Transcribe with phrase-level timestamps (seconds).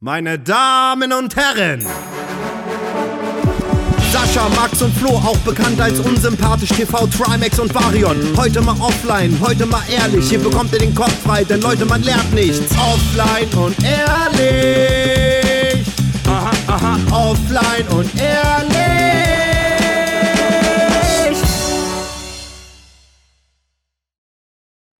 [0.00, 1.84] Meine Damen und Herren!
[4.12, 8.16] Sascha, Max und Flo, auch bekannt als unsympathisch TV, Trimax und Varion.
[8.36, 12.00] Heute mal offline, heute mal ehrlich, hier bekommt ihr den Kopf frei, denn Leute, man
[12.04, 12.72] lernt nichts.
[12.78, 15.84] Offline und ehrlich.
[16.28, 18.76] Aha, aha, offline und ehrlich.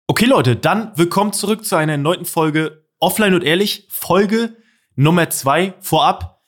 [0.08, 3.86] Okay, Leute, dann willkommen zurück zu einer erneuten Folge Offline und Ehrlich.
[3.90, 4.56] Folge
[5.00, 6.40] Nummer zwei vorab.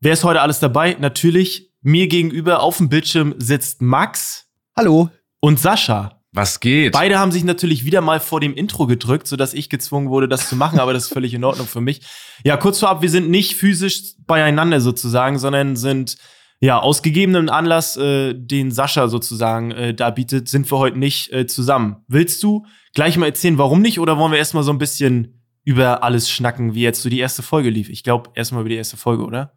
[0.00, 0.98] Wer ist heute alles dabei?
[1.00, 4.50] Natürlich mir gegenüber auf dem Bildschirm sitzt Max.
[4.76, 5.08] Hallo.
[5.40, 6.20] Und Sascha.
[6.30, 6.92] Was geht?
[6.92, 10.46] Beide haben sich natürlich wieder mal vor dem Intro gedrückt, sodass ich gezwungen wurde, das
[10.46, 12.02] zu machen, aber das ist völlig in Ordnung für mich.
[12.44, 16.18] Ja, kurz vorab, wir sind nicht physisch beieinander sozusagen, sondern sind
[16.60, 21.32] ja, aus gegebenem Anlass, äh, den Sascha sozusagen äh, da bietet, sind wir heute nicht
[21.32, 22.04] äh, zusammen.
[22.08, 23.98] Willst du gleich mal erzählen, warum nicht?
[23.98, 27.42] Oder wollen wir erstmal so ein bisschen über alles schnacken, wie jetzt so die erste
[27.42, 27.88] Folge lief?
[27.88, 29.52] Ich glaube, erstmal über die erste Folge, oder?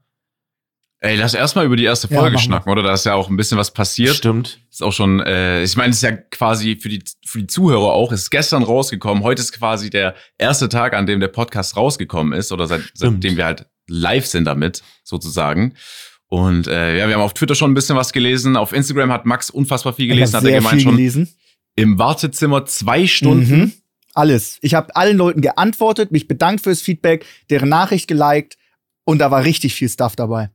[1.00, 2.40] Ey, lass erstmal über die erste Ja, Folge wir.
[2.40, 2.82] schnacken, oder?
[2.82, 4.16] Da ist ja auch ein bisschen was passiert.
[4.16, 4.60] Stimmt.
[4.72, 7.92] Ist auch schon, äh, ich meine, es ist ja quasi für die, für die Zuhörer
[7.92, 9.22] auch, ist gestern rausgekommen.
[9.22, 12.98] Heute ist quasi der erste Tag, an dem der Podcast rausgekommen ist, oder seit, Stimmt.
[13.22, 15.74] seitdem wir halt live sind damit, sozusagen.
[16.28, 18.56] Und äh, ja, wir haben auf Twitter schon ein bisschen was gelesen.
[18.56, 21.30] Auf Instagram hat Max unfassbar viel gelesen, hat er sehr gemeint viel schon gelesen.
[21.76, 23.60] im Wartezimmer zwei Stunden.
[23.60, 23.72] Mhm.
[24.14, 24.60] Alles.
[24.62, 28.58] Ich habe allen Leuten geantwortet, mich bedankt fürs Feedback, deren Nachricht geliked
[29.06, 30.52] und da war richtig viel Stuff dabei.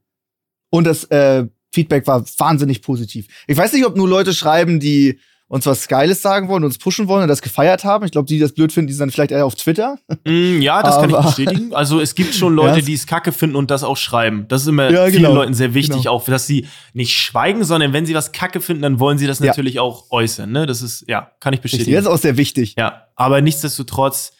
[0.70, 3.26] Und das äh, Feedback war wahnsinnig positiv.
[3.46, 5.18] Ich weiß nicht, ob nur Leute schreiben, die
[5.50, 8.04] uns was Geiles sagen wollen, uns pushen wollen und das gefeiert haben.
[8.04, 9.98] Ich glaube, die, die das blöd finden, die sind dann vielleicht eher auf Twitter.
[10.26, 11.74] Mm, ja, das kann ich bestätigen.
[11.74, 12.84] Also es gibt schon Leute, Ja.
[12.84, 14.44] die es kacke finden und das auch schreiben.
[14.48, 15.34] Das ist immer Ja, vielen genau.
[15.34, 16.10] Leuten sehr wichtig, Genau.
[16.12, 19.38] auch dass sie nicht schweigen, sondern wenn sie was kacke finden, dann wollen sie das
[19.38, 19.46] Ja.
[19.46, 20.52] natürlich auch äußern.
[20.52, 20.66] Ne?
[20.66, 21.78] Das ist, ja, kann ich Richtig.
[21.78, 21.94] bestätigen.
[21.96, 22.74] Das ist auch sehr wichtig.
[22.76, 24.32] Ja, aber nichtsdestotrotz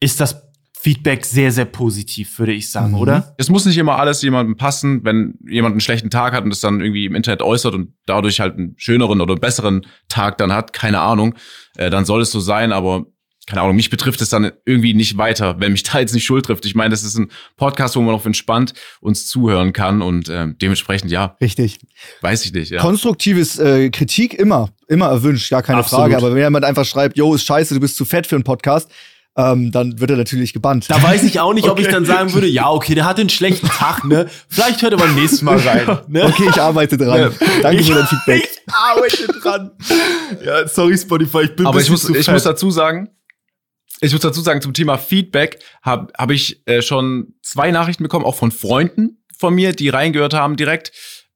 [0.00, 0.42] ist das
[0.84, 2.98] Feedback sehr, sehr positiv, würde ich sagen, Mhm.
[2.98, 3.34] oder?
[3.38, 6.60] Es muss nicht immer alles jemandem passen, wenn jemand einen schlechten Tag hat und es
[6.60, 10.74] dann irgendwie im Internet äußert und dadurch halt einen schöneren oder besseren Tag dann hat,
[10.74, 11.36] keine Ahnung,
[11.78, 13.06] äh, dann soll es so sein, aber
[13.46, 16.44] keine Ahnung, mich betrifft es dann irgendwie nicht weiter, wenn mich da jetzt nicht Schuld
[16.44, 16.66] trifft.
[16.66, 20.48] Ich meine, das ist ein Podcast, wo man auf entspannt uns zuhören kann und äh,
[20.60, 21.78] dementsprechend, ja, Richtig.
[22.20, 22.80] weiß ich nicht, ja.
[22.82, 26.02] Konstruktives äh, Kritik immer, immer erwünscht, gar keine Absolut.
[26.02, 26.16] Frage.
[26.18, 28.90] Aber wenn jemand einfach schreibt, yo, ist scheiße, du bist zu fett für einen Podcast,
[29.36, 30.86] ähm, dann wird er natürlich gebannt.
[30.88, 31.94] Da weiß ich auch nicht, ob ich Okay.
[31.94, 34.28] dann sagen würde, ja, okay, der hatte einen schlechten Tag, ne?
[34.48, 35.98] Vielleicht hört er beim nächsten Mal rein.
[36.08, 36.24] Ne?
[36.24, 37.34] Okay, ich arbeite dran.
[37.62, 38.48] Danke ich, für dein Feedback.
[38.66, 39.70] Ich arbeite dran.
[40.44, 43.10] Ja, sorry, Spotify, ich bin ein Aber ich muss, zu ich muss dazu sagen,
[44.00, 48.24] ich muss dazu sagen, zum Thema Feedback habe hab ich äh, schon zwei Nachrichten bekommen,
[48.24, 50.92] auch von Freunden von mir, die reingehört haben direkt.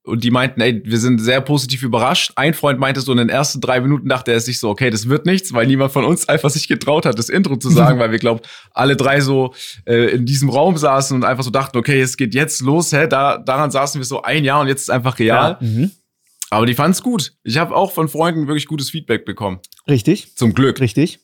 [0.08, 2.32] Und die meinten, ey, wir sind sehr positiv überrascht.
[2.36, 5.08] Ein Freund meinte so in den ersten drei Minuten dachte er sich so, okay, das
[5.08, 8.10] wird nichts, weil niemand von uns einfach sich getraut hat, das Intro zu sagen, weil
[8.10, 8.40] wir glauben,
[8.72, 9.54] alle drei so
[9.86, 13.06] äh, in diesem Raum saßen und einfach so dachten, okay, es geht jetzt los, hä?
[13.06, 15.58] Da, daran saßen wir so ein Jahr und jetzt ist einfach real.
[15.60, 15.66] Ja.
[15.66, 15.90] Mhm.
[16.50, 17.34] Aber die fanden es gut.
[17.44, 19.60] Ich habe auch von Freunden wirklich gutes Feedback bekommen.
[19.86, 20.80] Richtig, Zum Glück.
[20.80, 21.20] richtig.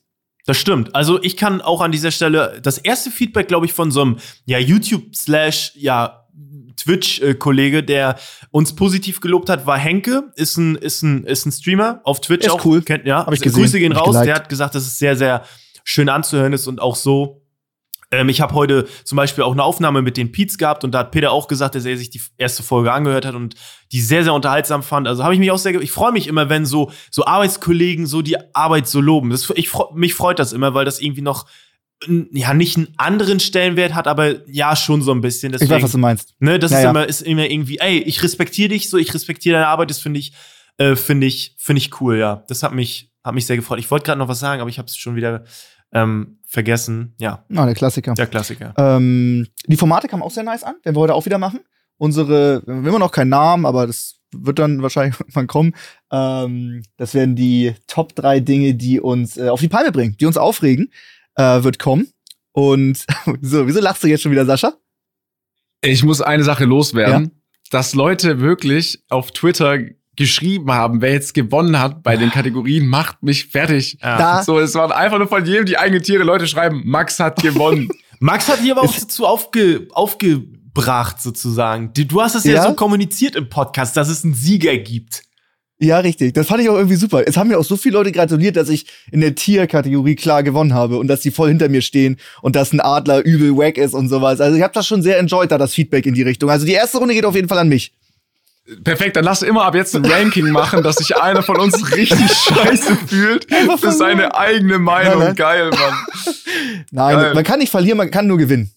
[0.46, 0.94] Das stimmt.
[0.94, 4.18] Also ich kann auch an dieser Stelle das erste Feedback, glaube ich, von so einem
[4.44, 6.26] ja YouTube slash ja
[6.76, 8.16] Twitch-Kollege, der
[8.50, 12.46] uns positiv gelobt hat, war Henke, ist ein ist ein ist ein Streamer auf Twitch
[12.46, 12.64] Ist auch.
[12.64, 12.82] cool.
[12.82, 13.62] Kennt, ja, Hab ich gesehen.
[13.62, 14.20] Grüße gehen raus.
[14.22, 15.44] Der hat gesagt, dass es sehr sehr
[15.84, 17.40] schön anzuhören ist und auch so.
[18.10, 21.00] Ähm, ich habe heute zum Beispiel auch eine Aufnahme mit den Peets gehabt und da
[21.00, 23.54] hat Peter auch gesagt, dass er sich die erste Folge angehört hat und
[23.92, 25.08] die sehr, sehr unterhaltsam fand.
[25.08, 28.22] Also habe ich mich auch sehr, ich freue mich immer, wenn so, so Arbeitskollegen so
[28.22, 29.30] die Arbeit so loben.
[29.30, 31.46] Das, ich, mich freut das immer, weil das irgendwie noch,
[32.32, 35.52] ja, nicht einen anderen Stellenwert hat, aber ja, schon so ein bisschen.
[35.54, 36.34] Ich Deswegen, weiß, was du meinst.
[36.38, 36.90] ne, das Ja, ist ja.
[36.90, 40.20] immer, ist immer irgendwie, ey, ich respektiere dich so, ich respektiere deine Arbeit, das finde
[40.20, 40.32] ich,
[40.76, 42.44] äh, finde ich, finde ich cool, ja.
[42.48, 43.78] Das hat mich, hat mich sehr gefreut.
[43.78, 45.44] Ich wollte gerade noch was sagen, aber ich habe es schon wieder
[45.92, 47.14] ähm, vergessen.
[47.20, 48.12] Ja, Na, der Klassiker.
[48.14, 48.74] der Klassiker.
[48.76, 51.60] Ähm, die Formate kamen auch sehr nice an, werden wir heute auch wieder machen.
[51.96, 55.72] Unsere, wir haben immer noch keinen Namen, aber das wird dann wahrscheinlich irgendwann kommen.
[56.10, 60.26] Ähm, das werden die Top drei Dinge, die uns äh, auf die Palme bringen, die
[60.26, 60.90] uns aufregen,
[61.36, 62.08] äh, wird kommen.
[62.52, 63.04] Und
[63.42, 64.74] so, wieso lachst du jetzt schon wieder, Sascha?
[65.82, 69.78] Ich muss eine Sache loswerden, dass Leute wirklich auf Twitter
[70.16, 73.98] geschrieben haben, wer jetzt gewonnen hat bei den Kategorien, macht mich fertig.
[74.00, 74.16] Ja.
[74.16, 77.42] Da- So, es waren einfach nur von jedem die eigenen Tiere Leute schreiben, Max hat
[77.42, 77.88] gewonnen.
[78.20, 81.92] Max hat hier aber auch dazu aufge, aufgebracht, sozusagen.
[81.92, 82.54] Du, du hast es ja?
[82.54, 82.62] Ja?
[82.68, 85.24] so kommuniziert im Podcast, dass es einen Sieger gibt.
[85.84, 86.32] Ja, richtig.
[86.32, 87.22] Das fand ich auch irgendwie super.
[87.26, 90.72] Es haben mir auch so viele Leute gratuliert, dass ich in der Tierkategorie klar gewonnen
[90.72, 93.92] habe und dass die voll hinter mir stehen und dass ein Adler übel wack ist
[93.92, 94.40] und sowas.
[94.40, 96.48] Also ich habe das schon sehr enjoyed, da das Feedback in die Richtung.
[96.48, 97.92] Also die erste Runde geht auf jeden Fall an mich.
[98.82, 102.32] Perfekt, dann lass immer ab jetzt ein Ranking machen, dass sich einer von uns richtig
[102.32, 103.46] scheiße fühlt
[103.78, 105.18] für seine eigene Meinung.
[105.18, 105.34] Nein, nein.
[105.36, 106.34] Geil, Mann.
[106.90, 107.34] Nein, Geil.
[107.34, 108.70] man kann nicht verlieren, man kann nur gewinnen.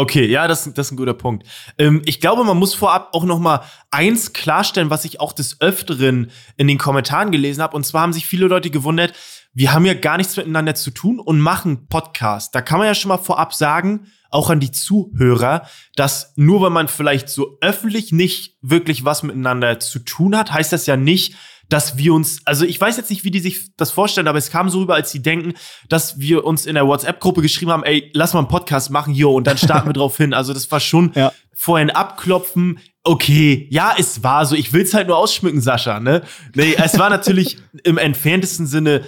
[0.00, 1.46] Okay, ja, das, das ist ein guter Punkt.
[1.76, 3.60] Ähm, ich glaube, man muss vorab auch noch mal
[3.90, 7.76] eins klarstellen, was ich auch des Öfteren in den Kommentaren gelesen habe.
[7.76, 9.12] Und zwar haben sich viele Leute gewundert,
[9.52, 12.54] wir haben ja gar nichts miteinander zu tun und machen Podcast.
[12.54, 15.66] Da kann man ja schon mal vorab sagen, auch an die Zuhörer,
[15.96, 20.72] dass nur weil man vielleicht so öffentlich nicht wirklich was miteinander zu tun hat, heißt
[20.72, 21.34] das ja nicht,
[21.70, 24.50] dass wir uns, also ich weiß jetzt nicht, wie die sich das vorstellen, aber es
[24.50, 25.54] kam so rüber, als sie denken,
[25.88, 29.28] dass wir uns in der WhatsApp-Gruppe geschrieben haben, ey, lass mal einen Podcast machen, hier
[29.30, 30.34] und dann starten wir drauf hin.
[30.34, 31.32] Also das war schon Ja.
[31.54, 32.80] vorher ein Abklopfen.
[33.04, 34.56] Okay, ja, es war so.
[34.56, 36.22] Ich will's halt nur ausschmücken, Sascha, ne?
[36.54, 39.04] Nee, es war natürlich im entferntesten Sinne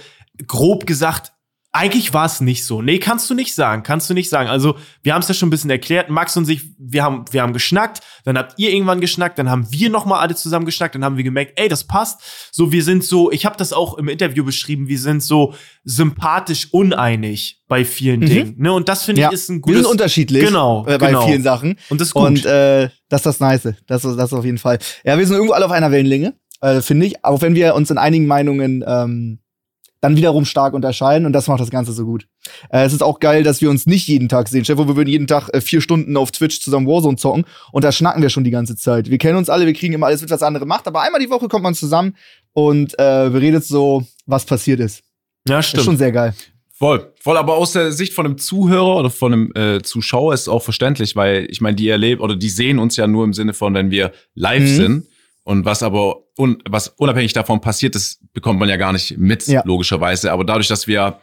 [0.47, 1.32] grob gesagt
[1.75, 2.83] eigentlich war es nicht so.
[2.83, 4.47] Nee, kannst du nicht sagen, kannst du nicht sagen.
[4.47, 6.07] Also, wir haben es ja schon ein bisschen erklärt.
[6.09, 9.65] Max und ich, wir haben, wir haben geschnackt, dann habt ihr irgendwann geschnackt, dann haben
[9.71, 12.21] wir noch mal alle zusammen geschnackt, dann haben wir gemerkt, ey, das passt.
[12.51, 16.67] So, wir sind so, ich habe das auch im Interview beschrieben, wir sind so sympathisch
[16.71, 18.53] uneinig bei vielen Dingen.
[18.57, 18.71] Ne?
[18.71, 19.27] Und das finde Ja.
[19.29, 19.81] ich ist ein Wir gutes.
[19.81, 21.25] sind unterschiedlich Genau, äh, bei genau.
[21.25, 21.77] vielen Sachen.
[21.89, 22.23] Und das ist gut.
[22.27, 23.73] Und äh, das ist das Nice.
[23.87, 24.77] Das ist das auf jeden Fall.
[25.03, 27.25] Ja, wir sind irgendwo alle auf einer Wellenlänge, äh, finde ich.
[27.25, 29.39] Auch wenn wir uns in einigen Meinungen ähm,
[30.03, 32.27] dann wiederum stark unterscheiden und das macht das Ganze so gut.
[32.69, 34.65] Äh, es ist auch geil, dass wir uns nicht jeden Tag sehen.
[34.65, 37.91] Stefan, wir würden jeden Tag äh, vier Stunden auf Twitch zusammen Warzone zocken und da
[37.91, 39.09] schnacken wir schon die ganze Zeit.
[39.09, 41.21] Wir kennen uns alle, wir kriegen immer alles mit, was der andere macht, aber einmal
[41.21, 42.15] die Woche kommt man zusammen
[42.51, 45.03] und äh, beredet so, was passiert ist.
[45.47, 45.85] ja, Das ist stimmt.
[45.85, 46.33] schon sehr geil.
[46.75, 50.41] Voll, voll, aber aus der Sicht von einem Zuhörer oder von einem äh, Zuschauer ist
[50.41, 53.31] es auch verständlich, weil ich meine, die erleben oder die sehen uns ja nur im
[53.31, 54.67] Sinne von, wenn wir live Mhm.
[54.75, 55.07] sind.
[55.43, 59.45] Und was aber un, was unabhängig davon passiert, das bekommt man ja gar nicht mit,
[59.47, 59.61] Ja.
[59.65, 60.31] logischerweise.
[60.31, 61.19] Aber dadurch, dass wir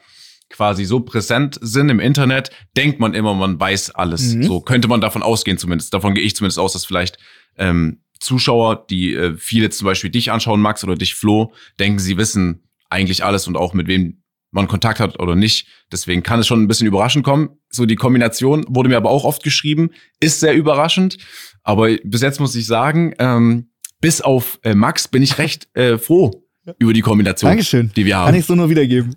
[0.51, 4.35] quasi so präsent sind im Internet, denkt man immer, man weiß alles.
[4.35, 4.43] Mhm.
[4.43, 5.95] So könnte man davon ausgehen zumindest.
[5.95, 7.19] Davon gehe ich zumindest aus, dass vielleicht
[7.57, 12.17] ähm, Zuschauer, die äh, viele zum Beispiel dich anschauen, Max, oder dich, Flo, denken, sie
[12.19, 15.69] wissen eigentlich alles und auch mit wem man Kontakt hat oder nicht.
[15.93, 17.51] Deswegen kann es schon ein bisschen überraschend kommen.
[17.71, 21.17] So die Kombination wurde mir aber auch oft geschrieben, ist sehr überraschend.
[21.63, 23.70] Aber bis jetzt muss ich sagen, ähm,
[24.00, 26.44] bis auf äh, Max bin ich recht äh, froh
[26.79, 27.91] über die Kombination, Dankeschön.
[27.97, 28.35] die wir Kann haben.
[28.35, 29.17] ich so nur wiedergeben.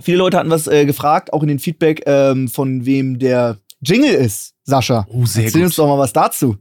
[0.00, 4.14] Viele Leute hatten was äh, gefragt, auch in den Feedback, ähm, von wem der Jingle
[4.14, 5.06] ist, Sascha.
[5.10, 5.66] Oh, sehr Erzähl gut.
[5.66, 6.56] uns doch mal was dazu.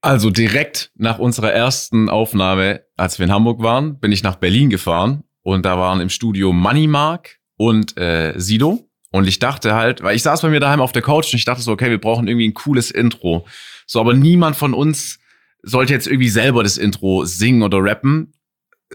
[0.00, 4.68] Also direkt nach unserer ersten Aufnahme, als wir in Hamburg waren, bin ich nach Berlin
[4.68, 8.88] gefahren und da waren im Studio Money Mark und äh, Sido.
[9.12, 11.44] Und ich dachte halt, weil ich saß bei mir daheim auf der Couch und ich
[11.44, 13.46] dachte so, okay, wir brauchen irgendwie ein cooles Intro.
[13.86, 15.18] So, aber niemand von uns
[15.62, 18.34] sollte jetzt irgendwie selber das Intro singen oder rappen.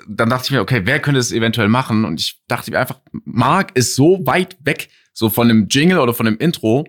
[0.07, 2.05] Dann dachte ich mir, okay, wer könnte es eventuell machen?
[2.05, 6.13] Und ich dachte mir einfach, Mark ist so weit weg, so von dem Jingle oder
[6.13, 6.85] von dem Intro.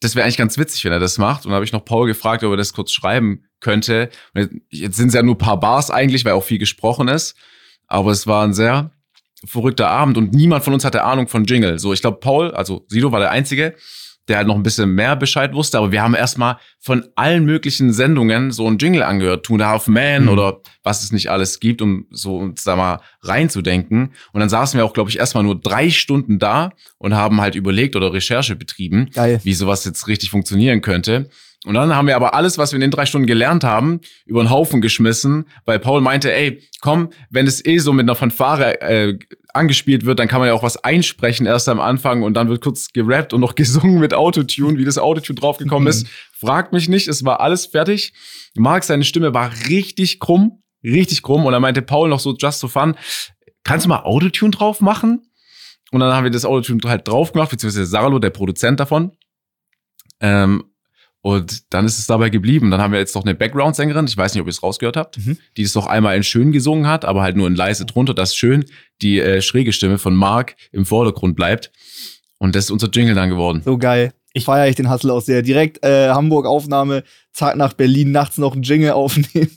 [0.00, 1.46] Das wäre eigentlich ganz witzig, wenn er das macht.
[1.46, 4.10] Und da habe ich noch Paul gefragt, ob er das kurz schreiben könnte.
[4.34, 7.36] Und jetzt sind es ja nur paar Bars eigentlich, weil auch viel gesprochen ist.
[7.86, 8.90] Aber es war ein sehr
[9.44, 11.78] verrückter Abend und niemand von uns hatte Ahnung von Jingle.
[11.78, 13.74] So, ich glaube, Paul, also Sido war der Einzige,
[14.28, 17.92] der halt noch ein bisschen mehr Bescheid wusste, aber wir haben erstmal von allen möglichen
[17.92, 20.28] Sendungen so einen Jingle angehört, Two and a Half Man Mhm.
[20.28, 24.12] oder was es nicht alles gibt, um so uns da mal reinzudenken.
[24.32, 27.54] Und dann saßen wir auch, glaube ich, erstmal nur drei Stunden da und haben halt
[27.54, 29.40] überlegt oder Recherche betrieben, Geil.
[29.42, 31.28] wie sowas jetzt richtig funktionieren könnte.
[31.64, 34.42] Und dann haben wir aber alles, was wir in den drei Stunden gelernt haben, über
[34.42, 38.80] den Haufen geschmissen, weil Paul meinte, ey, komm, wenn es eh so mit einer Fanfare
[38.80, 39.18] äh,
[39.54, 42.62] angespielt wird, dann kann man ja auch was einsprechen erst am Anfang und dann wird
[42.62, 46.08] kurz gerappt und noch gesungen mit Autotune, wie das Autotune draufgekommen ist.
[46.32, 48.12] Fragt mich nicht, es war alles fertig.
[48.56, 52.58] Marc, seine Stimme war richtig krumm, richtig krumm und dann meinte Paul noch so just
[52.58, 52.96] so fun,
[53.62, 55.28] kannst du mal Autotune drauf machen?
[55.92, 59.12] Und dann haben wir das Autotune halt drauf gemacht, beziehungsweise Sarlo, der Produzent davon.
[60.20, 60.64] Ähm,
[61.22, 62.70] und dann ist es dabei geblieben.
[62.70, 65.18] Dann haben wir jetzt noch eine Background-Sängerin, ich weiß nicht, ob ihr es rausgehört habt,
[65.18, 65.38] Mhm.
[65.56, 68.34] die es noch einmal in schön gesungen hat, aber halt nur in leise drunter, dass
[68.36, 68.64] schön
[69.00, 71.70] die äh, schräge Stimme von Mark im Vordergrund bleibt.
[72.38, 73.62] Und das ist unser Jingle dann geworden.
[73.64, 74.12] So geil.
[74.34, 75.42] Ich feiere ich den Hustle auch sehr.
[75.42, 79.50] Direkt äh, Hamburg Aufnahme, zack nach Berlin, nachts noch einen Jingle aufnehmen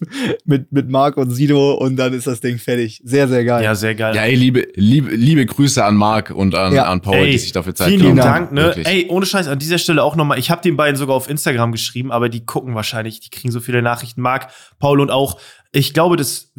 [0.45, 3.01] mit, mit Marc und Sido und dann ist das Ding fertig.
[3.03, 3.63] Sehr, sehr geil.
[3.63, 4.15] Ja, sehr geil.
[4.15, 6.85] Ja, ey, liebe, liebe, liebe Grüße an Mark und an, Ja.
[6.85, 8.39] an Paul, Ey, die sich dafür Zeit Vielen genommen lieben haben.
[8.45, 8.61] Dank, ne?
[8.63, 8.87] Wirklich.
[8.87, 11.71] Ey, ohne Scheiß, an dieser Stelle auch nochmal, ich habe den beiden sogar auf Instagram
[11.71, 14.21] geschrieben, aber die gucken wahrscheinlich, die kriegen so viele Nachrichten.
[14.21, 14.47] Marc,
[14.79, 15.39] Paul und auch,
[15.71, 16.53] ich glaube, das,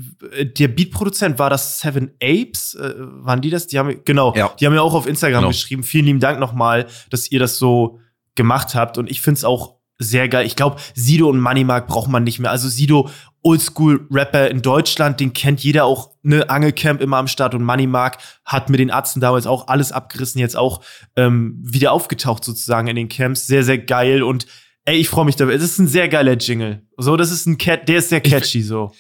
[0.59, 3.67] der Beatproduzent war das Seven Apes, äh, waren die das?
[3.67, 4.53] Die haben, genau, Ja.
[4.61, 5.49] die haben ja auch auf Instagram Genau.
[5.49, 5.83] geschrieben.
[5.83, 7.99] Vielen lieben Dank nochmal, dass ihr das so
[8.37, 10.47] gemacht habt und ich find's auch sehr geil.
[10.47, 12.51] Ich glaube, Sido und Moneymark braucht man nicht mehr.
[12.51, 13.09] Also Sido,
[13.43, 18.69] Oldschool-Rapper in Deutschland, den kennt jeder auch, ne, Angelcamp immer am Start und Moneymark hat
[18.69, 20.83] mit den Arzten damals auch alles abgerissen, jetzt auch
[21.17, 23.47] ähm, wieder aufgetaucht sozusagen in den Camps.
[23.47, 24.47] Sehr, sehr geil und
[24.85, 25.55] ey, ich freue mich dabei.
[25.55, 26.83] Es ist ein sehr geiler Jingle.
[26.97, 28.93] So, das ist ein Cat, der ist sehr catchy so.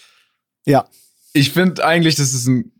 [0.65, 0.87] Ja.
[1.33, 2.73] Ich finde eigentlich, das ist ein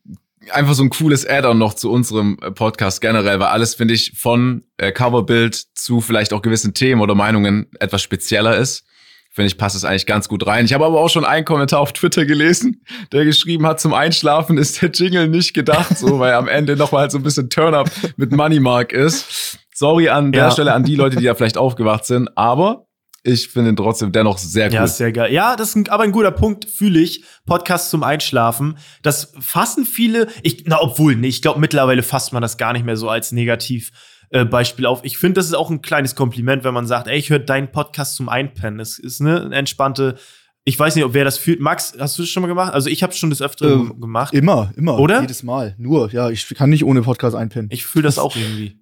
[0.51, 4.13] einfach so ein cooles Add-on noch zu unserem äh, Podcast generell, weil alles, finde ich,
[4.17, 8.85] von äh, Coverbild zu vielleicht auch gewissen Themen oder Meinungen etwas spezieller ist.
[9.31, 10.65] Finde ich, passt es eigentlich ganz gut rein.
[10.65, 14.57] Ich habe aber auch schon einen Kommentar auf Twitter gelesen, der geschrieben hat, zum Einschlafen
[14.57, 17.91] ist der Jingle nicht gedacht, so, weil am Ende nochmal halt so ein bisschen Turn-up
[18.17, 19.59] mit Money Mark ist.
[19.75, 20.51] Sorry an der Ja.
[20.51, 22.86] Stelle an die Leute, die da vielleicht aufgewacht sind, aber
[23.27, 24.87] ich finde ihn trotzdem dennoch sehr Ja, cool.
[24.87, 25.33] ist sehr geil.
[25.33, 27.25] Ja, das ist ein, aber ein guter Punkt, fühle ich.
[27.45, 28.79] Podcast zum Einschlafen.
[29.03, 32.85] Das fassen viele, ich, na, obwohl, nee, ich glaube, mittlerweile fasst man das gar nicht
[32.87, 33.91] mehr so als Negativ.
[34.31, 35.01] äh, Beispiel auf.
[35.05, 37.71] Ich finde, das ist auch ein kleines Kompliment, wenn man sagt, ey, ich höre deinen
[37.71, 38.81] Podcast zum Einpennen.
[38.81, 40.17] Es ist ne, eine entspannte,
[40.65, 41.61] ich weiß nicht, ob wer das fühlt.
[41.61, 42.75] Max, hast du das schon mal gemacht?
[42.75, 44.35] Also ich habe schon des Öfteren Ähm, gemacht.
[44.35, 44.99] Immer, immer.
[44.99, 45.21] Oder?
[45.21, 45.77] Jedes Mal.
[45.79, 47.69] Nur, ja, ich kann nicht ohne Podcast einpennen.
[47.73, 48.77] Ich fühle das auch irgendwie.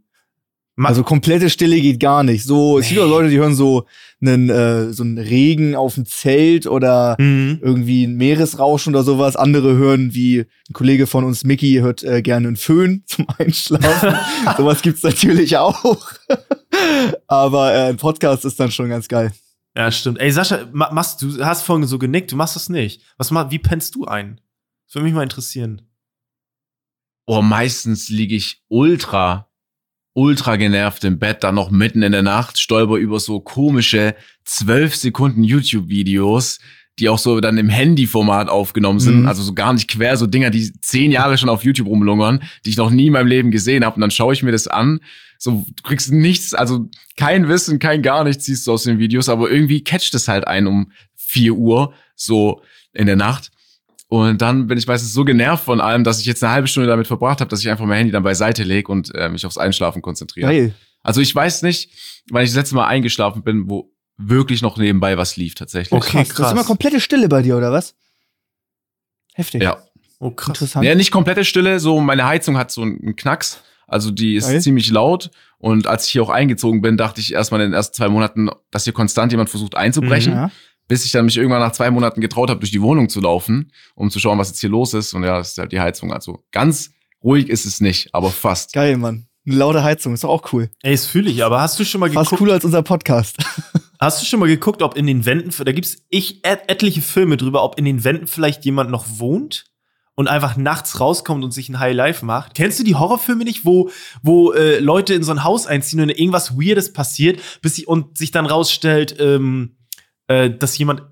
[0.76, 2.42] Also komplette Stille geht gar nicht.
[2.44, 3.86] So, es gibt auch Leute, die hören so
[4.20, 7.60] einen, äh, so einen Regen auf dem Zelt oder Mhm.
[7.62, 9.36] irgendwie ein Meeresrauschen oder sowas.
[9.36, 14.14] Andere hören, wie ein Kollege von uns, Mickey, hört äh, gerne einen Föhn zum Einschlafen.
[14.56, 16.02] sowas gibt's natürlich auch.
[17.28, 19.32] Aber äh, ein Podcast ist dann schon ganz geil.
[19.76, 20.18] Ja, stimmt.
[20.20, 23.02] Ey, Sascha, ma machst du hast vorhin so genickt, du machst das nicht.
[23.16, 24.40] Was ma wie pennst du ein?
[24.86, 25.82] Das würde mich mal interessieren.
[27.26, 29.48] Oh, meistens liege ich ultra,
[30.14, 34.94] ultra genervt im Bett, dann noch mitten in der Nacht, stolper über so komische 12
[34.94, 36.60] Sekunden YouTube-Videos,
[37.00, 39.26] die auch so dann im Handyformat aufgenommen sind, Mhm.
[39.26, 42.70] also so gar nicht quer, so Dinger, die zehn Jahre schon auf YouTube rumlungern, die
[42.70, 43.96] ich noch nie in meinem Leben gesehen habe.
[43.96, 45.00] Und dann schaue ich mir das an.
[45.38, 49.28] So, du kriegst nichts, also kein Wissen, kein gar nichts siehst du aus den Videos,
[49.28, 53.50] aber irgendwie catcht es halt ein um 4 Uhr, so in der Nacht.
[54.08, 56.88] Und dann bin ich meistens so genervt von allem, dass ich jetzt eine halbe Stunde
[56.88, 59.58] damit verbracht habe, dass ich einfach mein Handy dann beiseite lege und äh, mich aufs
[59.58, 60.48] Einschlafen konzentriere.
[60.48, 60.74] Geil.
[61.02, 61.90] Also ich weiß nicht,
[62.30, 65.92] weil ich das letzte Mal eingeschlafen bin, wo wirklich noch nebenbei was lief tatsächlich.
[65.92, 66.18] Okay.
[66.18, 66.28] Krass.
[66.28, 66.46] Das krass.
[66.48, 67.94] ist immer komplette Stille bei dir, oder was?
[69.34, 69.62] Heftig.
[69.62, 69.82] Ja.
[70.20, 70.48] Oh, krass.
[70.48, 70.84] Interessant.
[70.84, 73.62] Ja, nicht komplette Stille, so meine Heizung hat so einen Knacks.
[73.86, 74.62] Also die ist Geil.
[74.62, 75.30] ziemlich laut.
[75.58, 78.48] Und als ich hier auch eingezogen bin, dachte ich erstmal in den ersten zwei Monaten,
[78.70, 80.32] dass hier konstant jemand versucht einzubrechen.
[80.32, 80.50] Ja.
[80.86, 83.72] Bis ich dann mich irgendwann nach zwei Monaten getraut habe, durch die Wohnung zu laufen,
[83.94, 85.14] um zu schauen, was jetzt hier los ist.
[85.14, 86.12] Und ja, das ist halt die Heizung.
[86.12, 86.90] Also ganz
[87.22, 88.72] ruhig ist es nicht, aber fast.
[88.72, 89.26] Geil, Mann.
[89.46, 90.70] Eine laute Heizung, ist doch auch cool.
[90.82, 93.36] Ey, das fühle ich, aber hast du schon mal Fast geguckt, cooler als unser Podcast.
[94.00, 97.36] hast du schon mal geguckt, ob in den Wänden, da gibt's ich et etliche Filme
[97.36, 99.66] drüber, ob in den Wänden vielleicht jemand noch wohnt
[100.14, 102.54] und einfach nachts rauskommt und sich ein High Life macht.
[102.54, 103.90] Kennst du die Horrorfilme nicht, wo
[104.22, 108.16] wo äh, Leute in so ein Haus einziehen und irgendwas Weirdes passiert, bis sie und
[108.16, 109.76] sich dann rausstellt, ähm,
[110.28, 111.02] äh, dass jemand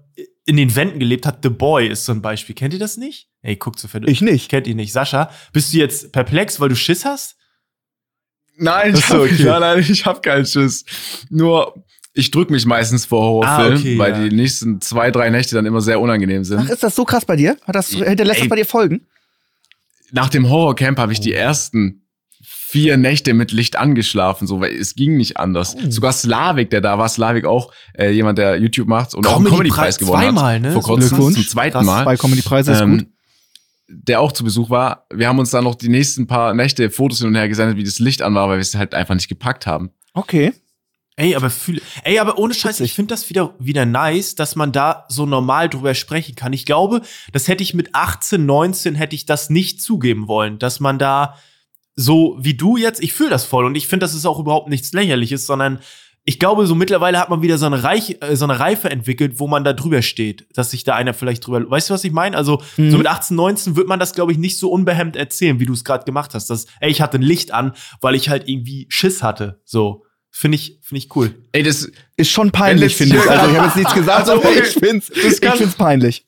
[0.45, 1.39] in den Wänden gelebt hat.
[1.43, 2.55] The Boy ist so ein Beispiel.
[2.55, 3.29] Kennt ihr das nicht?
[3.43, 4.09] Ey, guck so fett.
[4.09, 4.49] Ich nicht.
[4.49, 4.93] Kennt ihr nicht.
[4.93, 7.37] Sascha, bist du jetzt perplex, weil du Schiss hast?
[8.57, 9.45] Nein, Ach so, hab, okay.
[9.45, 10.85] nein, nein, ich habe keinen Schiss.
[11.31, 14.29] Nur ich drück mich meistens vor Horrorfilmen, Ah, okay, weil ja.
[14.29, 16.59] die nächsten zwei, drei Nächte dann immer sehr unangenehm sind.
[16.59, 17.57] Ach, ist das so krass bei dir?
[17.65, 19.07] Hat das, hinterlässt das bei dir Folgen?
[20.11, 22.02] Nach dem Horrorcamp habe ich die ersten
[22.73, 25.77] vier Nächte mit Licht angeschlafen, so weil es ging nicht anders.
[25.91, 29.45] Sogar Slavik, der da war, Slavik auch äh, jemand, der YouTube macht und auch einen
[29.47, 30.63] Comedy-Preis gewonnen zweimal, hat.
[30.63, 30.73] ne?
[30.73, 31.35] Vor So kurzem Glückwunsch.
[31.37, 31.85] zum zweiten Krass.
[31.87, 32.05] Mal.
[32.05, 33.07] Bei Comedy-Preise ist Ähm, gut.
[33.89, 35.07] der auch zu Besuch war.
[35.13, 37.85] Wir haben uns dann noch die nächsten paar Nächte Fotos hin und her gesendet, wie
[37.85, 39.91] das Licht an war, weil wir es halt einfach nicht gepackt haben.
[40.15, 40.53] Okay.
[41.17, 44.73] Ey, aber fühle, ey, aber ohne Scheiß, ich finde das wieder, wieder nice, dass man
[44.73, 46.55] da so normal drüber sprechen kann.
[46.55, 47.03] Ich glaube,
[47.33, 51.37] das hätte ich mit 18, 19 hätte ich das nicht zugeben wollen, dass man da
[51.95, 54.69] so wie du jetzt, ich fühle das voll und ich finde, das ist auch überhaupt
[54.69, 55.81] nichts lächerliches, sondern
[56.25, 59.41] ich glaube, so mittlerweile hat man wieder so eine, Reich, äh, so eine Reife entwickelt,
[59.41, 62.13] wo man da drüber steht, dass sich da einer vielleicht drüber, weißt du, was ich
[62.13, 62.37] meine?
[62.37, 62.93] Also, Mhm.
[62.93, 65.73] so mit 18, 19 wird man das, glaube ich, nicht so unbehemmt erzählen, wie du
[65.73, 66.49] es gerade gemacht hast.
[66.49, 69.61] Dass, ey, ich hatte ein Licht an, weil ich halt irgendwie Schiss hatte.
[69.65, 70.05] So.
[70.31, 71.35] Finde ich, finde ich cool.
[71.51, 73.29] Ey, das, Ist schon peinlich, finde ich.
[73.29, 74.63] Also ich habe jetzt nichts gesagt, Also, aber okay.
[74.65, 76.25] ich find's, ich find's peinlich.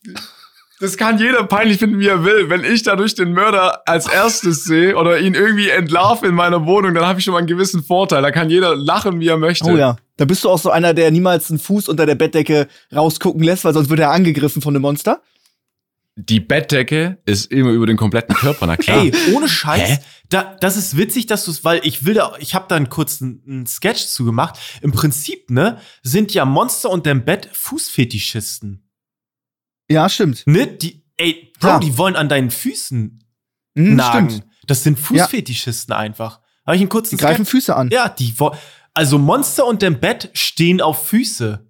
[0.85, 2.51] Das kann jeder peinlich finden, wie er will.
[2.51, 6.93] Wenn ich dadurch den Mörder als erstes sehe oder ihn irgendwie entlarve in meiner Wohnung,
[6.93, 8.21] dann habe ich schon mal einen gewissen Vorteil.
[8.21, 9.65] Da kann jeder lachen, wie er möchte.
[9.65, 9.97] Oh ja.
[10.19, 13.65] Da bist du auch so einer, der niemals einen Fuß unter der Bettdecke rausgucken lässt,
[13.65, 15.23] weil sonst wird er angegriffen von einem Monster.
[16.17, 19.03] Die Bettdecke ist immer über den kompletten Körper, na klar.
[19.03, 19.99] Ey, ohne Scheiß, Hä?
[20.29, 22.91] da, das ist witzig, dass du es, weil ich will da, ich habe da einen
[22.91, 24.59] kurzen einen Sketch zu gemacht.
[24.83, 28.84] Im Prinzip, ne, sind ja Monster und dem Bett Fußfetischisten.
[29.91, 30.43] Ja, stimmt.
[30.47, 31.79] Ne, die, ey, Bro, Ja.
[31.79, 33.23] die wollen an deinen Füßen
[33.77, 34.31] Hm, nagen.
[34.31, 34.47] stimmt.
[34.67, 36.41] Das sind Fußfetischisten einfach.
[36.67, 37.91] Habe ich einen kurzen Die greifen Füße an.
[37.91, 38.35] Ja, die
[38.95, 41.64] also Monster und dem Bett stehen auf Füße.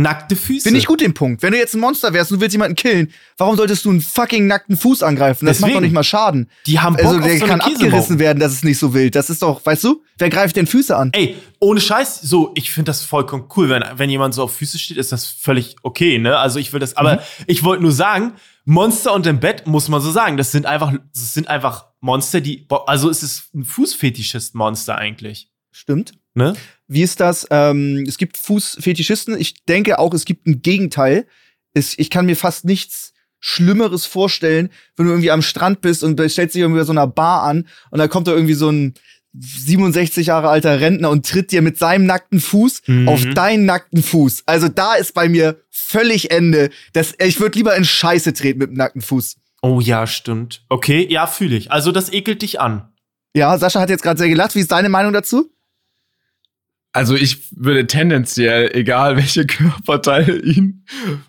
[0.00, 0.62] Nackte Füße.
[0.62, 1.42] Finde ich gut den Punkt.
[1.42, 4.00] Wenn du jetzt ein Monster wärst und du willst jemanden killen, warum solltest du einen
[4.00, 5.44] fucking nackten Fuß angreifen?
[5.46, 5.74] Das macht Deswegen.
[5.74, 6.48] doch nicht mal Schaden.
[6.66, 9.16] Die haben Bock Also der so kann abgerissen werden, das ist nicht so wild.
[9.16, 11.10] Das ist doch, weißt du, wer greift denn Füße an?
[11.14, 13.68] Ey, ohne Scheiß, so, ich finde das vollkommen cool.
[13.70, 16.38] Wenn, wenn jemand so auf Füße steht, ist das völlig okay, ne?
[16.38, 17.20] Also ich will das, aber Mhm.
[17.48, 20.92] ich wollte nur sagen, Monster und im Bett, muss man so sagen, das sind einfach,
[21.12, 25.50] das sind einfach Monster, die, also es ist ein Fußfetischist-Monster eigentlich.
[25.70, 26.12] Stimmt.
[26.34, 26.54] Ne?
[26.86, 27.46] Wie ist das?
[27.50, 29.38] Ähm, es gibt Fußfetischisten.
[29.38, 31.26] Ich denke auch, es gibt ein Gegenteil.
[31.74, 36.18] Es, ich kann mir fast nichts Schlimmeres vorstellen, wenn du irgendwie am Strand bist und
[36.30, 38.94] stellst dich irgendwie bei so einer Bar an und da kommt da irgendwie so ein
[39.38, 43.08] 67 Jahre alter Rentner und tritt dir mit seinem nackten Fuß Mhm.
[43.08, 44.42] auf deinen nackten Fuß.
[44.46, 46.70] Also da ist bei mir völlig Ende.
[46.92, 49.36] Das, ich würde lieber in Scheiße treten mit dem nackten Fuß.
[49.62, 50.64] Oh ja, stimmt.
[50.68, 51.70] Okay, ja, fühle ich.
[51.70, 52.88] Also das ekelt dich an.
[53.36, 54.54] Ja, Sascha hat jetzt gerade sehr gelacht.
[54.54, 55.50] Wie ist deine Meinung dazu?
[56.92, 60.84] Also ich würde tendenziell, egal welche Körperteil ihn,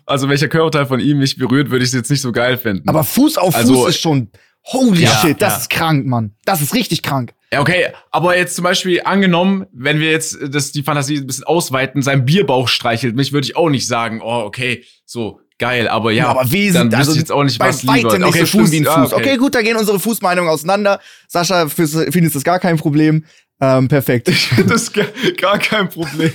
[0.06, 2.88] also welcher Körperteil von ihm mich berührt, würde ich es jetzt nicht so geil finden.
[2.88, 4.30] Aber Fuß auf Also- Fuß ist schon
[4.66, 5.40] holy Ja, shit.
[5.40, 5.58] Das ja.
[5.60, 6.34] ist krank, Mann.
[6.44, 7.32] Das ist richtig krank.
[7.52, 11.44] Ja, okay, aber jetzt zum Beispiel angenommen, wenn wir jetzt das, die Fantasie ein bisschen
[11.44, 16.12] ausweiten, sein Bierbauch streichelt mich, würde ich auch nicht sagen, oh, okay, so, geil, aber
[16.12, 18.18] ja, aber wir dann sind wüsste also jetzt auch nicht, bei was lieber.
[18.18, 19.12] nicht so schlimm wie ein ja, Fuß.
[19.14, 19.36] Okay.
[19.36, 21.00] gut, da gehen unsere Fußmeinungen auseinander.
[21.26, 23.24] Sascha fürs- findet das gar kein Problem.
[23.60, 24.28] Ähm, perfekt.
[24.68, 25.06] das ist gar,
[25.40, 26.32] gar kein Problem.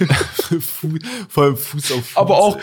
[1.30, 2.18] Vor allem Fuß auf Fuß.
[2.18, 2.58] aber auch,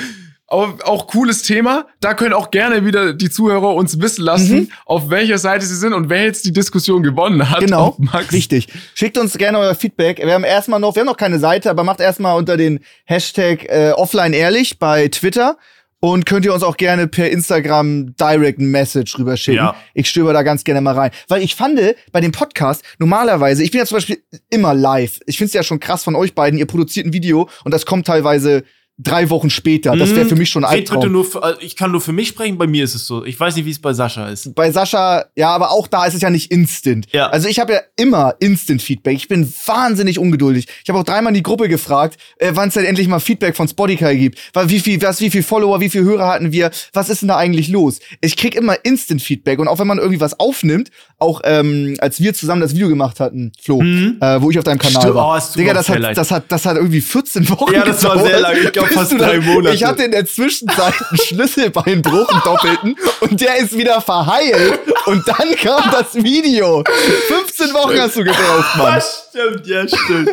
[0.47, 1.87] auch, auch cooles Thema.
[2.00, 4.69] Da können auch gerne wieder die Zuhörer uns wissen lassen, Mhm.
[4.87, 7.61] auf welcher Seite sie sind und wer jetzt die Diskussion gewonnen hat.
[7.61, 7.97] Genau,
[8.33, 8.69] richtig.
[8.95, 10.19] Schickt uns gerne euer Feedback.
[10.19, 13.64] Wir haben erstmal noch, wir haben noch keine Seite, aber macht erstmal unter den Hashtag
[13.69, 15.57] äh, offline ehrlich bei Twitter
[16.04, 19.64] und könnt ihr uns auch gerne per Instagram Direct Message rüberschicken.
[19.64, 19.76] Ja.
[19.94, 21.12] Ich stöber da ganz gerne mal rein.
[21.28, 21.80] Weil ich fand,
[22.11, 25.21] bei dem Podcast, normalerweise, ich bin ja zum Beispiel immer live.
[25.26, 27.87] Ich finde es ja schon krass von euch beiden, ihr produziert ein Video und das
[27.87, 28.64] kommt teilweise
[28.99, 29.97] drei Wochen später.
[29.97, 31.13] Das wäre für mich schon ein bitte Albtraum.
[31.13, 33.25] nur für, also ich kann nur für mich sprechen, bei mir ist es so.
[33.25, 34.55] Ich weiß nicht, wie es bei Sascha ist.
[34.55, 37.07] bei Sascha, ja, aber auch da ist es ja nicht instant.
[37.13, 37.29] Ja.
[37.29, 39.17] Also ich habe ja immer Instant-Feedback.
[39.17, 40.67] Ich bin wahnsinnig ungeduldig.
[40.83, 43.57] Ich habe auch dreimal in die Gruppe gefragt, äh, wann es denn endlich mal Feedback
[43.57, 44.39] von Spotify gibt.
[44.53, 46.71] Weil wie viel, was, wie viel Follower, wie viel Hörer hatten wir?
[46.93, 47.99] Was ist denn da eigentlich los?
[48.21, 52.35] Ich krieg immer Instant-Feedback und auch wenn man irgendwie was aufnimmt, auch ähm, als wir
[52.35, 55.15] zusammen das Video gemacht hatten, Flo, äh, wo ich auf deinem Kanal Stimmt.
[55.15, 55.39] war.
[55.39, 58.31] Oh, Digga, das hat, das hat, das hat irgendwie 14 Wochen Ja, das war gedauert,
[58.31, 58.59] sehr lange.
[58.61, 59.75] Ich glaub, bis fast drei das- Monate.
[59.75, 64.80] Ich hatte in der Zwischenzeit einen Schlüsselbeinbruch, einen doppelten, und der ist wieder verheilt.
[65.06, 66.85] Und dann kam das Video.
[67.28, 69.00] 15 Wochen hast du gebraucht, Mann.
[69.30, 70.30] stimmt, ja, stimmt.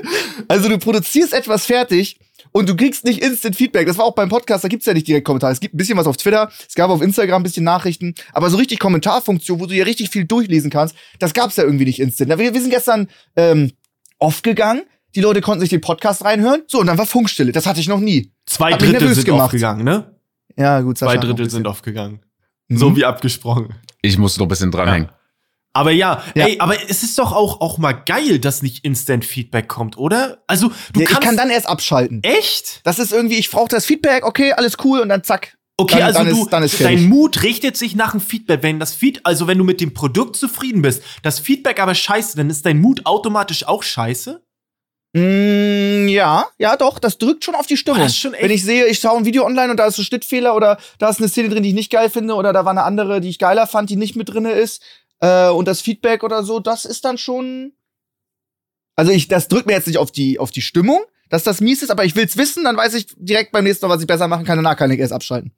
[0.48, 2.20] Also du produzierst etwas fertig
[2.52, 3.88] und du kriegst nicht Instant Feedback.
[3.88, 5.52] Das war auch beim Podcast, da gibt's ja nicht direkt Kommentare.
[5.54, 8.50] Es gibt ein bisschen was auf Twitter, es gab auf Instagram ein bisschen Nachrichten, aber
[8.50, 12.00] so richtig Kommentarfunktion, wo du ja richtig viel durchlesen kannst, das gab's ja irgendwie nicht
[12.00, 12.30] instant.
[12.38, 13.72] Wir, wir sind gestern ähm,
[14.18, 14.84] off gegangen,
[15.16, 17.52] die Leute konnten sich den Podcast reinhören, so, und dann war Funkstille.
[17.52, 18.32] Das hatte ich noch nie.
[18.46, 19.46] Zwei Hat Drittel sind gemacht.
[19.46, 20.16] aufgegangen, ne?
[20.58, 22.20] Ja, gut, Sascha Zwei Drittel sind aufgegangen.
[22.68, 22.78] Mhm.
[22.78, 23.74] So wie abgesprochen.
[24.02, 25.10] Ich muss noch ein bisschen dranhängen.
[25.74, 26.48] Aber ja, Ja.
[26.48, 30.44] ey, aber es ist doch auch, auch mal geil, dass nicht Instant Feedback kommt, oder?
[30.48, 31.28] Also, du Ja, ich kannst.
[31.28, 32.22] kann dann erst abschalten.
[32.24, 32.82] echt?
[32.86, 35.56] Das ist irgendwie, ich brauche das Feedback, okay, alles cool, und dann zack.
[35.78, 37.08] Okay, Dann- also dann du, ist- dann ist dein fertig.
[37.08, 38.64] Mut richtet sich nach dem Feedback.
[38.64, 42.36] Wenn das Feed, also wenn du mit dem Produkt zufrieden bist, das Feedback aber scheiße,
[42.36, 44.44] dann ist dein Mut automatisch auch scheiße.
[45.14, 48.00] Mm, ja, ja, doch, das drückt schon auf die Stimmung.
[48.00, 49.88] Oh, das ist schon echt- Wenn ich sehe, ich schaue ein Video online und da
[49.88, 52.54] ist ein Schnittfehler oder da ist eine Szene drin, die ich nicht geil finde oder
[52.54, 54.84] da war eine andere, die ich geiler fand, die nicht mit drinne ist
[55.22, 57.74] äh, und das Feedback oder so, das ist dann schon.
[58.96, 61.82] Also ich, das drückt mir jetzt nicht auf die auf die Stimmung, dass das mies
[61.82, 64.28] ist, aber ich will's wissen, dann weiß ich direkt beim nächsten Mal, was ich besser
[64.28, 64.58] machen kann.
[64.58, 65.54] Danach kann ich erst abschalten.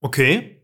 [0.00, 0.58] Okay.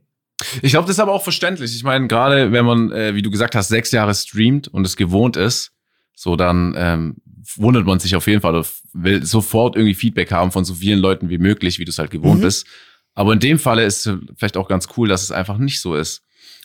[0.63, 1.75] Ich glaube, das ist aber auch verständlich.
[1.75, 4.97] Ich meine, gerade wenn man, äh, wie du gesagt hast, sechs Jahre streamt und es
[4.97, 5.73] gewohnt ist,
[6.15, 7.17] so dann ähm,
[7.57, 10.99] wundert man sich auf jeden Fall oder will sofort irgendwie Feedback haben von so vielen
[10.99, 12.45] Leuten wie möglich, wie du es halt gewohnt Mhm.
[12.45, 12.67] bist.
[13.15, 15.95] Aber in dem Falle ist es vielleicht auch ganz cool, dass es einfach nicht so
[15.95, 16.23] ist.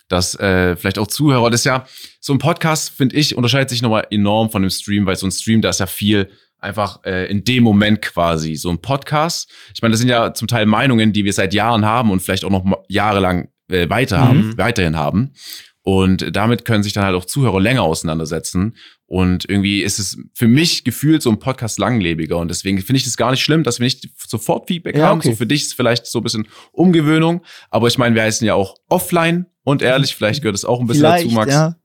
[0.10, 1.86] Dass äh, vielleicht auch Zuhörer, das ist ja,
[2.20, 5.32] so ein Podcast, finde ich, unterscheidet sich nochmal enorm von dem Stream, weil so ein
[5.32, 8.56] Stream, da ist ja viel einfach äh, in dem Moment quasi.
[8.56, 11.86] So ein Podcast, ich meine, das sind ja zum Teil Meinungen, die wir seit Jahren
[11.86, 15.34] haben und vielleicht auch noch jahrelang äh, weiter haben, weiterhin haben.
[15.82, 18.76] Und damit können sich dann halt auch Zuhörer länger auseinandersetzen.
[19.14, 22.40] Und irgendwie ist es für mich gefühlt so ein Podcast langlebiger.
[22.40, 25.20] Und deswegen finde ich es gar nicht schlimm, dass wir nicht sofort Feedback Ja, haben.
[25.20, 25.30] okay.
[25.30, 27.44] So für dich ist vielleicht so ein bisschen Umgewöhnung.
[27.70, 30.16] Aber ich meine, wir heißen ja auch offline und ehrlich.
[30.16, 31.54] Vielleicht gehört es auch ein bisschen dazu, Max.
[31.54, 31.76] ja.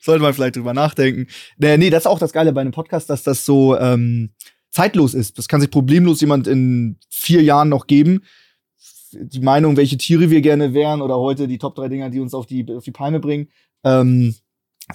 [0.00, 1.26] Sollte man vielleicht drüber nachdenken.
[1.56, 4.30] Nee, nee, das ist auch das Geile bei einem Podcast, dass das so ähm,
[4.70, 5.36] zeitlos ist.
[5.36, 8.20] Das kann sich problemlos jemand in vier Jahren noch geben.
[9.12, 12.34] Die Meinung, welche Tiere wir gerne wären oder heute die Top 3 Dinger, die uns
[12.34, 13.48] auf die, auf die Palme bringen,
[13.82, 14.36] ähm,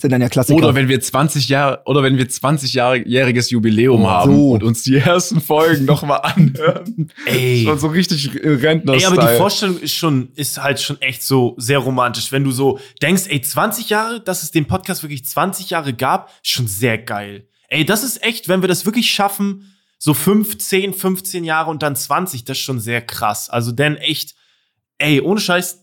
[0.02, 0.58] sind dann ja Klassiker.
[0.58, 4.52] Oder wenn wir 20 Jahre oder wenn wir 20 jähriges Jubiläum Oh, haben so.
[4.52, 7.12] und uns die ersten Folgen noch mal anhören.
[7.26, 7.64] Ey.
[7.66, 11.54] Schon so richtig Rentner Ey, aber die Vorstellung ist schon, ist halt schon echt so
[11.58, 12.32] sehr romantisch.
[12.32, 16.32] Wenn du so denkst, ey, 20 Jahre, dass es den Podcast wirklich 20 Jahre gab,
[16.42, 17.48] schon sehr geil.
[17.70, 21.82] Ey, das ist echt, wenn wir das wirklich schaffen, so 5, 10, 15 Jahre und
[21.84, 23.50] dann 20, das ist schon sehr krass.
[23.50, 24.36] Also denn echt,
[24.98, 25.83] ey, ohne Scheiß,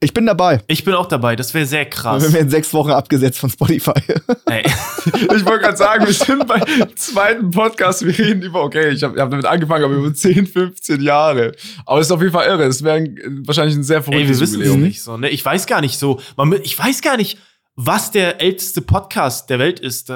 [0.00, 0.60] Ich bin dabei.
[0.68, 1.34] Ich bin auch dabei.
[1.34, 2.22] Das wäre sehr krass.
[2.22, 3.92] Wir werden sechs Wochen abgesetzt von Spotify.
[4.46, 4.62] Ey.
[5.06, 6.60] Ich wollte gerade sagen, wir sind bei
[6.94, 11.00] zweiten Podcast, wir reden über, okay, ich habe hab damit angefangen, aber über 10, 15
[11.00, 11.52] Jahre.
[11.86, 12.64] Aber es ist auf jeden Fall irre.
[12.64, 15.30] Es wäre ein- wahrscheinlich ein sehr Ey, wir verrücktes wissen es nicht so, ne?
[15.30, 16.20] Ich weiß gar nicht so.
[16.36, 17.38] Man, ich weiß gar nicht,
[17.74, 20.12] was der älteste Podcast der Welt ist.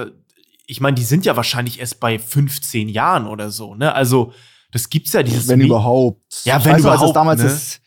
[0.66, 3.94] Ich meine, die sind ja wahrscheinlich erst bei 15 Jahren oder so, ne?
[3.94, 4.32] Also,
[4.72, 6.22] das gibt's ja dieses wenn Mi- überhaupt.
[6.44, 7.48] Ja, wenn weiß noch, als das überhaupt, damals ne?
[7.48, 7.80] das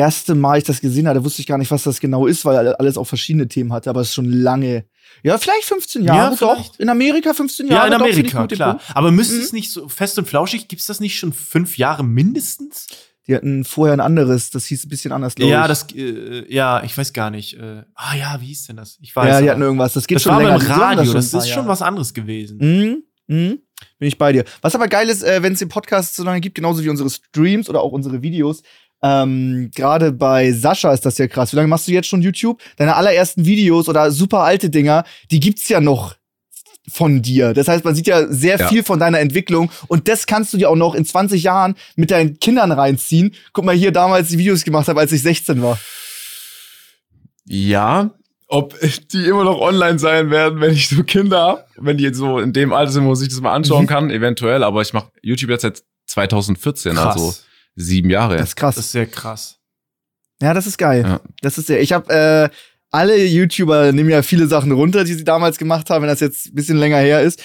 [0.00, 2.74] erste Mal ich das gesehen hatte, wusste ich gar nicht, was das genau ist, weil
[2.74, 4.84] alles auch verschiedene Themen hatte, aber es ist schon lange.
[5.22, 6.54] Ja, vielleicht 15 Ja, Jahre, doch.
[6.56, 6.76] vielleicht.
[6.80, 7.86] In Amerika 15 Ja, Jahre.
[7.86, 8.80] in doch, finde ich Amerika, den klar.
[8.94, 9.40] Aber müsste Mhm.
[9.42, 12.86] es nicht so fest und flauschig, gibt's das nicht schon fünf Jahre mindestens?
[13.26, 15.68] Die hatten vorher ein anderes, das hieß ein bisschen anders, glaube Ja, ich.
[15.68, 17.54] das, äh, ja, ich weiß gar nicht.
[17.54, 18.98] Äh, ah ja, wie hieß denn das?
[19.00, 19.28] Ich weiß.
[19.28, 19.92] ja, die hatten irgendwas.
[19.92, 20.58] Das geht das schon war länger.
[20.58, 22.58] beim Radio, das paar ist schon was anderes gewesen.
[22.58, 23.02] Mhm.
[23.28, 23.58] Mhm.
[23.98, 24.44] Bin ich bei dir.
[24.62, 27.08] Was aber geil ist, äh, wenn es den Podcast so lange gibt, genauso wie unsere
[27.10, 28.62] Streams oder auch unsere Videos.
[29.02, 31.52] Ähm, Gerade bei Sascha ist das ja krass.
[31.52, 32.60] Wie lange machst du jetzt schon YouTube?
[32.76, 36.16] Deine allerersten Videos oder super alte Dinger, die gibt's ja noch
[36.92, 37.54] von dir.
[37.54, 38.68] Das heißt, man sieht ja sehr Ja.
[38.68, 42.10] viel von deiner Entwicklung und das kannst du dir auch noch in 20 Jahren mit
[42.10, 43.34] deinen Kindern reinziehen.
[43.52, 45.78] Guck mal hier damals die Videos gemacht habe, als ich 16 war.
[47.46, 48.10] Ja,
[48.48, 48.74] ob
[49.12, 52.38] die immer noch online sein werden, wenn ich so Kinder habe, wenn die jetzt so
[52.38, 53.88] in dem Alter sind, wo ich das mal anschauen Mhm.
[53.88, 54.64] kann, eventuell.
[54.64, 57.14] Aber ich mache YouTube jetzt seit 2014, Krass.
[57.16, 57.34] also
[57.80, 58.36] sieben Jahre.
[58.36, 58.74] Das ist krass.
[58.76, 59.58] Das ist sehr krass.
[60.42, 61.02] Ja, das ist geil.
[61.06, 61.20] Ja.
[61.42, 61.80] Das ist sehr.
[61.80, 62.48] Ich habe äh,
[62.90, 66.46] alle YouTuber nehmen ja viele Sachen runter, die sie damals gemacht haben, wenn das jetzt
[66.46, 67.42] ein bisschen länger her ist.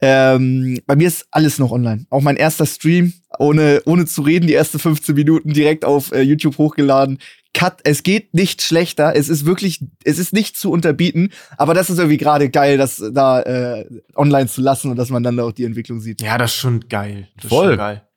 [0.00, 2.06] Ähm, bei mir ist alles noch online.
[2.10, 6.20] Auch mein erster Stream, ohne, ohne zu reden, die ersten 15 Minuten direkt auf äh,
[6.20, 7.18] YouTube hochgeladen.
[7.52, 9.16] Cut, es geht nicht schlechter.
[9.16, 11.30] Es ist wirklich, es ist nicht zu unterbieten.
[11.56, 15.24] Aber das ist irgendwie gerade geil, das da äh, online zu lassen und dass man
[15.24, 16.22] dann da auch die Entwicklung sieht.
[16.22, 17.28] Ja, das ist schon geil.
[17.36, 17.70] Das ist Voll.
[17.70, 18.07] schon geil.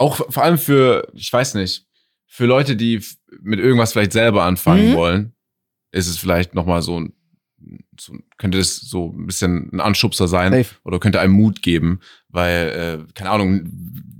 [0.00, 1.86] Auch vor allem für, ich weiß nicht,
[2.26, 3.04] für Leute, die
[3.42, 4.94] mit irgendwas vielleicht selber anfangen Mhm.
[4.94, 5.32] wollen,
[5.92, 7.12] ist es vielleicht noch mal so ein,
[7.98, 10.74] so, könnte es so ein bisschen ein Anschubser sein Safe.
[10.84, 13.68] oder könnte einem Mut geben, weil, äh, keine Ahnung,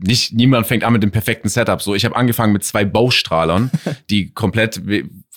[0.05, 1.81] nicht niemand fängt an mit dem perfekten Setup.
[1.81, 3.71] So, ich habe angefangen mit zwei Baustrahlern,
[4.11, 4.83] die komplett,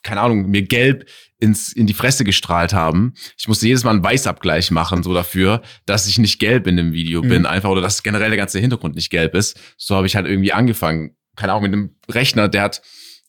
[0.03, 1.08] keine Ahnung, mir gelb
[1.43, 3.13] ins, in die Fresse gestrahlt haben.
[3.38, 6.93] Ich musste jedes Mal einen Weißabgleich machen, so dafür, dass ich nicht gelb in dem
[6.93, 7.29] Video Mhm.
[7.29, 9.60] bin, einfach, oder dass generell der ganze Hintergrund nicht gelb ist.
[9.77, 11.15] So habe ich halt irgendwie angefangen.
[11.36, 12.82] Keine Ahnung, mit einem Rechner, der hat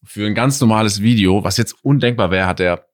[0.05, 2.87] für ein ganz normales Video, was jetzt undenkbar wäre, hat er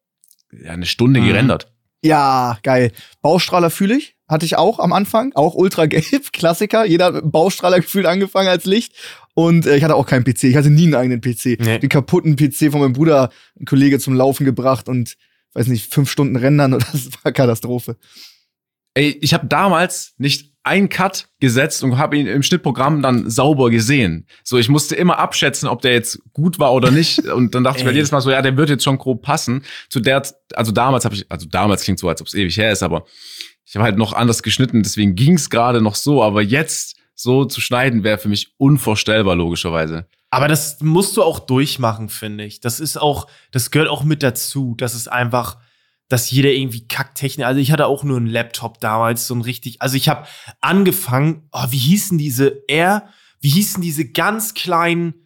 [0.68, 1.26] eine Stunde Mhm.
[1.26, 1.72] gerendert.
[2.02, 2.92] Ja, geil.
[3.20, 4.16] Baustrahler fühle ich.
[4.26, 5.32] Hatte ich auch am Anfang.
[5.34, 6.86] Auch ultra gelb, Klassiker.
[6.86, 8.94] Jeder Baustrahler gefühlt angefangen als Licht.
[9.34, 10.44] Und äh, ich hatte auch keinen PC.
[10.44, 11.58] Ich hatte nie einen eigenen PC.
[11.60, 11.78] Nee.
[11.78, 15.16] Den kaputten PC von meinem Bruder, ein Kollege zum Laufen gebracht und,
[15.54, 17.96] weiß nicht, fünf Stunden rendern und das war Katastrophe.
[18.94, 23.70] Ey, ich habe damals nicht einen Cut gesetzt und habe ihn im Schnittprogramm dann sauber
[23.70, 24.26] gesehen.
[24.44, 27.20] So, ich musste immer abschätzen, ob der jetzt gut war oder nicht.
[27.28, 29.62] Und dann dachte ich mir jedes Mal so, ja, der wird jetzt schon grob passen.
[29.88, 30.22] Zu der,
[30.54, 33.04] also damals habe ich, also damals klingt so, als ob es ewig her ist, aber
[33.64, 36.22] ich habe halt noch anders geschnitten, deswegen ging es gerade noch so.
[36.22, 40.06] Aber jetzt so zu schneiden wäre für mich unvorstellbar, logischerweise.
[40.30, 42.60] Aber das musst du auch durchmachen, finde ich.
[42.60, 44.74] Das ist auch, das gehört auch mit dazu.
[44.76, 45.58] Das ist einfach,
[46.08, 47.46] dass jeder irgendwie Kacktechnik.
[47.46, 49.82] Also ich hatte auch nur einen Laptop damals, so ein richtig.
[49.82, 50.26] Also ich habe
[50.60, 53.08] angefangen, oh, wie hießen diese R,
[53.40, 55.19] wie hießen diese ganz kleinen,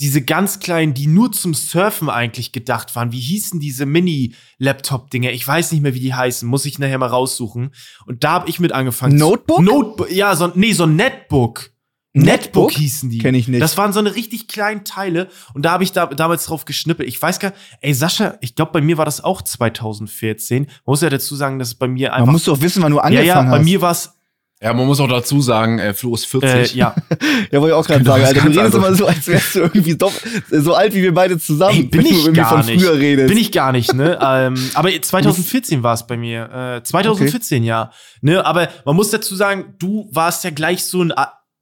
[0.00, 3.12] diese ganz kleinen, die nur zum Surfen eigentlich gedacht waren.
[3.12, 5.30] Wie hießen diese Mini-Laptop-Dinger?
[5.30, 6.48] Ich weiß nicht mehr, wie die heißen.
[6.48, 7.70] Muss ich nachher mal raussuchen.
[8.06, 9.16] Und da habe ich mit angefangen.
[9.16, 9.60] Notebook?
[9.60, 11.70] Notebook, ja, so, nee, so ein Netbook.
[12.16, 13.18] Netbook hießen die.
[13.18, 13.60] Kenn ich nicht.
[13.60, 17.08] Das waren so eine richtig kleinen Teile und da habe ich da, damals drauf geschnippelt.
[17.08, 20.62] Ich weiß gar ey Sascha, ich glaube, bei mir war das auch 2014.
[20.62, 22.32] Man muss ja dazu sagen, dass es bei mir Man einfach.
[22.32, 23.64] muss doch wissen, wann du ja, angefangen ja, bei hast.
[23.64, 24.15] mir war es,
[24.62, 26.74] Ja, man muss auch dazu sagen, äh, Flo ist 40.
[26.74, 26.94] äh, ja.
[27.52, 28.24] ja, wollte ich auch gerade Genau, sagen.
[28.24, 28.74] Alter, du redest anders.
[28.74, 30.12] immer so, als wärst du irgendwie doch
[30.50, 32.82] so alt wie wir beide zusammen, Ey, bin wenn du ich gar von nicht.
[32.82, 33.28] früher redest.
[33.28, 34.18] Bin ich gar nicht, ne?
[34.22, 36.76] ähm, aber 2014 war es bei mir.
[36.78, 37.90] Äh, 2014, ja.
[38.22, 38.44] Ne?
[38.46, 41.12] Aber man muss dazu sagen, du warst ja gleich so ein.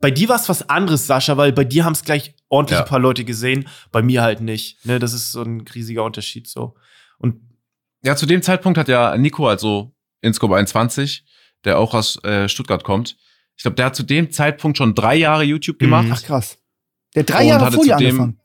[0.00, 2.84] Bei dir war es was anderes, Sascha, weil bei dir haben es gleich ordentlich Ja.
[2.84, 4.84] ein paar Leute gesehen, bei mir halt nicht.
[4.86, 4.98] Ne?
[5.00, 6.74] Das ist so ein riesiger Unterschied so.
[7.18, 7.40] Und
[8.04, 11.24] Ja, zu dem Zeitpunkt hat ja Nico, also Inscope 21,
[11.64, 13.16] der auch aus äh, Stuttgart kommt,
[13.56, 16.06] ich glaube, der hat zu dem Zeitpunkt schon drei Jahre YouTube gemacht.
[16.06, 16.12] Mhm.
[16.12, 16.58] Ach krass.
[17.14, 18.40] Der drei Jahre vor dir angefangen.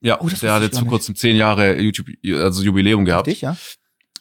[0.00, 3.26] Ja, Oh, der hatte zu kurzem zehn Jahre YouTube, also Jubiläum gehabt.
[3.28, 3.56] Dich, ja?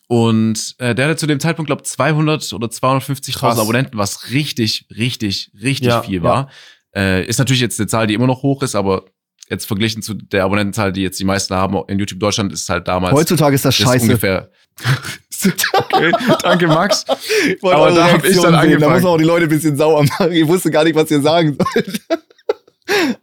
[0.07, 3.59] Und äh, der hatte zu dem Zeitpunkt, glaube 200 oder 250.000 Krass.
[3.59, 6.49] Abonnenten, was richtig, richtig, richtig Ja, viel war.
[6.95, 9.05] Äh, ist natürlich jetzt eine Zahl, die immer noch hoch ist, aber
[9.49, 12.87] jetzt verglichen zu der Abonnentenzahl, die jetzt die meisten haben in YouTube Deutschland, ist halt
[12.87, 14.03] damals Heutzutage ist das scheiße.
[14.05, 14.51] ungefähr.
[15.73, 17.05] okay, danke Max.
[17.47, 18.51] Ich wollte Aber da hab ich dann sehen.
[18.51, 18.93] Da angefangen.
[18.93, 20.31] muss man auch die Leute ein bisschen sauer machen.
[20.31, 22.01] Ich wusste gar nicht, was ihr sagen sollt.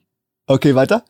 [0.46, 1.04] okay, weiter.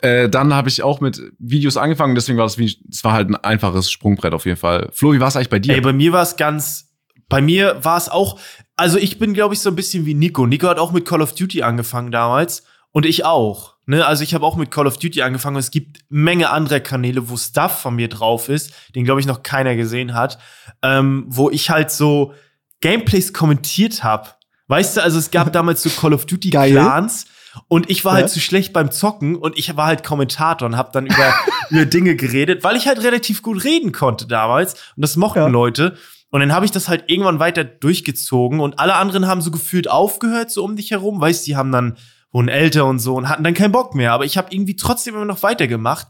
[0.00, 3.30] äh, dann habe ich auch mit Videos angefangen, deswegen war das, wie, das war halt
[3.30, 4.88] ein einfaches Sprungbrett auf jeden Fall.
[4.92, 5.74] Flo, wie war es eigentlich bei dir?
[5.74, 6.92] Ey, bei mir war es ganz,
[7.28, 8.38] bei mir war es auch,
[8.76, 10.46] also ich bin, glaube ich, so ein bisschen wie Nico.
[10.46, 13.71] Nico hat auch mit Call of Duty angefangen damals und ich auch.
[13.86, 14.06] Ne?
[14.06, 17.28] Also ich habe auch mit Call of Duty angefangen und es gibt Menge andere Kanäle,
[17.28, 20.38] wo Stuff von mir drauf ist, den, glaube ich, noch keiner gesehen hat,
[20.82, 22.32] ähm, wo ich halt so
[22.80, 24.28] Gameplays kommentiert habe.
[24.68, 26.72] Weißt du, also es gab damals so Call of Duty Geil.
[26.72, 27.26] Clans
[27.68, 28.20] und ich war Ja.
[28.22, 31.34] halt zu schlecht beim Zocken und ich war halt Kommentator und habe dann über,
[31.70, 35.46] über Dinge geredet, weil ich halt relativ gut reden konnte damals und das mochten Ja.
[35.48, 35.96] Leute.
[36.30, 39.90] Und dann habe ich das halt irgendwann weiter durchgezogen und alle anderen haben so gefühlt
[39.90, 41.20] aufgehört, so um dich herum.
[41.20, 41.98] Weißt die haben dann,
[42.32, 44.12] wurden älter und so und hatten dann keinen Bock mehr.
[44.12, 46.06] Aber ich habe irgendwie trotzdem immer noch weitergemacht.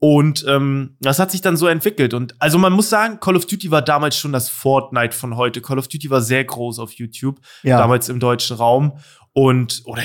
[0.00, 2.12] Und ähm, das hat sich dann so entwickelt.
[2.12, 5.60] Und also man muss sagen, Call of Duty war damals schon das Fortnite von heute.
[5.60, 7.78] Call of Duty war sehr groß auf YouTube, Ja.
[7.78, 8.98] damals im deutschen Raum.
[9.32, 10.02] Und, oder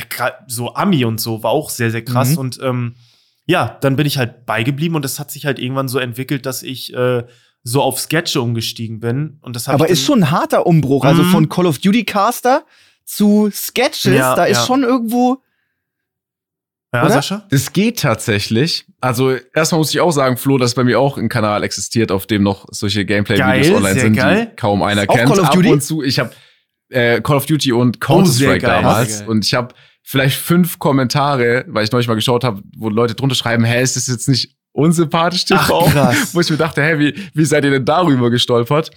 [0.48, 2.32] so Ami und so war auch sehr, sehr krass.
[2.34, 2.38] Mhm.
[2.38, 2.96] Und ähm,
[3.48, 6.62] ja, dann bin ich halt beigeblieben und das hat sich halt irgendwann so entwickelt, dass
[6.62, 7.24] ich äh,
[7.64, 9.40] so auf Sketche umgestiegen bin.
[9.42, 11.06] Und das Aber ist schon ein harter Umbruch.
[11.06, 11.32] Also Mhm.
[11.32, 12.66] von Call of Duty Caster
[13.04, 14.66] zu Sketches, Ja, da ist ja.
[14.66, 15.42] schon irgendwo.
[16.96, 17.14] Ja, oder?
[17.14, 17.46] Sascha?
[17.50, 18.86] Das geht tatsächlich.
[19.02, 22.26] Also erstmal muss ich auch sagen, Flo, dass bei mir auch ein Kanal existiert, auf
[22.26, 24.48] dem noch solche Gameplay-Videos online sind, geil.
[24.52, 25.30] die kaum einer kennt.
[25.30, 25.68] Call of Duty?
[25.68, 26.32] Ab und zu, ich habe
[26.90, 31.66] äh, Call of Duty und Oh, Counter-Strike geil, damals und ich habe vielleicht fünf Kommentare,
[31.68, 34.56] weil ich neulich mal geschaut habe, wo Leute drunter schreiben, hä, ist das jetzt nicht
[34.72, 35.86] unsympathisch TV?
[35.88, 36.36] Ach, krass.
[36.36, 38.92] Wo ich mir dachte, hä, wie, wie seid ihr denn darüber gestolpert?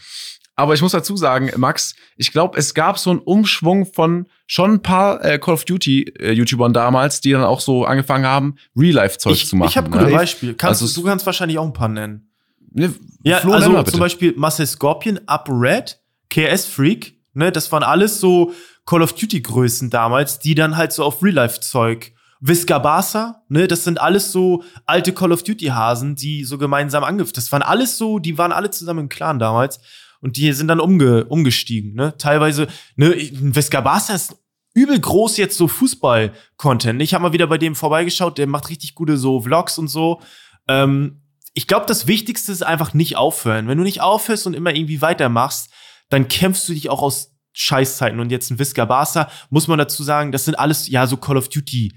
[0.59, 4.73] Aber ich muss dazu sagen, Max, ich glaube, es gab so einen Umschwung von schon
[4.73, 8.57] ein paar äh, Call of Duty äh, YouTubern damals, die dann auch so angefangen haben,
[8.77, 9.69] Real-Life-Zeug zu machen.
[9.69, 10.11] ich habe gute ne?
[10.11, 10.55] Beispiele.
[10.55, 12.29] Kannst, Also du kannst wahrscheinlich auch ein paar nennen.
[12.73, 12.93] Ne,
[13.23, 17.85] Ja, Flo, also mal zum Beispiel Marcel Scorpion, Up Red, KS Freak, ne, das waren
[17.85, 18.53] alles so
[18.85, 22.11] Call of Duty Größen damals, die dann halt so auf Real Life Zeug.
[22.41, 27.05] Visca Barca, ne, das sind alles so alte Call of Duty Hasen, die so gemeinsam
[27.05, 27.33] angef.
[27.33, 29.79] Das waren alles so, die waren alle zusammen im Clan damals
[30.21, 32.17] und die sind dann umge umgestiegen, ne?
[32.19, 34.37] Teilweise, ne, Visca Barca ist
[34.75, 37.03] übel groß jetzt so Fußball-Content.
[37.03, 40.21] Ich habe mal wieder bei dem vorbeigeschaut, der macht richtig gute so Vlogs und so.
[40.69, 41.23] Ähm,
[41.55, 43.67] ich glaube, das Wichtigste ist einfach nicht aufhören.
[43.67, 45.71] Wenn du nicht aufhörst und immer irgendwie weitermachst,
[46.09, 48.21] dann kämpfst du dich auch aus Scheißzeiten.
[48.21, 51.37] Und jetzt ein Visca Barca, muss man dazu sagen, das sind alles, ja, so Call
[51.37, 51.93] of Duty.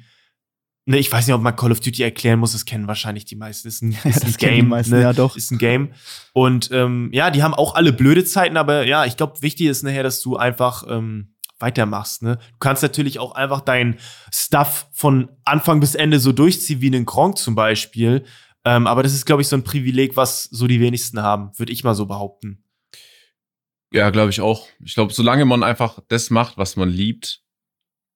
[0.86, 3.36] Ne, ich weiß nicht, ob man Call of Duty erklären muss, das kennen wahrscheinlich die
[3.36, 3.68] meisten.
[3.68, 5.02] Ist ein, ist ein das kennen die Game, meisten, ne?
[5.02, 5.36] ja, doch.
[5.38, 5.94] Ist ein Game.
[6.34, 9.84] Und ähm, ja, die haben auch alle blöde Zeiten, aber ja, ich glaube, wichtig ist
[9.84, 12.24] nachher, dass du einfach ähm, weitermachst.
[12.24, 12.38] Ne?
[12.38, 14.00] Du kannst natürlich auch einfach dein
[14.34, 18.26] Stuff von Anfang bis Ende so durchziehen, wie einen Gronk zum Beispiel.
[18.66, 21.72] Ähm, aber das ist, glaube ich, so ein Privileg, was so die wenigsten haben, würde
[21.72, 22.64] ich mal so behaupten.
[23.94, 24.68] Ja, glaube ich auch.
[24.84, 27.42] Ich glaube, solange man einfach das macht, was man liebt,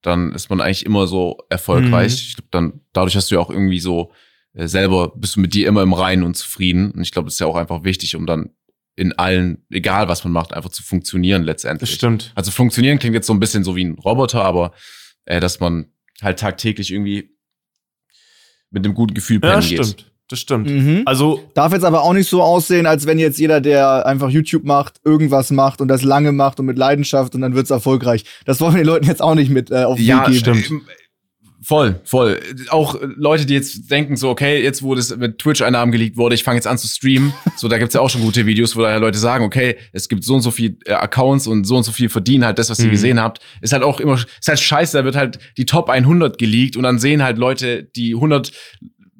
[0.05, 2.11] dann ist man eigentlich immer so erfolgreich.
[2.11, 2.17] Mhm.
[2.17, 4.11] Ich glaube, dann dadurch hast du ja auch irgendwie so
[4.53, 6.91] äh, selber bist du mit dir immer im Reinen und zufrieden.
[6.91, 8.51] Und ich glaube, das ist ja auch einfach wichtig, um dann
[8.95, 11.89] in allen, egal was man macht, einfach zu funktionieren letztendlich.
[11.89, 12.31] Das stimmt.
[12.35, 14.73] Also funktionieren klingt jetzt so ein bisschen so wie ein Roboter, aber
[15.25, 15.91] äh, dass man
[16.21, 17.35] halt tagtäglich irgendwie
[18.69, 19.85] mit einem guten Gefühl Ja, pennen geht.
[19.85, 20.11] stimmt.
[20.27, 20.69] Das stimmt.
[20.69, 21.03] Mhm.
[21.05, 24.63] Also, Darf jetzt aber auch nicht so aussehen, als wenn jetzt jeder, der einfach YouTube
[24.63, 28.23] macht, irgendwas macht und das lange macht und mit Leidenschaft und dann wird's erfolgreich.
[28.45, 30.55] Das wollen wir den Leuten jetzt auch nicht mit äh, auf den Ja, Weg geben.
[30.63, 30.81] stimmt.
[31.61, 32.39] Voll, voll.
[32.69, 36.43] Auch Leute, die jetzt denken so, okay, jetzt wo das mit Twitch-Einnahmen geleakt wurde, ich
[36.43, 37.33] fange jetzt an zu streamen.
[37.55, 40.23] So, da gibt's ja auch schon gute Videos, wo da Leute sagen, okay, es gibt
[40.23, 42.77] so und so viel äh, Accounts und so und so viel verdienen halt das, was
[42.79, 42.91] ihr Mhm.
[42.91, 43.39] gesehen habt.
[43.61, 46.83] Ist halt auch immer, ist halt scheiße, da wird halt die Top 100 geleakt und
[46.83, 48.51] dann sehen halt Leute die 100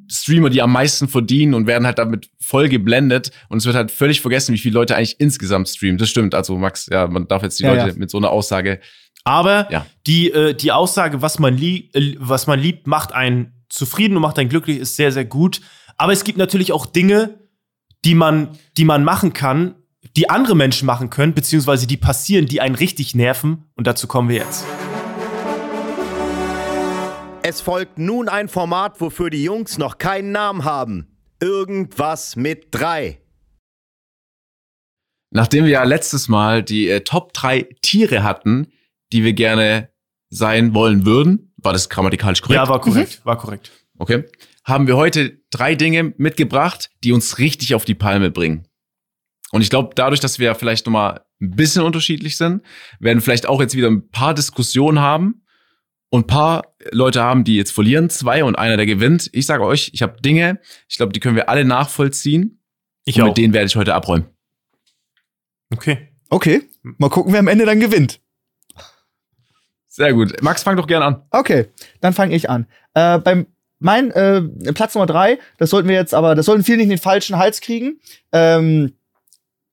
[0.10, 3.92] Streamer, die am meisten verdienen und werden halt damit voll geblendet und es wird halt
[3.92, 5.98] völlig vergessen, wie viele Leute eigentlich insgesamt streamen.
[5.98, 6.36] Das stimmt.
[6.36, 7.94] Also Max, ja, man darf jetzt die Ja, Leute ja.
[7.96, 8.80] mit so einer Aussage
[9.28, 9.86] aber Ja.
[10.06, 14.22] die, äh, die Aussage, was man, lieb, äh, was man liebt, macht einen zufrieden und
[14.22, 15.62] macht einen glücklich, ist sehr, sehr gut.
[15.98, 17.40] Aber es gibt natürlich auch Dinge,
[18.06, 19.74] die man, die man machen kann,
[20.16, 23.66] die andere Menschen machen können, beziehungsweise die passieren, die einen richtig nerven.
[23.76, 24.64] Und dazu kommen wir jetzt.
[27.48, 31.16] Es folgt nun ein Format, wofür die Jungs noch keinen Namen haben.
[31.40, 33.22] Irgendwas mit drei.
[35.30, 38.74] Nachdem wir ja letztes Mal die äh, Top 3 Tiere hatten,
[39.14, 39.92] die wir gerne
[40.32, 42.56] sein wollen würden, war das grammatikalisch korrekt?
[42.56, 43.70] Ja, war korrekt, war korrekt.
[44.00, 44.24] Okay.
[44.64, 48.68] Haben wir heute drei Dinge mitgebracht, die uns richtig auf die Palme bringen.
[49.52, 52.64] Und ich glaube, dadurch, dass wir vielleicht nochmal ein bisschen unterschiedlich sind,
[53.00, 55.44] werden vielleicht auch jetzt wieder ein paar Diskussionen haben
[56.10, 59.30] und ein paar Leute haben, die jetzt verlieren, zwei und einer, der gewinnt.
[59.34, 62.62] Ich sage euch, ich habe Dinge, ich glaube, die können wir alle nachvollziehen.
[63.06, 63.28] Ich und auch.
[63.28, 64.26] mit denen werde ich heute abräumen.
[65.74, 66.10] Okay.
[66.30, 68.20] Okay, mal gucken, wer am Ende dann gewinnt.
[69.88, 70.42] Sehr gut.
[70.42, 71.24] Max, fang doch gern an.
[71.30, 71.70] Okay,
[72.02, 72.68] dann fange ich an.
[72.94, 73.46] Äh, beim
[73.80, 74.42] mein äh,
[74.74, 77.38] Platz Nummer drei, das sollten wir jetzt aber, das sollten viele nicht in den falschen
[77.38, 78.00] Hals kriegen.
[78.32, 78.94] Ähm,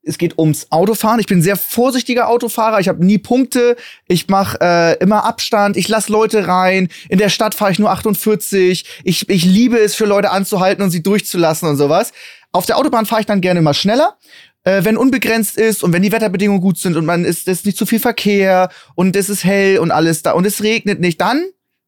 [0.04, 1.20] es geht ums Autofahren.
[1.20, 2.80] Ich bin sehr vorsichtiger Autofahrer.
[2.80, 3.76] Ich habe nie Punkte.
[4.08, 5.76] Ich mache äh, immer Abstand.
[5.76, 6.88] Ich lasse Leute rein.
[7.08, 8.84] In der Stadt fahre ich nur 48.
[9.04, 12.12] Ich, ich liebe es, für Leute anzuhalten und sie durchzulassen und sowas.
[12.50, 14.18] Auf der Autobahn fahre ich dann gerne immer schneller.
[14.64, 17.78] Äh, wenn unbegrenzt ist und wenn die Wetterbedingungen gut sind und man ist, ist nicht
[17.78, 21.44] zu viel Verkehr und es ist hell und alles da und es regnet nicht, dann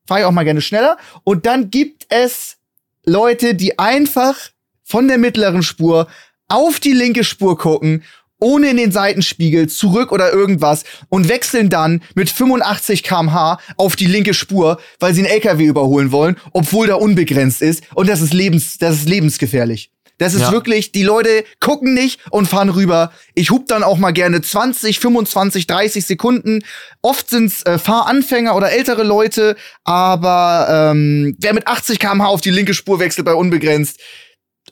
[0.07, 0.99] fahre ich auch mal gerne schneller.
[1.25, 2.59] Und dann gibt es
[3.05, 4.37] Leute, die einfach
[4.85, 6.07] von der mittleren Spur
[6.49, 8.03] auf die linke Spur gucken,
[8.41, 14.07] ohne in den Seitenspiegel zurück oder irgendwas und wechseln dann mit 85 kmh auf die
[14.07, 18.35] linke Spur, weil sie einen LKW überholen wollen, obwohl da unbegrenzt ist und das ist
[18.35, 19.91] lebens das ist lebensgefährlich.
[20.19, 20.53] Das ist Ja.
[20.53, 23.11] wirklich, die Leute gucken nicht und fahren rüber.
[23.35, 26.63] Ich hub dann auch mal gerne 20, 25, 30 Sekunden.
[27.03, 32.51] Oft sind's äh, Fahranfänger oder ältere Leute, aber ähm, wer mit 80 km/h auf die
[32.51, 33.99] linke Spur wechselt bei unbegrenzt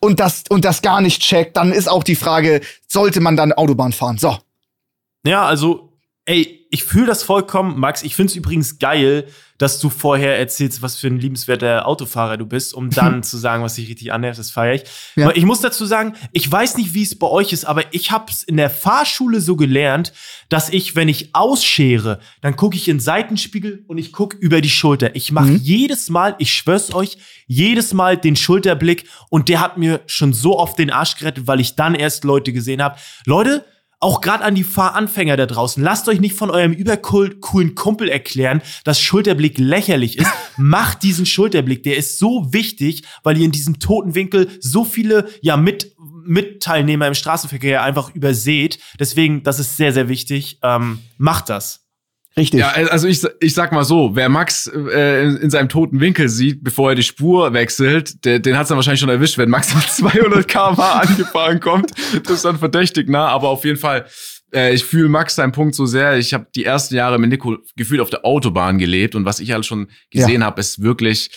[0.02, 3.52] und das, und das gar nicht checkt, dann ist auch die Frage, sollte man dann
[3.52, 4.18] Autobahn fahren?
[4.18, 4.36] So.
[5.24, 5.92] Ja, also,
[6.24, 8.02] ey, ich fühle das vollkommen, Max.
[8.02, 9.28] Ich find's übrigens geil,
[9.62, 13.62] dass du vorher erzählst, was für ein liebenswerter Autofahrer du bist, um dann zu sagen,
[13.62, 14.40] was dich richtig annervt.
[14.40, 14.82] Das feiere ich.
[15.14, 15.26] Ja.
[15.26, 18.10] Aber ich muss dazu sagen, ich weiß nicht, wie es bei euch ist, aber ich
[18.10, 20.12] hab's in der Fahrschule so gelernt,
[20.48, 24.60] dass ich, wenn ich ausschere, dann gucke ich in den Seitenspiegel und ich gucke über
[24.60, 25.14] die Schulter.
[25.14, 30.00] Ich mache jedes Mal, ich schwör's euch, jedes Mal den Schulterblick und der hat mir
[30.06, 32.96] schon so oft den Arsch gerettet, weil ich dann erst Leute gesehen habe.
[33.26, 33.64] Leute,
[34.02, 38.60] auch gerade an die Fahranfänger da draußen, lasst euch nicht von eurem übercoolen Kumpel erklären,
[38.84, 40.30] dass Schulterblick lächerlich ist.
[40.56, 45.28] Macht diesen Schulterblick, der ist so wichtig, weil ihr in diesem toten Winkel so viele
[45.40, 48.78] ja mit Mitteilnehmer im Straßenverkehr einfach überseht.
[48.98, 50.58] Deswegen, das ist sehr, sehr wichtig.
[50.62, 51.81] Ähm, macht das.
[52.36, 52.60] Richtig.
[52.60, 56.28] Ja, also ich, ich sag mal so, wer Max äh, in, in seinem toten Winkel
[56.30, 59.74] sieht, bevor er die Spur wechselt, der, den hat's dann wahrscheinlich schon erwischt, wenn Max
[59.74, 61.90] mit 200 km/h angefahren kommt.
[62.24, 64.06] Das ist dann verdächtig nah, aber auf jeden Fall,
[64.54, 66.16] äh, ich fühle Max seinen Punkt so sehr.
[66.16, 69.52] Ich habe die ersten Jahre mit Nico gefühlt auf der Autobahn gelebt und was ich
[69.52, 71.30] alles schon gesehen hab, ist wirklich,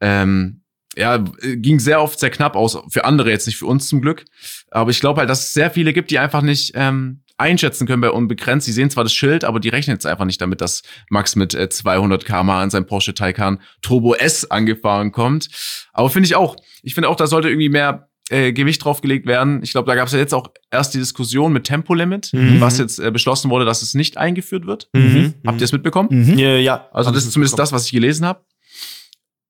[0.00, 0.62] ähm,
[0.96, 4.24] ja, ging sehr oft sehr knapp aus, für andere jetzt nicht für uns zum Glück.
[4.70, 8.00] Aber ich glaube halt, dass es sehr viele gibt, die einfach nicht ähm, einschätzen können
[8.00, 8.66] bei unbegrenzt.
[8.66, 11.54] Sie sehen zwar das Schild, aber die rechnen jetzt einfach nicht damit, dass Max mit
[11.54, 15.48] äh, 200 km an seinem Porsche Taycan Turbo S angefahren kommt.
[15.92, 16.56] Aber finde ich auch.
[16.82, 19.60] Ich finde auch, da sollte irgendwie mehr äh, Gewicht draufgelegt werden.
[19.64, 22.60] Ich glaube, da gab es ja jetzt auch erst die Diskussion mit Tempolimit, Mhm.
[22.60, 24.88] was jetzt äh, beschlossen wurde, dass es nicht eingeführt wird.
[24.92, 25.34] Mhm.
[25.46, 26.08] Habt ihr es mitbekommen?
[26.12, 26.38] Mhm.
[26.38, 26.88] Ja, ja.
[26.92, 28.44] Also das ist zumindest das, was ich gelesen habe.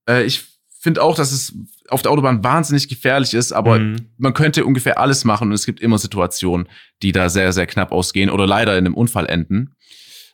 [0.09, 0.43] Äh, ich
[0.79, 1.55] finde auch, dass es
[1.91, 3.97] auf der Autobahn wahnsinnig gefährlich ist, aber Mhm.
[4.19, 6.69] man könnte ungefähr alles machen und es gibt immer Situationen,
[7.03, 9.75] die da sehr, sehr knapp ausgehen oder leider in einem Unfall enden.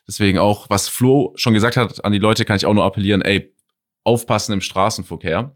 [0.07, 3.21] Deswegen auch, was Flo schon gesagt hat an die Leute, kann ich auch nur appellieren,
[3.21, 3.53] ey,
[4.03, 5.55] aufpassen im Straßenverkehr.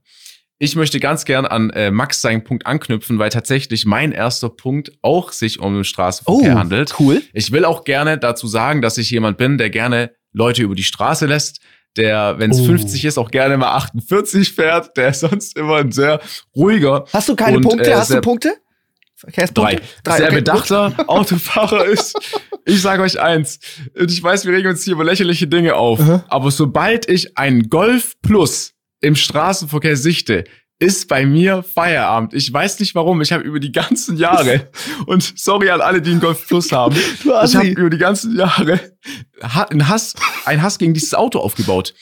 [0.59, 4.91] Ich möchte ganz gern an äh, Max seinen Punkt anknüpfen, weil tatsächlich mein erster Punkt
[5.01, 6.93] auch sich um den Straßenverkehr handelt.
[6.99, 7.21] Oh, cool.
[7.33, 10.83] Ich will auch gerne dazu sagen, dass ich jemand bin, der gerne Leute über die
[10.83, 11.61] Straße lässt,
[11.97, 12.65] der, wenn es Oh.
[12.65, 16.19] 50 ist, auch gerne mal 48 fährt, der ist sonst immer ein sehr
[16.55, 17.89] ruhiger, Hast du keine Und, Punkte?
[17.91, 18.49] äh, Hast du Punkte?
[18.49, 18.57] drei,
[19.15, 19.81] Verkehrspunkte?
[20.03, 20.17] Drei.
[20.17, 22.17] sehr okay, bedachter Autofahrer ist.
[22.65, 23.59] Ich sage euch eins,
[23.95, 26.23] ich weiß, wir regen uns hier über lächerliche Dinge auf, Aha.
[26.27, 30.43] aber sobald ich einen Golf Plus im Straßenverkehr sichte,
[30.81, 32.33] ist bei mir Feierabend.
[32.33, 33.21] Ich weiß nicht warum.
[33.21, 34.69] Ich habe über die ganzen Jahre
[35.05, 36.95] und sorry an alle, die einen Golf Plus haben.
[37.43, 38.79] Ich habe über die ganzen Jahre
[39.41, 40.15] einen Hass,
[40.45, 41.93] einen Hass gegen dieses Auto aufgebaut.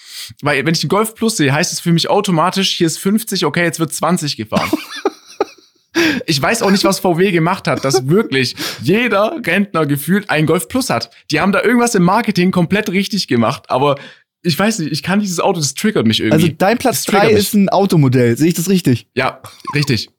[0.42, 3.46] Weil wenn ich einen Golf Plus sehe, heißt es für mich automatisch, hier ist 50,
[3.46, 4.70] okay, jetzt wird 20 gefahren.
[6.28, 10.68] Ich weiß auch nicht, was VW gemacht hat, dass wirklich jeder Rentner gefühlt einen Golf
[10.68, 11.10] Plus hat.
[11.32, 13.96] Die haben da irgendwas im Marketing komplett richtig gemacht, aber
[14.44, 16.34] ich weiß nicht, ich kann dieses Auto, das triggert mich irgendwie.
[16.34, 17.40] Also dein Platz Das triggert 3 mich.
[17.40, 18.38] ist ein Automodell.
[18.38, 19.08] Sehe ich das richtig?
[19.16, 19.42] ja,
[19.76, 20.10] richtig.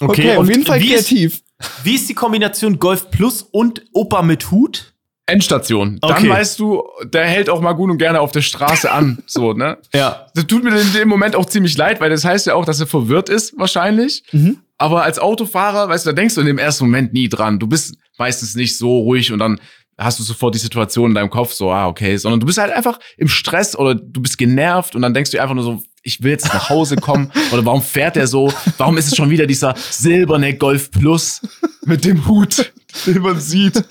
[0.00, 1.42] Okay, auf und jeden Fall wie ist, kreativ.
[1.84, 4.92] wie ist die Kombination Golf Plus und Opa mit Hut?
[5.28, 5.98] Endstation.
[6.02, 6.28] Dann Okay.
[6.28, 9.76] weißt du, der hält auch mal gut und gerne auf der Straße an, so, ne?
[9.92, 10.26] Ja.
[10.34, 12.78] Das tut mir in dem Moment auch ziemlich leid, weil das heißt ja auch, dass
[12.78, 14.22] er verwirrt ist, wahrscheinlich.
[14.32, 14.58] Mhm.
[14.78, 17.58] Aber als Autofahrer, weißt du, da denkst du in dem ersten Moment nie dran.
[17.58, 19.58] Du bist meistens nicht so ruhig und dann
[19.98, 22.72] hast du sofort die Situation in deinem Kopf so, ah, okay, sondern du bist halt
[22.72, 26.22] einfach im Stress oder du bist genervt und dann denkst du einfach nur so, ich
[26.22, 28.52] will jetzt nach Hause kommen oder warum fährt der so?
[28.78, 31.40] Warum ist es schon wieder dieser silberne Golf Plus
[31.84, 32.72] mit dem Hut,
[33.06, 33.82] den man sieht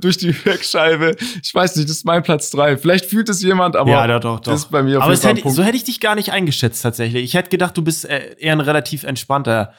[0.00, 1.16] durch die Heckscheibe?
[1.42, 2.76] Ich weiß nicht, das ist mein Platz drei.
[2.76, 4.52] Vielleicht fühlt es jemand, aber ja, doch, doch, doch.
[4.52, 5.56] das ist bei mir auf Aber jeden Fall hätte, Punkt.
[5.56, 7.24] so hätte ich dich gar nicht eingeschätzt tatsächlich.
[7.24, 9.72] Ich hätte gedacht, du bist äh, eher ein relativ entspannter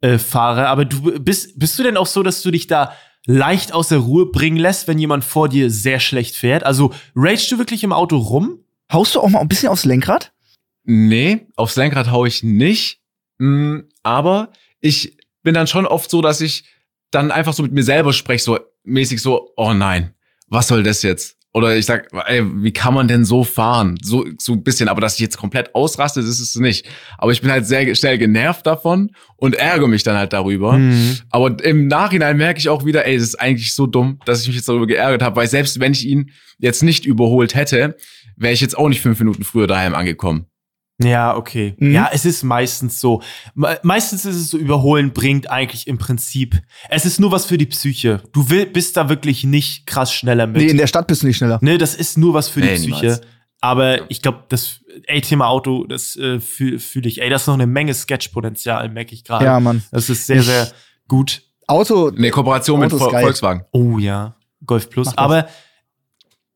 [0.00, 0.68] äh, Fahrer.
[0.68, 2.92] Aber du bist, bist du denn auch so, dass du dich da
[3.26, 6.64] leicht aus der Ruhe bringen lässt, wenn jemand vor dir sehr schlecht fährt?
[6.64, 8.60] Also ragest du wirklich im Auto rum?
[8.92, 10.32] Haust du auch mal ein bisschen aufs Lenkrad?
[10.84, 13.00] Nee, aufs Lenkrad hau ich nicht.
[13.38, 16.64] Mm, aber ich bin dann schon oft so, dass ich
[17.10, 20.14] dann einfach so mit mir selber spreche, so mäßig so, oh nein,
[20.48, 21.35] was soll das jetzt?
[21.56, 23.98] Oder ich sag, ey, wie kann man denn so fahren?
[24.02, 26.86] So, so ein bisschen, aber dass ich jetzt komplett ausraste, das ist es nicht.
[27.16, 30.74] Aber ich bin halt sehr schnell genervt davon und ärgere mich dann halt darüber.
[30.74, 31.16] Mhm.
[31.30, 34.48] Aber im Nachhinein merke ich auch wieder, ey, das ist eigentlich so dumm, dass ich
[34.48, 37.96] mich jetzt darüber geärgert habe, weil selbst wenn ich ihn jetzt nicht überholt hätte,
[38.36, 40.44] wäre ich jetzt auch nicht fünf Minuten früher daheim angekommen.
[41.02, 41.74] Ja, okay.
[41.78, 41.92] Mhm.
[41.92, 43.22] Ja, es ist meistens so.
[43.54, 46.62] Me meistens ist es so, überholen bringt eigentlich im Prinzip.
[46.88, 48.22] Es ist nur was für die Psyche.
[48.32, 50.62] Du will, bist da wirklich nicht krass schneller mit.
[50.62, 51.58] Nee, in der Stadt bist du nicht schneller.
[51.60, 52.94] Ne, das ist nur was für die Nee, Psyche.
[52.96, 53.20] niemals.
[53.60, 57.20] Aber ich glaube, das, ey, Thema Auto, das äh, fühle fühl ich.
[57.20, 59.44] Ey, das ist noch eine Menge Sketchpotenzial, merke ich gerade.
[59.44, 59.82] Ja, Mann.
[59.90, 60.70] Das ist sehr, sehr
[61.08, 61.42] gut.
[61.66, 62.10] Auto.
[62.10, 63.20] Eine Kooperation mit Autos Vol.
[63.20, 63.64] Volkswagen.
[63.72, 65.16] Oh ja, Golf Plus.
[65.18, 65.48] Aber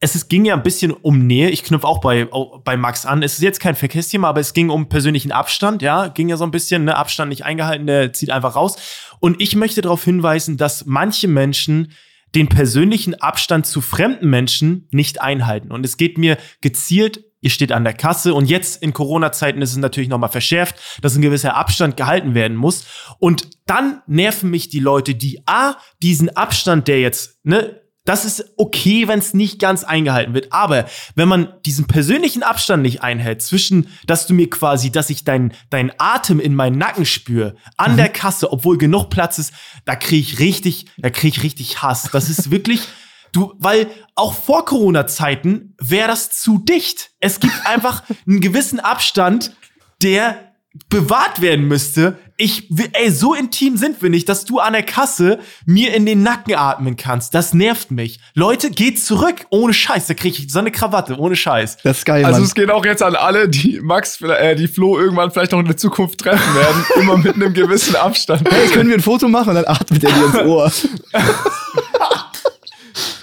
[0.02, 1.50] es ist, ging ja ein bisschen um Nähe.
[1.50, 2.26] Ich knüpfe auch bei,
[2.64, 3.22] bei Max an.
[3.22, 5.82] Es ist jetzt kein Verkehrsthema, aber es ging um persönlichen Abstand.
[5.82, 8.76] Ja, ging ja so ein bisschen, ne, Abstand nicht eingehalten, der zieht einfach raus.
[9.20, 11.92] Und ich möchte darauf hinweisen, dass manche Menschen
[12.34, 15.70] den persönlichen Abstand zu fremden Menschen nicht einhalten.
[15.70, 19.70] Und es geht mir gezielt Ihr steht an der Kasse und jetzt in Corona-Zeiten ist
[19.70, 22.84] es natürlich nochmal verschärft, dass ein gewisser Abstand gehalten werden muss.
[23.18, 28.52] Und dann nerven mich die Leute, die A, diesen Abstand, der jetzt, ne, das ist
[28.56, 30.52] okay, wenn es nicht ganz eingehalten wird.
[30.52, 35.24] Aber wenn man diesen persönlichen Abstand nicht einhält, zwischen, dass du mir quasi, dass ich
[35.24, 39.52] deinen dein Atem in meinen Nacken spüre, an der Kasse, obwohl genug Platz ist,
[39.84, 42.08] da kriege ich richtig, da kriege ich richtig Hass.
[42.10, 42.80] Das ist wirklich,
[43.32, 47.10] du, weil auch vor Corona-Zeiten wäre das zu dicht.
[47.20, 49.54] Es gibt einfach einen gewissen Abstand,
[50.02, 50.49] der
[50.88, 52.16] bewahrt werden müsste.
[52.36, 56.22] Ich, ey, so intim sind wir nicht, dass du an der Kasse mir in den
[56.22, 57.34] Nacken atmen kannst.
[57.34, 58.20] Das nervt mich.
[58.34, 59.46] Leute, geht zurück.
[59.50, 60.06] Ohne Scheiß.
[60.06, 61.16] Da kriege ich so eine Krawatte.
[61.18, 61.78] Ohne Scheiß.
[61.82, 62.46] Das ist geil, Also Mann.
[62.48, 65.66] es geht auch jetzt an alle, die Max, äh, die Flo irgendwann vielleicht noch in
[65.66, 68.48] der Zukunft treffen werden, immer mit einem gewissen Abstand.
[68.50, 70.72] Hey, können wir ein Foto machen und dann atmet er dir ins Ohr.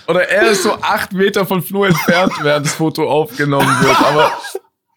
[0.08, 4.00] Oder er ist so acht Meter von Flo entfernt, während das Foto aufgenommen wird.
[4.02, 4.32] Aber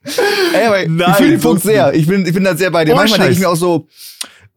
[0.04, 1.92] Aber Nein, ich fühle den Punkt sehr.
[1.94, 2.92] Ich bin, ich bin da sehr bei dir.
[2.92, 3.86] Ohne Manchmal denke ich mir auch so,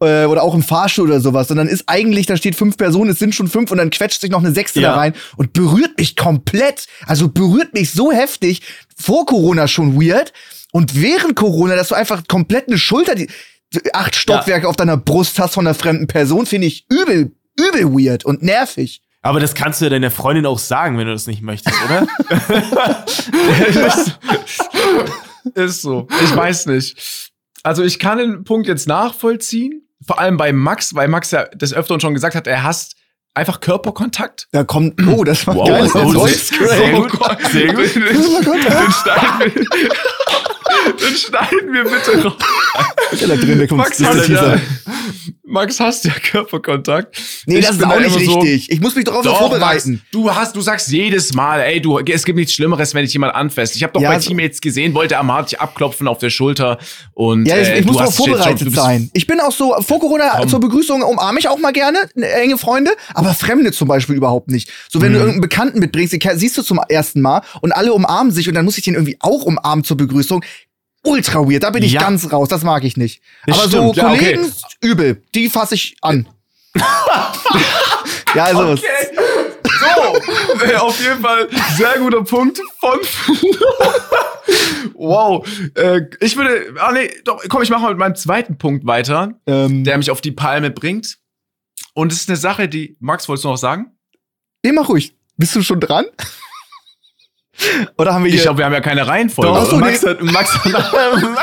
[0.00, 1.50] äh, oder auch im Fahrstuhl oder sowas.
[1.50, 4.20] Und dann ist eigentlich, da steht fünf Personen, es sind schon fünf und dann quetscht
[4.20, 4.90] sich noch eine sechste Ja.
[4.90, 6.86] da rein und berührt mich komplett.
[7.06, 8.62] Also berührt mich so heftig.
[8.96, 10.32] Vor Corona schon weird.
[10.72, 13.28] Und während Corona, dass du einfach komplett eine Schulter, die
[13.92, 18.24] acht Stockwerke auf deiner Brust hast von einer fremden Person, finde ich übel, übel weird
[18.24, 19.02] und nervig.
[19.22, 22.06] Aber das kannst du ja deiner Freundin auch sagen, wenn du das nicht möchtest, oder?
[25.54, 26.06] ist so.
[26.22, 27.30] Ich weiß nicht.
[27.62, 29.88] Also ich kann den Punkt jetzt nachvollziehen.
[30.06, 32.96] Vor allem bei Max, weil Max ja des Öfteren schon gesagt hat, er hasst
[33.32, 34.48] einfach Körperkontakt.
[34.52, 35.90] Da kommt, oh, das war Wow, geil.
[35.94, 37.10] oh, Voice sehr- sehr gut.
[37.50, 37.94] Sehr gut.
[37.94, 38.22] Den, den,
[38.92, 39.54] schneiden wir,
[41.08, 42.34] den schneiden wir bitte raus.
[43.20, 44.56] Ja, da drin, da kommt Max Teaser.
[44.56, 44.60] ja,
[45.46, 47.16] Max hasst ja Körperkontakt.
[47.46, 48.70] Nee, Ich das ist auch nicht immer so- richtig.
[48.72, 49.92] ich muss mich darauf Doch, vorbereiten.
[49.92, 53.12] Max, du hast, du sagst jedes Mal, ey, du, es gibt nichts Schlimmeres, wenn dich
[53.12, 53.76] jemand anfasst.
[53.76, 56.78] Ich habe doch Ja, bei so- Teammates gesehen, wollte Amar dich abklopfen auf der Schulter
[57.12, 59.10] und Ja, ich, äh, ich muss du darauf schon- vorbereitet bist- sein.
[59.12, 60.48] Ich bin auch so, vor Corona Komm.
[60.48, 64.50] zur Begrüßung umarme ich auch mal gerne ne, enge Freunde, aber Fremde zum Beispiel überhaupt
[64.50, 64.70] nicht.
[64.88, 68.32] So, wenn du irgendeinen Bekannten mitbringst, den siehst du zum ersten Mal und alle umarmen
[68.32, 70.42] sich und dann muss ich den irgendwie auch umarmen zur Begrüßung.
[71.04, 72.00] Ultra weird, da bin ich Ja.
[72.00, 73.22] ganz raus, das mag ich nicht.
[73.46, 74.34] Das aber so stimmt, ja, okay.
[74.34, 76.26] Kollegen, übel, die fasse ich an.
[78.34, 78.80] ja, also, Okay.
[79.80, 82.98] So, äh, auf jeden Fall sehr guter Punkt von
[84.94, 85.46] Wow.
[85.74, 89.34] Äh, ich würde, ah nee, doch, komm, ich mache mal mit meinem zweiten Punkt weiter,
[89.46, 91.18] ähm, der mich auf die Palme bringt.
[91.92, 93.90] Und es ist eine Sache, die, Max, wolltest du noch sagen?
[94.64, 95.14] nee, mach ruhig.
[95.36, 96.06] Bist du schon dran?
[97.98, 98.38] Oder haben wir hier...
[98.38, 99.52] Ich glaube, wir haben ja keine Reihenfolge.
[99.52, 99.76] Doch, so?
[99.76, 101.36] Max hat, Max haben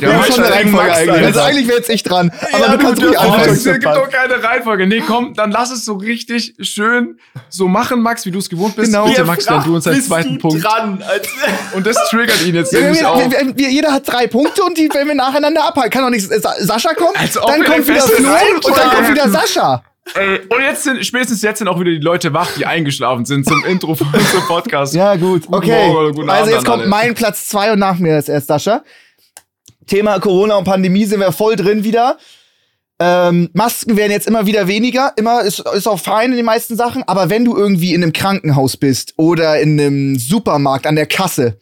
[0.00, 1.24] Max schon eine hat Reihenfolge Max eigentlich.
[1.26, 2.30] Also eigentlich wäre jetzt ich dran.
[2.52, 3.50] Aber Ja, du kannst du ruhig anfangen.
[3.52, 4.86] es gibt doch keine Reihenfolge.
[4.86, 8.76] Nee, komm, dann lass es so richtig schön so machen, Max, wie du es gewohnt
[8.76, 8.92] bist.
[8.92, 9.06] Genau.
[9.06, 10.64] Bitte, Max, dann du uns als zweiten du Punkt.
[10.64, 11.02] dran.
[11.08, 11.28] Als,
[11.74, 13.18] Und das triggert ihn jetzt Ja, nämlich wir, auch.
[13.18, 15.90] wir, wir, wir, jeder hat drei Punkte und die werden wir nacheinander abhalten.
[15.90, 18.28] Kann doch nicht Sa Sascha kommen, dann kommt wieder Flo
[18.64, 19.28] und dann kommt wieder.
[19.28, 19.82] Sascha.
[20.14, 23.46] Ey, und jetzt sind, spätestens jetzt sind auch wieder die Leute wach, die eingeschlafen sind
[23.46, 24.94] zum Intro von unserem Podcast.
[24.94, 25.42] Ja, gut.
[25.46, 25.88] Guten Okay.
[25.88, 26.88] Morgen also jetzt kommt alle.
[26.88, 28.82] mein Platz zwei und nach mir ist erst Sascha.
[29.86, 32.18] Thema Corona und Pandemie sind wir voll drin wieder.
[33.00, 36.76] Ähm, Masken werden jetzt immer wieder weniger, immer ist, ist auch fein in den meisten
[36.76, 41.06] Sachen, aber wenn du irgendwie in einem Krankenhaus bist oder in einem Supermarkt an der
[41.06, 41.58] Kasse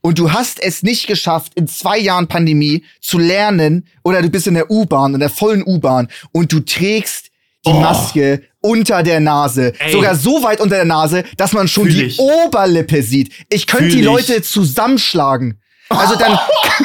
[0.00, 4.48] und du hast es nicht geschafft, in zwei Jahren Pandemie zu lernen oder du bist
[4.48, 7.29] in der U-Bahn, in der vollen U-Bahn und du trägst
[7.66, 7.80] die Oh.
[7.80, 9.72] Maske unter der Nase.
[9.78, 9.92] Ey.
[9.92, 12.18] Sogar so weit unter der Nase, dass man schon Fühl die ich.
[12.18, 13.32] Oberlippe sieht.
[13.50, 14.04] Ich könnte die ich.
[14.04, 15.60] Leute zusammenschlagen.
[15.90, 16.38] Also dann,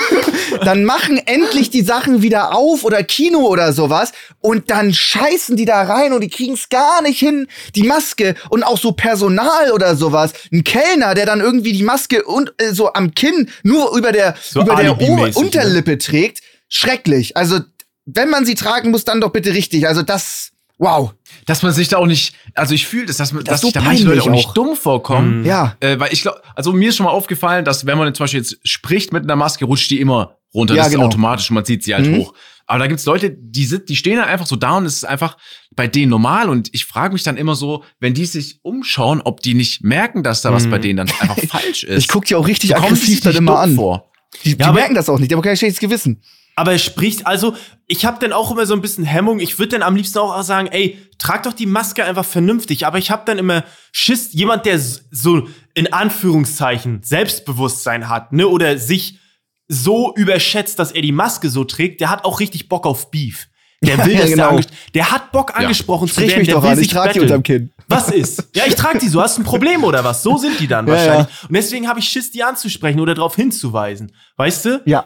[0.66, 5.66] dann machen endlich die Sachen wieder auf oder Kino oder sowas und dann scheißen die
[5.66, 9.96] da rein und die kriegen's gar nicht hin, die Maske und auch so Personal oder
[9.96, 10.34] sowas.
[10.52, 14.36] Ein Kellner, der dann irgendwie die Maske und äh, so am Kinn nur über der,
[14.42, 16.40] So über der O- Unterlippe trägt.
[16.68, 17.38] Schrecklich.
[17.38, 17.60] Also,
[18.06, 19.88] wenn man sie tragen muss, dann doch bitte richtig.
[19.88, 21.14] Also das, wow.
[21.46, 23.62] Dass man sich da auch nicht, also ich fühle das, dass, man, Das dass ist
[23.62, 25.46] so sich da manche Leute auch nicht dumm vorkommen.
[25.46, 25.76] Ja.
[25.80, 28.40] Äh, weil ich glaube, also mir ist schon mal aufgefallen, dass wenn man zum Beispiel
[28.42, 30.74] jetzt spricht mit einer Maske, rutscht die immer runter.
[30.74, 31.08] Ja, das ist genau.
[31.08, 32.18] automatisch und man zieht sie halt Mhm.
[32.18, 32.34] hoch.
[32.68, 35.04] Aber da gibt's Leute, die, sind, die stehen dann einfach so da und es ist
[35.04, 35.38] einfach
[35.76, 36.50] bei denen normal.
[36.50, 40.24] Und ich frage mich dann immer so, wenn die sich umschauen, ob die nicht merken,
[40.24, 40.72] dass da was Mhm.
[40.72, 42.00] bei denen dann einfach falsch ist.
[42.00, 43.76] Ich guck die auch richtig die aggressiv dann immer an.
[43.76, 44.10] Vor.
[44.44, 46.24] Die, die aber- merken das auch nicht, die haben kein schlechtes Gewissen.
[46.58, 47.56] Aber es spricht, also
[47.88, 49.40] ich habe dann auch immer so ein bisschen Hemmung.
[49.40, 52.86] Ich würde dann am liebsten auch sagen, ey, trag doch die Maske einfach vernünftig.
[52.88, 58.78] Aber ich habe dann immer Schiss, jemand, der so in Anführungszeichen Selbstbewusstsein hat, ne, oder
[58.78, 59.20] sich
[59.68, 63.48] so überschätzt, dass er die Maske so trägt, der hat auch richtig Bock auf Beef.
[63.84, 64.50] Der will, Ja, dass genau.
[64.52, 66.88] der, anges- der hat Bock angesprochen zu Sprich werden, mich der doch will an, ich
[66.88, 67.72] trage die unterm Kinn.
[67.88, 68.48] Was ist?
[68.56, 69.22] Ja, ich trage die so.
[69.22, 70.24] Hast du ein Problem oder was?
[70.24, 71.28] So sind die dann Ja, wahrscheinlich.
[71.50, 74.12] Und deswegen habe ich Schiss, die anzusprechen oder darauf hinzuweisen.
[74.38, 74.82] Weißt du?
[74.86, 75.06] Ja.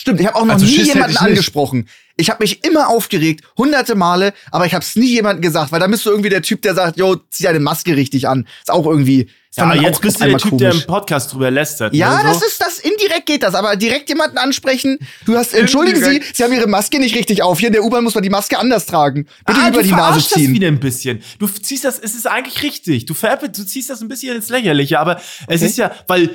[0.00, 1.88] Stimmt, ich habe auch noch Also nie jemanden ich angesprochen.
[2.16, 5.80] Ich habe mich immer aufgeregt, hunderte Male, aber ich habe es nie jemandem gesagt, weil
[5.80, 8.46] da bist du irgendwie der Typ, der sagt, yo, zieh deine Maske richtig an.
[8.60, 9.22] Ist auch irgendwie.
[9.22, 10.84] Ist Ja, jetzt bist du der Typ, der komisch.
[10.84, 11.94] im Podcast drüber lästert.
[11.94, 12.38] Ja, ne, so.
[12.40, 12.78] das ist das.
[12.78, 14.98] Indirekt geht das, aber direkt jemanden ansprechen.
[15.26, 16.22] Du hast, entschuldigen Sie.
[16.32, 17.58] Sie haben Ihre Maske nicht richtig auf.
[17.58, 19.26] Hier in der U-Bahn muss man die Maske anders tragen.
[19.46, 20.54] Bitte ah, über die Nase verarschst das ziehen.
[20.54, 21.22] wieder ein bisschen.
[21.40, 23.06] Du ziehst das, es ist eigentlich richtig.
[23.06, 26.30] Du veräppelst, du ziehst das ein bisschen ins Lächerliche, aber es ist ja, weil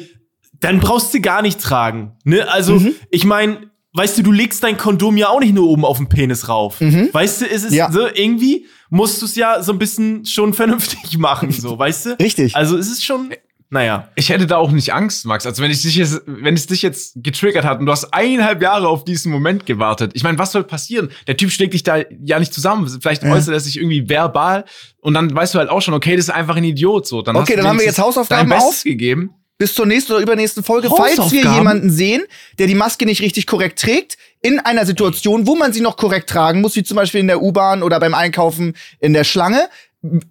[0.64, 2.14] dann brauchst du gar nicht tragen.
[2.24, 2.47] Ne?
[2.51, 2.93] Also, Mhm.
[3.09, 6.09] ich meine, weißt du, du legst dein Kondom ja auch nicht nur oben auf den
[6.09, 6.80] Penis rauf.
[6.80, 7.78] Weißt du, es ist Mhm.
[7.78, 7.91] Ja.
[7.91, 12.09] so, irgendwie musst du es ja so ein bisschen schon vernünftig machen, so, weißt du?
[12.20, 12.55] Richtig.
[12.55, 13.34] Also, es ist schon,
[13.70, 14.09] naja.
[14.16, 15.47] Ich hätte da auch nicht Angst, Max.
[15.47, 18.61] Also wenn ich dich jetzt, wenn es dich jetzt getriggert hat und du hast eineinhalb
[18.61, 20.11] Jahre auf diesen Moment gewartet.
[20.14, 21.09] Ich meine, was soll passieren?
[21.26, 22.88] Der Typ schlägt dich da ja nicht zusammen.
[23.01, 23.32] Vielleicht Ja.
[23.34, 24.66] äußert er sich irgendwie verbal
[25.01, 27.07] und dann weißt du halt auch schon, okay, das ist einfach ein Idiot.
[27.07, 28.84] So, dann Okay, hast du dann haben wir jetzt Hausaufgaben dein Bestes auf.
[28.84, 29.32] gegeben.
[29.64, 32.24] Bis zur nächsten oder übernächsten Folge, falls wir jemanden sehen,
[32.59, 36.30] der die Maske nicht richtig korrekt trägt, in einer Situation, wo man sie noch korrekt
[36.30, 39.70] tragen muss, wie zum Beispiel in der U-Bahn oder beim Einkaufen in der Schlange,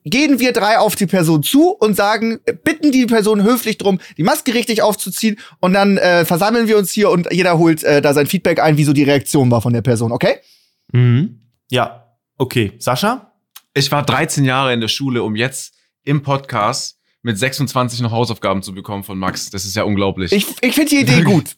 [0.04, 4.22] gehen wir drei auf die Person zu und sagen, bitten die Person höflich drum, die
[4.22, 8.12] Maske richtig aufzuziehen und dann äh, versammeln wir uns hier und jeder holt äh, da
[8.12, 10.40] sein Feedback ein, wie so die Reaktion war von der Person, okay?
[10.92, 11.40] Mhm.
[11.70, 12.18] Ja.
[12.36, 12.72] Okay.
[12.78, 13.32] Sascha?
[13.72, 15.72] Ich war 13 Jahre in der Schule, um jetzt
[16.04, 19.50] im Podcast mit 26 noch Hausaufgaben zu bekommen von Max.
[19.50, 20.32] Das ist ja unglaublich.
[20.32, 21.56] Ich, ich finde die Idee gut.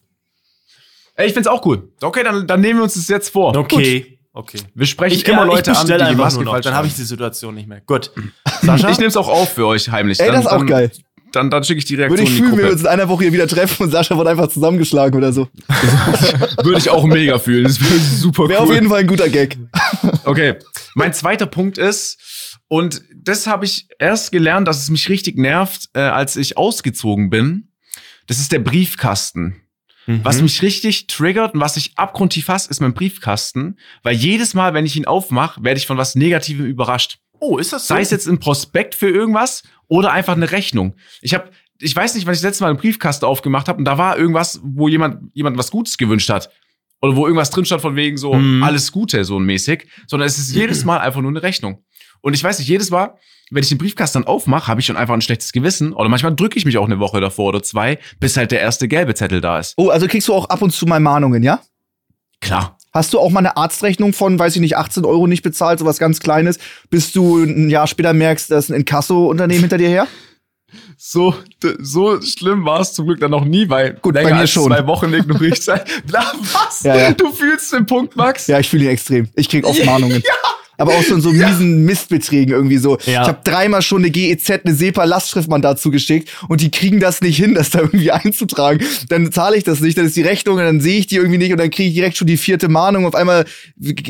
[1.16, 1.92] Ey, ich find's auch cool.
[2.02, 3.56] Okay, dann, dann nehmen wir uns das jetzt vor.
[3.56, 4.18] Okay.
[4.36, 4.58] Okay.
[4.74, 6.94] Wir sprechen Ich, immer ja, Leute ich an, die die Maske falsch dann habe ich
[6.94, 7.80] die Situation nicht mehr.
[7.86, 8.10] Gut.
[8.62, 8.90] Sascha?
[8.90, 10.18] Ich nehme es auch auf für euch heimlich.
[10.18, 10.90] Ey, dann, das ist auch dann, geil.
[11.30, 13.24] Dann, dann schicke ich die Reaktion Würde ich fühlen, wenn wir uns in einer Woche
[13.24, 15.48] hier wieder treffen und Sascha wird einfach zusammengeschlagen oder so.
[16.64, 17.64] Würde ich auch mega fühlen.
[17.64, 18.74] Das wäre super Wäre auf cool.
[18.74, 19.56] jeden Fall ein guter Gag.
[20.24, 20.56] Okay.
[20.94, 22.18] Mein zweiter Punkt ist,
[22.74, 27.30] und das habe ich erst gelernt, dass es mich richtig nervt, äh, als ich ausgezogen
[27.30, 27.68] bin.
[28.26, 29.60] Das ist der Briefkasten.
[30.06, 30.42] Was Mhm.
[30.44, 33.78] mich richtig triggert und was ich abgrundtief hasse, ist mein Briefkasten.
[34.02, 37.18] Weil jedes Mal, wenn ich ihn aufmache, werde ich von was Negativem überrascht.
[37.40, 37.94] Oh, ist das so?
[37.94, 40.94] Sei es jetzt ein Prospekt für irgendwas oder einfach eine Rechnung.
[41.22, 41.50] Ich habe,
[41.80, 44.18] ich weiß nicht, wann ich das letzte Mal einen Briefkasten aufgemacht habe und da war
[44.18, 46.50] irgendwas, wo jemand jemand was Gutes gewünscht hat.
[47.00, 48.62] Oder wo irgendwas drin stand von wegen so Mhm.
[48.62, 49.86] alles Gute, so ein mäßig.
[50.06, 51.82] Sondern es ist jedes Mal einfach nur eine Rechnung.
[52.24, 53.18] Und ich weiß nicht, jedes Mal,
[53.50, 55.92] wenn ich den Briefkasten dann aufmache, habe ich schon einfach ein schlechtes Gewissen.
[55.92, 58.88] Oder manchmal drücke ich mich auch eine Woche davor oder zwei, bis halt der erste
[58.88, 59.74] gelbe Zettel da ist.
[59.76, 61.60] Oh, also kriegst du auch ab und zu mal Mahnungen, ja?
[62.40, 62.78] Klar.
[62.94, 65.98] Hast du auch mal eine Arztrechnung von, weiß ich nicht, 18 Euro nicht bezahlt, sowas
[65.98, 66.58] ganz Kleines,
[66.88, 70.08] bis du ein Jahr später merkst, dass ein Inkasso-Unternehmen hinter dir her?
[70.96, 71.36] So,
[71.78, 74.50] so schlimm war es zum Glück dann noch nie, weil Gut, bei länger mir als
[74.50, 74.64] schon.
[74.64, 75.80] zwei Wochen ignoriert sein.
[76.10, 76.82] Na, was?
[76.82, 77.12] Ja, ja.
[77.12, 78.48] Du fühlst den Punkt, Max?
[78.48, 79.28] Ja, ich fühle ihn extrem.
[79.36, 80.20] Ich krieg oft Mahnungen.
[80.76, 82.98] Aber auch so in so miesen Mistbeträgen irgendwie so.
[83.06, 83.22] Ja.
[83.22, 87.54] Ich habe dreimal schon eine GEZ, eine SEPA-Lastschriftmandat zugeschickt und die kriegen das nicht hin,
[87.54, 88.84] das da irgendwie einzutragen.
[89.08, 91.38] Dann zahle ich das nicht, dann ist die Rechnung und dann sehe ich die irgendwie
[91.38, 93.06] nicht und dann kriege ich direkt schon die vierte Mahnung.
[93.06, 93.44] Auf einmal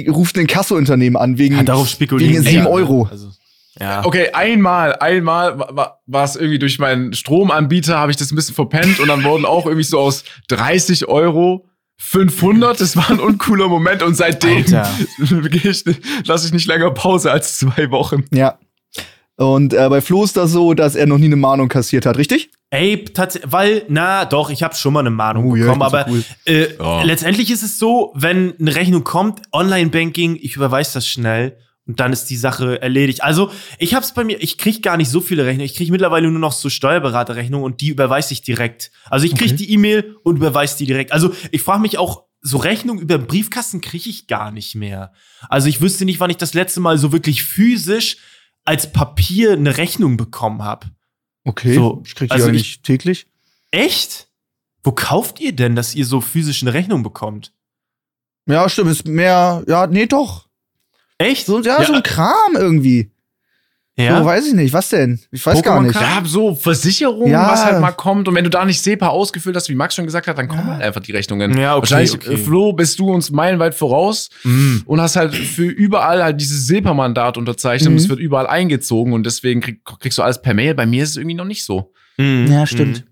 [0.09, 2.71] ruft ein Kassounternehmen an wegen, ja, darauf spekulieren wegen sie sieben ja.
[2.71, 3.09] Euro.
[3.11, 3.29] Also,
[3.81, 4.05] ja.
[4.05, 8.37] Okay, einmal, einmal wa- wa- war es irgendwie durch meinen Stromanbieter, habe ich das ein
[8.37, 11.67] bisschen verpennt und dann wurden auch irgendwie so aus 30 Euro
[12.07, 12.81] 500.
[12.81, 14.65] Das war ein uncooler Moment und seitdem
[16.25, 18.25] lasse ich nicht länger Pause als zwei Wochen.
[18.33, 18.59] Ja.
[19.37, 22.17] Und äh, bei Flo ist das so, dass er noch nie eine Mahnung kassiert hat,
[22.19, 22.51] richtig?
[22.71, 25.87] Ey, tatsächlich, weil, na doch, ich habe schon mal eine Mahnung Oh, ja, bekommen, bin
[25.87, 26.25] aber so cool.
[26.47, 27.03] äh, Ja.
[27.03, 31.57] letztendlich ist es so, wenn eine Rechnung kommt, Online-Banking, ich überweise das schnell
[31.87, 33.23] Und dann ist die Sache erledigt.
[33.23, 35.67] Also, ich hab's bei mir, ich krieg gar nicht so viele Rechnungen.
[35.67, 38.91] Ich krieg mittlerweile nur noch so Steuerberaterrechnungen und die überweise ich direkt.
[39.11, 39.57] Also, ich krieg Okay.
[39.57, 41.13] die E-Mail und überweise die direkt.
[41.13, 45.13] Also, ich frage mich auch, so Rechnungen über den Briefkasten kriege ich gar nicht mehr.
[45.49, 48.17] Also, ich wüsste nicht, wann ich das letzte Mal so wirklich physisch
[48.65, 50.87] als Papier eine Rechnung bekommen habe.
[51.45, 51.75] Okay.
[51.75, 53.27] So, ich krieg die also ja ich- nicht täglich.
[53.73, 54.29] Echt?
[54.83, 57.53] Wo kauft ihr denn, dass ihr so physisch eine Rechnung bekommt?
[58.47, 58.91] Ja, stimmt.
[58.91, 60.49] Ist mehr, ja, nee, doch.
[61.19, 61.47] Echt?
[61.47, 63.11] So, ja, so ein Kram irgendwie.
[63.97, 64.19] ja?
[64.19, 64.73] So, weiß ich nicht.
[64.73, 65.21] Was denn?
[65.31, 66.01] Ich weiß gar Pokémon nicht.
[66.01, 67.49] Ja, so Versicherung, Ja.
[67.53, 68.27] was halt mal kommt.
[68.27, 70.67] Und wenn du da nicht SEPA ausgefüllt hast, wie Max schon gesagt hat, dann kommen
[70.67, 71.57] halt einfach die Rechnungen.
[71.57, 72.35] Ja, okay, Wahrscheinlich, okay.
[72.35, 74.79] äh, Flo, bist du uns meilenweit voraus Mm.
[74.87, 77.99] und hast halt für überall halt dieses SEPA-Mandat unterzeichnet und Mhm.
[78.01, 80.75] es wird überall eingezogen und deswegen krieg, kriegst du alles per Mail.
[80.75, 81.93] Bei mir ist es irgendwie noch nicht so.
[82.17, 82.47] Mm.
[82.47, 83.05] Ja, stimmt.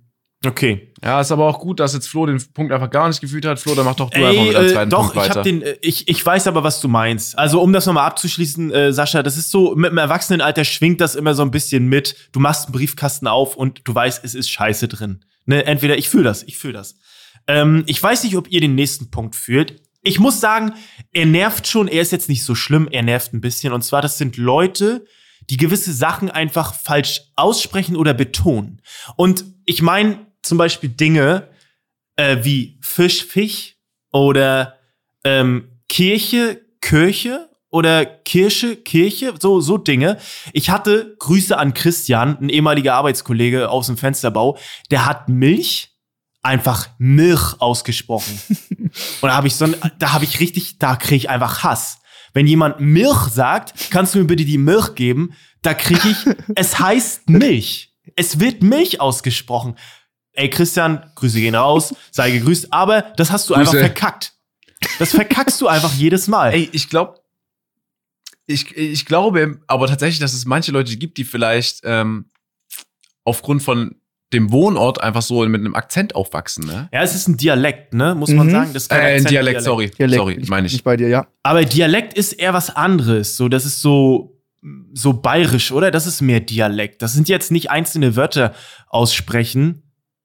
[0.45, 0.93] Okay.
[1.05, 3.59] Ja, ist aber auch gut, dass jetzt Flo den Punkt einfach gar nicht gefühlt hat.
[3.59, 5.35] Flo, dann mach doch du Ey, einfach mit deinem äh, zweiten doch, Punkt ich weiter.
[5.37, 7.39] hab den, äh, ich, ich weiß aber, was du meinst.
[7.39, 11.15] Also, um das nochmal abzuschließen, äh, Sascha, das ist so, mit dem Erwachsenenalter schwingt das
[11.15, 12.17] immer so ein bisschen mit.
[12.33, 15.25] Du machst einen Briefkasten auf und du weißt, es ist Scheiße drin.
[15.47, 15.65] Ne?
[15.65, 16.97] Entweder ich fühle das, ich fühle das.
[17.47, 19.81] Ähm, ich weiß nicht, ob ihr den nächsten Punkt fühlt.
[20.03, 20.75] Ich muss sagen,
[21.13, 23.73] er nervt schon, er ist jetzt nicht so schlimm, er nervt ein bisschen.
[23.73, 25.05] Und zwar, das sind Leute,
[25.51, 28.81] die gewisse Sachen einfach falsch aussprechen oder betonen.
[29.17, 31.49] Und ich meine zum Beispiel Dinge
[32.17, 33.77] äh, wie Fisch, Fisch
[34.13, 34.79] oder
[35.25, 40.19] ähm, Kirche, Kirche oder Kirche, Kirche, so, so Dinge.
[40.53, 44.59] Ich hatte Grüße an Christian, ein ehemaliger Arbeitskollege aus dem Fensterbau,
[44.91, 45.91] der hat Milch
[46.43, 48.39] einfach Milch ausgesprochen.
[48.79, 51.99] Und da habe ich so, ein- da habe ich richtig, da kriege ich einfach Hass.
[52.35, 55.35] Wenn jemand Milch sagt, kannst du mir bitte die Milch geben?
[55.63, 56.17] Da kriege ich,
[56.57, 57.95] es heißt Milch.
[58.17, 59.77] Es wird Milch ausgesprochen.
[60.35, 63.85] Ey, Christian, Grüße gehen raus, sei gegrüßt, aber das hast du einfach Grüße.
[63.85, 64.33] verkackt.
[64.99, 66.53] Das verkackst du einfach jedes Mal.
[66.55, 67.21] Ey, ich glaube,
[68.47, 72.27] ich, ich glaube aber tatsächlich, dass es manche Leute gibt, die vielleicht ähm,
[73.25, 73.97] aufgrund von
[74.33, 76.89] dem Wohnort einfach so mit einem Akzent aufwachsen, ne?
[76.93, 78.15] Ja, es ist ein Dialekt, ne?
[78.15, 78.51] Muss man Mhm.
[78.51, 78.71] sagen.
[78.73, 79.91] Das ist kein Äh, ein Akzent, Dialekt, sorry.
[79.91, 80.73] Dialekt, sorry, meine ich.
[80.73, 81.27] Nicht bei dir, ja.
[81.43, 83.37] Aber Dialekt ist eher was anderes.
[83.37, 84.41] So, das ist so,
[84.95, 85.91] so bayerisch, oder?
[85.91, 87.03] Das ist mehr Dialekt.
[87.03, 88.55] Das sind jetzt nicht einzelne Wörter
[88.89, 89.82] aussprechen.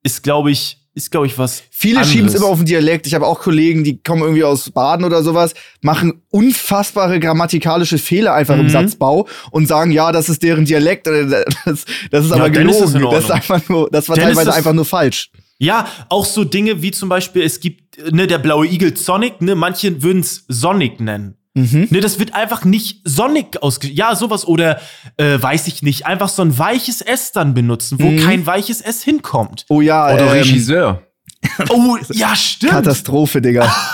[0.08, 1.62] Ist, glaube ich, ist, glaube ich, was.
[1.70, 3.05] Viele schieben es immer auf den Dialekt.
[3.08, 8.34] Ich habe auch Kollegen, die kommen irgendwie aus Baden oder sowas, machen unfassbare grammatikalische Fehler
[8.34, 8.70] einfach im Mhm.
[8.70, 11.08] Satzbau und sagen, ja, das ist deren Dialekt.
[11.08, 11.26] Oder
[11.66, 13.01] Das, das ist Ja, aber dann ist gelogen.
[13.12, 15.30] das das ist einfach nur, das war Dann teilweise das- einfach nur falsch.
[15.60, 19.55] Ja, auch so Dinge wie zum Beispiel, es gibt, ne, der blaue Igel Sonic, ne,
[19.55, 21.36] manche würden es Sonic nennen.
[21.58, 21.88] Mhm.
[21.89, 23.88] Ne, das wird einfach nicht Sonic ausge...
[23.89, 24.80] Ja, sowas oder,
[25.18, 28.24] äh, weiß ich nicht, einfach so ein weiches S dann benutzen, wo Mhm.
[28.24, 29.66] kein weiches S hinkommt.
[29.70, 31.03] Oh ja, Oder ähm, Regisseur.
[31.70, 32.72] Oh, ja, stimmt.
[32.74, 33.74] Katastrophe, Digga.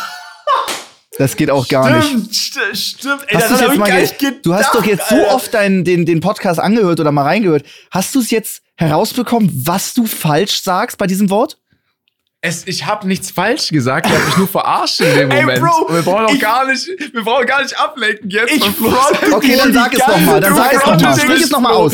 [1.20, 2.08] Das geht auch gar nicht.
[2.08, 2.58] Stimmt, st
[2.98, 3.20] stimmt.
[3.28, 5.16] Ey, Hast du's hab jetzt ich mal gar nicht gedacht, du hast doch jetzt so
[5.16, 5.36] Alter.
[5.36, 7.64] oft deinen, den, den Podcast angehört oder mal reingehört.
[7.92, 11.60] Hast du es jetzt herausbekommen, was du falsch sagst bei diesem Wort?
[12.46, 15.62] Es, ich habe nichts falsch gesagt, ich habe mich nur verarscht in dem Ey, Moment.
[15.62, 18.52] Bro, Und wir brauchen auch ich- gar nicht, wir brauchen gar nicht ablenken jetzt.
[18.52, 21.00] Ich fronte Okay, dann die sag es ganze noch mal, dann sag es noch mal.
[21.16, 21.22] Zeit.
[21.22, 21.94] Sprich es noch mal aus.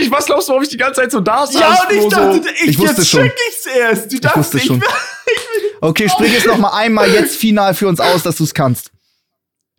[0.00, 1.54] Ich, was glaubst du, warum ich die ganze Zeit so da saß?
[1.60, 3.22] Ja, und ich dachte, ich, Ich wusste jetzt schon.
[3.22, 4.12] check ich's erst.
[4.12, 4.80] Du dachtest, wusste ich schon.
[4.80, 4.88] will-
[5.80, 8.90] Okay, sprich es noch mal einmal jetzt final für uns aus, dass du es kannst.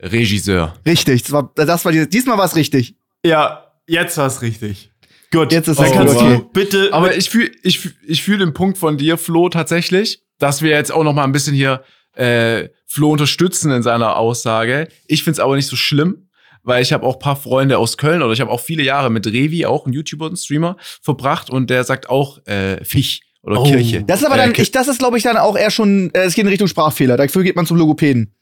[0.02, 0.76] Regisseur.
[0.86, 2.96] Richtig, das war, das war die, diesmal war es richtig.
[3.26, 4.92] Ja, jetzt war's richtig.
[5.34, 5.52] Gut.
[5.52, 6.38] Jetzt ist kannst gut, okay.
[6.38, 6.90] du bitte.
[6.94, 10.70] Aber ich fühle ich, fühl- ich fühl den Punkt von dir, Flo, tatsächlich, dass wir
[10.72, 11.84] jetzt auch noch mal ein bisschen hier
[12.16, 14.88] äh, Flo unterstützen in seiner Aussage.
[15.08, 16.30] Ich find's aber nicht so schlimm,
[16.64, 19.26] weil ich habe auch paar Freunde aus Köln oder ich habe auch viele Jahre mit
[19.28, 23.64] Revi, auch ein YouTuber und Streamer, verbracht und der sagt auch äh, Fisch oder Oh.
[23.64, 24.04] Kirche.
[24.06, 26.12] Das ist aber Äh, dann, Ki- ich, das ist glaube ich dann auch eher schon,
[26.14, 27.18] äh, es geht in Richtung Sprachfehler.
[27.18, 28.34] Dafür geht man zum Logopäden.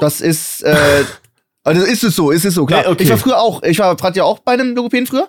[0.00, 0.76] Das ist, äh,
[1.64, 2.84] also ist es so, ist es so, klar.
[2.88, 3.02] Okay.
[3.02, 5.28] Ich war früher auch, ich war, wart ja auch bei einem Logopäden früher?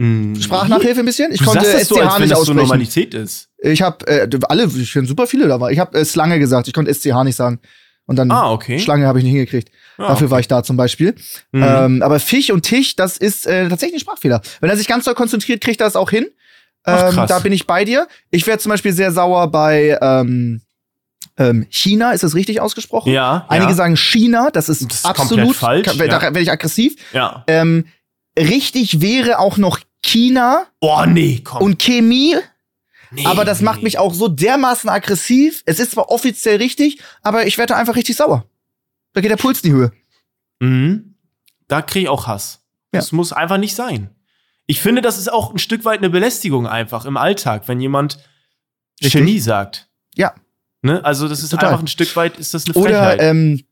[0.00, 0.40] Hm.
[0.40, 1.30] Sprachnachhilfe ein bisschen?
[1.32, 2.56] Ich Du konnte sagst das so, SCH als nicht das aussprechen.
[2.60, 3.48] Normalität ist.
[3.58, 5.70] Ich habe äh, alle, ich kenne super viele da war.
[5.70, 7.60] Ich habe äh, Slange gesagt, ich konnte SCH nicht sagen.
[8.06, 8.78] Und dann Ah, okay.
[8.78, 9.70] Schlange habe ich nicht hingekriegt.
[9.96, 11.14] Ah, Dafür war ich da zum Beispiel.
[11.52, 11.62] Mhm.
[11.66, 14.42] Ähm, aber Fisch und Tisch, das ist äh, tatsächlich ein Sprachfehler.
[14.60, 16.26] Wenn er sich ganz doll konzentriert, kriegt er es auch hin.
[16.82, 17.28] Ach, Ähm, krass.
[17.28, 18.06] da bin ich bei dir.
[18.30, 20.60] Ich wäre zum Beispiel sehr sauer bei ähm,
[21.38, 23.10] ähm, China, ist das richtig ausgesprochen?
[23.12, 23.46] ja.
[23.48, 23.76] Einige ja.
[23.76, 26.20] sagen China, das ist, Das ist absolut falsch, Ka- Da ja.
[26.22, 26.96] werde ich aggressiv.
[27.14, 27.44] Ja.
[28.38, 31.62] Richtig wäre auch noch China Oh, nee, komm.
[31.62, 32.36] und Chemie.
[33.12, 33.64] nee, Aber das nee.
[33.66, 35.62] macht mich auch so dermaßen aggressiv.
[35.66, 38.44] Es ist zwar offiziell richtig, aber ich werde einfach richtig sauer.
[39.12, 39.92] Da geht der Puls in die Höhe.
[40.60, 41.14] Mhm.
[41.68, 42.60] Da kriege ich auch Hass.
[42.92, 43.00] Ja.
[43.00, 44.10] Das muss einfach nicht sein.
[44.66, 48.18] Ich finde, das ist auch ein Stück weit eine Belästigung einfach im Alltag, wenn jemand
[49.02, 49.20] Richtig.
[49.20, 49.88] Genie sagt.
[50.14, 50.34] Ja.
[50.82, 51.04] Ne?
[51.04, 51.68] Also das ist Total.
[51.70, 53.20] einfach ein Stück weit, ist das eine Oder Frechheit.
[53.22, 53.64] ähm,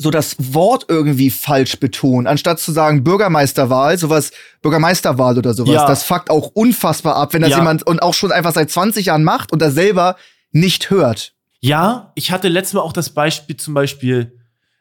[0.00, 4.30] so das Wort irgendwie falsch betonen, anstatt zu sagen Bürgermeisterwahl, sowas
[4.62, 5.74] Bürgermeisterwahl oder sowas.
[5.74, 5.86] Ja.
[5.86, 7.58] Das fuckt auch unfassbar ab, wenn das Ja.
[7.58, 10.16] jemand und auch schon einfach seit 20 Jahren macht und das selber
[10.52, 11.34] nicht hört.
[11.60, 14.38] Ja, ich hatte letztes Mal auch das Beispiel zum Beispiel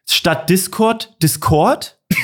[0.08, 1.98] statt Discord, Discord.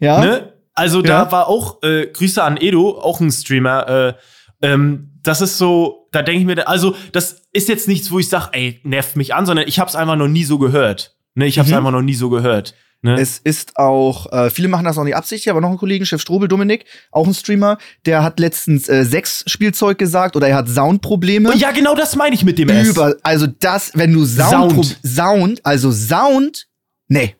[0.00, 0.20] Ja?
[0.20, 0.52] Ne?
[0.74, 1.24] Also Ja.
[1.24, 4.14] da war auch, äh, Grüße an Edo, auch ein Streamer, äh,
[4.62, 8.28] ähm, das ist so, da denke ich mir, also das ist jetzt nichts, wo ich
[8.28, 11.16] sage, ey, nervt mich an, sondern ich habe es einfach noch nie so gehört.
[11.34, 11.78] Ne, ich habe es Mhm.
[11.78, 12.74] einfach noch nie so gehört.
[13.00, 13.14] Ne?
[13.20, 16.20] Es ist auch, äh, viele machen das auch nicht absichtlich, aber noch ein Kollegen, Chef
[16.20, 21.54] Strobel, Dominik, auch ein Streamer, der hat letztens äh, Sexspielzeug gesagt oder er hat Soundprobleme.
[21.56, 22.88] ja, genau das meine ich mit dem S.
[22.88, 24.98] Über, also das, wenn du Sound, Sound.
[25.04, 26.66] Sound, also Sound,
[27.06, 27.36] nee.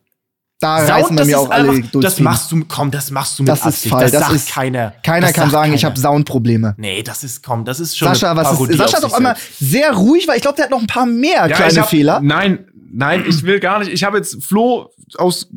[0.61, 3.39] Da Sound, reißen bei mir auch alle einfach, durchs Das machst du, komm, das machst
[3.39, 3.89] du mit Das ist.
[3.89, 4.93] Fall, das, das ist- keiner.
[5.05, 5.91] Keiner kann sagen, ich keiner.
[5.93, 6.75] habe Soundprobleme.
[6.79, 9.59] Nee, das ist, komm, das ist schon Sascha, was ist, Sascha auf ist immer selbst.
[9.59, 11.89] sehr ruhig, weil ich glaube, der hat noch ein paar mehr Ja, kleine ich hab,
[11.91, 12.21] Fehler.
[12.23, 13.91] Nein, nein, ich will gar nicht.
[13.93, 15.49] Ich habe jetzt Flo aus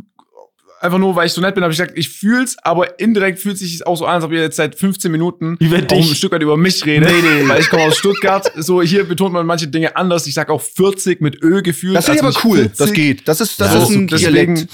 [0.80, 3.56] einfach nur, weil ich so nett bin, habe ich gesagt, ich fühl's, aber indirekt fühlt
[3.58, 6.10] sich auch so an, als ob ihr jetzt seit 15 Minuten Über auch dich.
[6.10, 7.08] ein Stück weit über mich redet.
[7.12, 8.52] Nee, nee, weil ich komme aus Stuttgart.
[8.56, 10.26] So, hier betont man manche Dinge anders.
[10.26, 11.96] Ich sag auch 40 mit Ö gefühlt.
[11.96, 12.58] Das ich also aber cool.
[12.60, 12.78] 40.
[12.78, 13.28] Das geht.
[13.28, 14.68] Das ist, das So, ist ein deswegen, Dialekt.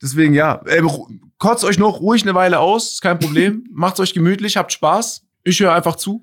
[0.00, 0.62] deswegen, ja.
[0.66, 3.66] Ähm, ru- kotzt euch noch ruhig eine Weile aus, ist kein Problem.
[3.72, 5.24] Macht's euch gemütlich, habt Spaß.
[5.42, 6.22] Ich höre einfach zu.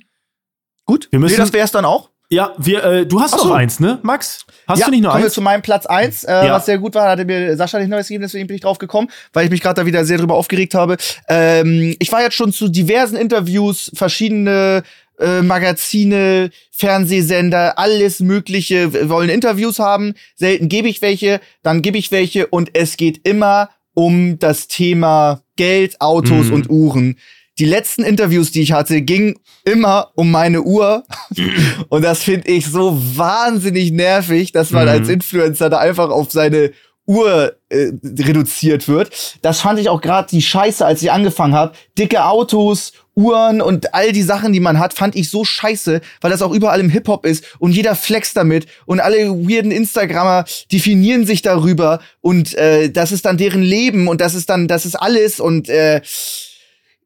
[0.85, 1.07] Gut.
[1.11, 2.09] Wir müssen- nee, das wär's dann auch.
[2.33, 3.47] Ja, wir, äh, du hast Ach so.
[3.49, 4.45] noch eins, ne, Max?
[4.65, 5.33] Hast ja, du nicht nur kommen wir eins?
[5.33, 6.53] zu meinem Platz 1, äh, Ja.
[6.53, 9.09] was sehr gut war, hatte mir Sascha nicht Neues gegeben, deswegen bin ich drauf gekommen,
[9.33, 10.95] weil ich mich gerade da wieder sehr drüber aufgeregt habe.
[11.27, 14.83] Ähm, ich war jetzt schon zu diversen Interviews, verschiedene
[15.19, 20.13] äh, Magazine, Fernsehsender, alles Mögliche wollen Interviews haben.
[20.35, 25.41] Selten gebe ich welche, dann gebe ich welche und es geht immer um das Thema
[25.57, 26.53] Geld, Autos Mhm.
[26.53, 27.17] und Uhren.
[27.59, 29.35] Die letzten Interviews, die ich hatte, gingen
[29.65, 31.03] immer um meine Uhr.
[31.89, 34.89] Und das finde ich so wahnsinnig nervig, dass man Mhm.
[34.89, 36.71] als Influencer da einfach auf seine
[37.07, 39.11] Uhr äh, reduziert wird.
[39.41, 41.73] Das fand ich auch gerade die Scheiße, als ich angefangen habe.
[41.97, 46.31] Dicke Autos, Uhren und all die Sachen, die man hat, fand ich so scheiße, weil
[46.31, 51.25] das auch überall im Hip-Hop ist und jeder flext damit und alle weirden Instagrammer definieren
[51.25, 54.95] sich darüber und äh, das ist dann deren Leben und das ist dann, das ist
[54.95, 56.01] alles und äh,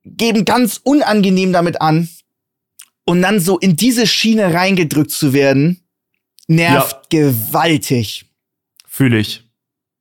[0.05, 2.09] geben ganz unangenehm damit an.
[3.05, 5.81] Und dann so in diese Schiene reingedrückt zu werden,
[6.47, 8.25] nervt gewaltig.
[8.87, 9.43] Fühle ich.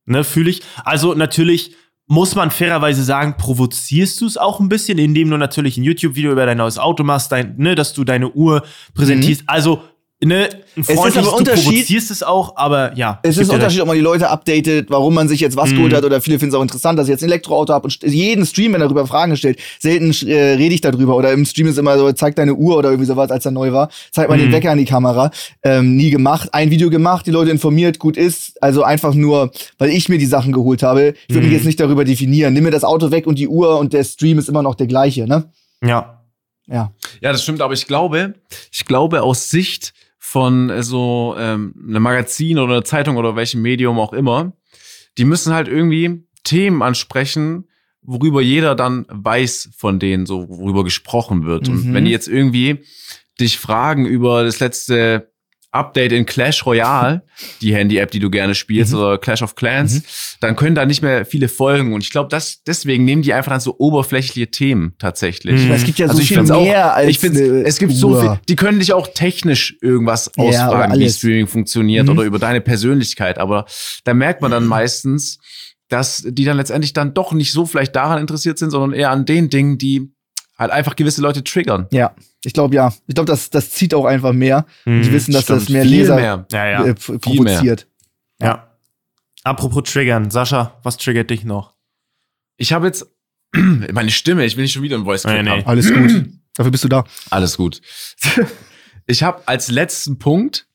[0.06, 0.62] Ne, fühle ich.
[0.84, 1.74] Also natürlich
[2.06, 6.32] muss man fairerweise sagen, provozierst du es auch ein bisschen, indem du natürlich ein YouTube-Video
[6.32, 8.62] über dein neues Auto machst, dein, ne, dass du deine Uhr
[8.94, 9.44] präsentierst.
[9.46, 9.82] Also,
[10.22, 13.18] ne, ein ist aber freundliches, du Unterschied- provozierst es auch, aber ja.
[13.22, 15.76] Es ist ein Unterschied, ob man die Leute updatet, warum man sich jetzt was Mhm.
[15.76, 18.02] geholt hat oder viele finden es auch interessant, dass ich jetzt ein Elektroauto habe und
[18.02, 21.66] jeden Stream, wenn er darüber Fragen stellt, selten äh, rede ich darüber oder im Stream
[21.66, 24.38] ist immer so, zeig deine Uhr oder irgendwie sowas, als er neu war, zeig mal
[24.38, 24.52] den Mhm.
[24.52, 25.30] Wecker an die Kamera,
[25.62, 29.90] ähm, nie gemacht, ein Video gemacht, die Leute informiert, gut ist, also einfach nur, weil
[29.90, 31.52] ich mir die Sachen geholt habe, ich würde Mhm.
[31.52, 34.04] mich jetzt nicht darüber definieren, nimm mir das Auto weg und die Uhr und der
[34.04, 35.50] Stream ist immer noch der gleiche, ne?
[35.84, 36.22] Ja.
[36.66, 36.92] Ja.
[37.20, 38.34] Ja, das stimmt, aber ich glaube,
[38.72, 39.92] ich glaube aus Sicht
[40.26, 44.56] von äh, so ähm, einem Magazin oder einer Zeitung oder welchem Medium auch immer,
[45.18, 47.68] die müssen halt irgendwie Themen ansprechen,
[48.00, 51.68] worüber jeder dann weiß von denen, so worüber gesprochen wird.
[51.68, 51.94] Und Mhm.
[51.94, 52.84] wenn die jetzt irgendwie
[53.38, 55.30] dich fragen über das letzte
[55.74, 57.22] Update in Clash Royale,
[57.60, 58.98] die Handy-App, die du gerne spielst, Mhm.
[58.98, 61.92] oder Clash of Clans, dann können da nicht mehr viele folgen.
[61.92, 65.62] Und ich glaube, das deswegen nehmen die einfach dann so oberflächliche Themen tatsächlich.
[65.64, 65.72] Mhm.
[65.72, 68.10] Es gibt ja Also so viel find's auch- mehr als ich finde, es gibt so
[68.10, 68.20] Uhr.
[68.20, 71.10] viel, die können dich auch technisch irgendwas Ja, ausfragen, wie.
[71.10, 72.12] Streaming funktioniert Mhm.
[72.12, 73.38] oder über deine Persönlichkeit.
[73.38, 73.66] Aber
[74.04, 75.38] da merkt man dann meistens,
[75.88, 79.26] dass die dann letztendlich dann doch nicht so vielleicht daran interessiert sind, sondern eher an
[79.26, 80.10] den Dingen, die
[80.58, 81.86] halt einfach gewisse Leute triggern.
[81.90, 82.92] Ja, ich glaube ja.
[83.06, 84.66] Ich glaube, das, das zieht auch einfach mehr.
[84.84, 86.46] Mhm, die wissen, dass das Stimmt, mehr viel Leser mehr.
[86.52, 86.84] Ja, ja.
[86.86, 87.86] äh, provoziert.
[88.40, 88.70] ja.
[89.46, 91.74] Apropos Triggern, Sascha, was triggert dich noch?
[92.56, 93.06] Ich habe jetzt
[93.52, 95.50] meine Stimme, ich will nicht schon wieder ein Voice Crack Nee, nee.
[95.50, 95.66] haben.
[95.66, 96.24] Alles gut.
[96.54, 97.04] Dafür bist du da.
[97.30, 97.80] Alles gut.
[99.06, 100.66] Ich habe als letzten Punkt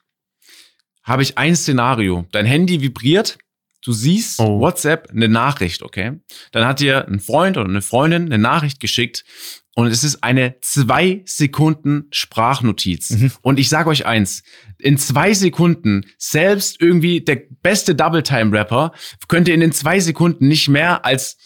[1.01, 2.27] habe ich ein Szenario.
[2.31, 3.39] Dein Handy vibriert,
[3.83, 4.59] du siehst Oh.
[4.59, 6.19] WhatsApp eine Nachricht, okay?
[6.51, 9.25] Dann hat dir ein Freund oder eine Freundin eine Nachricht geschickt
[9.79, 13.11] und es ist eine zwei Sekunden Sprachnotiz.
[13.11, 13.31] Mhm.
[13.41, 14.43] Und ich sage euch eins,
[14.77, 18.91] in zwei Sekunden, selbst irgendwie der beste Double-Time-Rapper
[19.27, 21.37] könnte in den zwei Sekunden nicht mehr als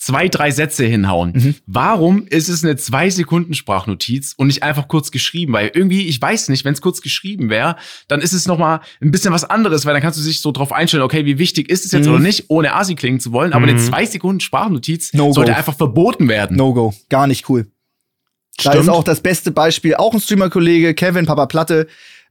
[0.00, 1.32] zwei, drei Sätze hinhauen.
[1.34, 1.54] Mhm.
[1.66, 5.52] Warum ist es eine zwei Sekunden Sprachnotiz und nicht einfach kurz geschrieben?
[5.52, 7.74] Weil irgendwie, ich weiß nicht, wenn es kurz geschrieben wäre,
[8.06, 10.52] dann ist es noch mal ein bisschen was anderes, weil dann kannst du dich so
[10.52, 12.12] drauf einstellen, okay, wie wichtig ist es jetzt Mhm.
[12.12, 13.52] oder nicht, ohne Asi klingen zu wollen.
[13.52, 13.78] Aber eine Mhm.
[13.84, 15.58] zwei Sekunden Sprachnotiz No sollte go.
[15.58, 16.56] einfach verboten werden.
[16.56, 16.94] No-Go.
[17.08, 17.66] Gar nicht cool.
[18.62, 18.84] Da Stimmt.
[18.84, 21.86] ist auch das beste Beispiel, auch ein Streamer-Kollege, Kevin, Papa Platte,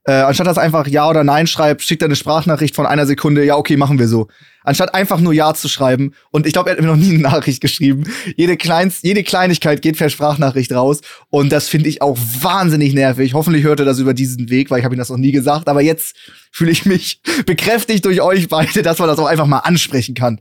[0.09, 3.43] Äh, anstatt dass einfach Ja oder Nein schreibt, schickt er eine Sprachnachricht von einer Sekunde,
[3.43, 4.29] ja, okay, machen wir so.
[4.63, 6.13] Anstatt einfach nur Ja zu schreiben.
[6.31, 8.05] Und ich glaube, er hat mir noch nie eine Nachricht geschrieben.
[8.37, 11.01] Jede, Kleinst, jede Kleinigkeit geht per Sprachnachricht raus.
[11.29, 13.33] Und das finde ich auch wahnsinnig nervig.
[13.33, 15.67] Hoffentlich hört er das über diesen Weg, weil ich habe ihm das noch nie gesagt.
[15.67, 16.15] Aber jetzt
[16.53, 20.39] fühle ich mich bekräftigt durch euch beide, dass man das auch einfach mal ansprechen kann.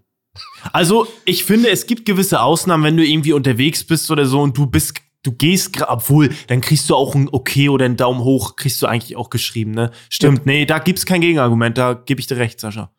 [0.73, 4.57] Also, ich finde, es gibt gewisse Ausnahmen, wenn du irgendwie unterwegs bist oder so und
[4.57, 4.95] du bist
[5.27, 8.87] du gehst, obwohl, dann kriegst du auch ein Okay oder einen Daumen hoch, kriegst du
[8.87, 9.91] eigentlich auch geschrieben, ne?
[10.09, 12.93] Stimmt, nee, da gibt's kein Gegenargument, da gebe ich dir recht, Sascha.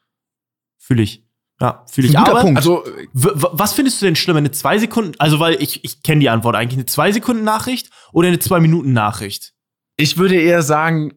[0.77, 1.23] Fühle ich.
[1.59, 2.17] Ja, fühle ich.
[2.17, 2.57] Aber Punkt.
[2.57, 6.29] Also, was findest du denn schlimmer, eine zwei Sekunden, also weil ich, ich kenne die
[6.29, 9.53] Antwort eigentlich, eine zwei Sekunden Nachricht oder eine zwei Minuten Nachricht?
[9.97, 11.13] ich würde eher sagen,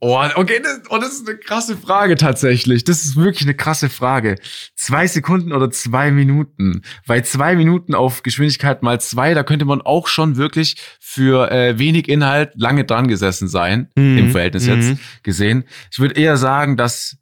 [0.00, 2.84] oh, okay, das, oh, das ist eine krasse Frage tatsächlich.
[2.84, 4.36] Das ist wirklich eine krasse Frage.
[4.76, 6.82] Zwei Sekunden oder zwei Minuten?
[7.06, 11.78] Bei zwei Minuten auf Geschwindigkeit mal zwei, da könnte man auch schon wirklich für äh,
[11.78, 14.18] wenig Inhalt lange dran gesessen sein, Mhm.
[14.18, 14.72] im Verhältnis Mhm.
[14.72, 15.64] jetzt gesehen.
[15.92, 17.16] Ich würde eher sagen, dass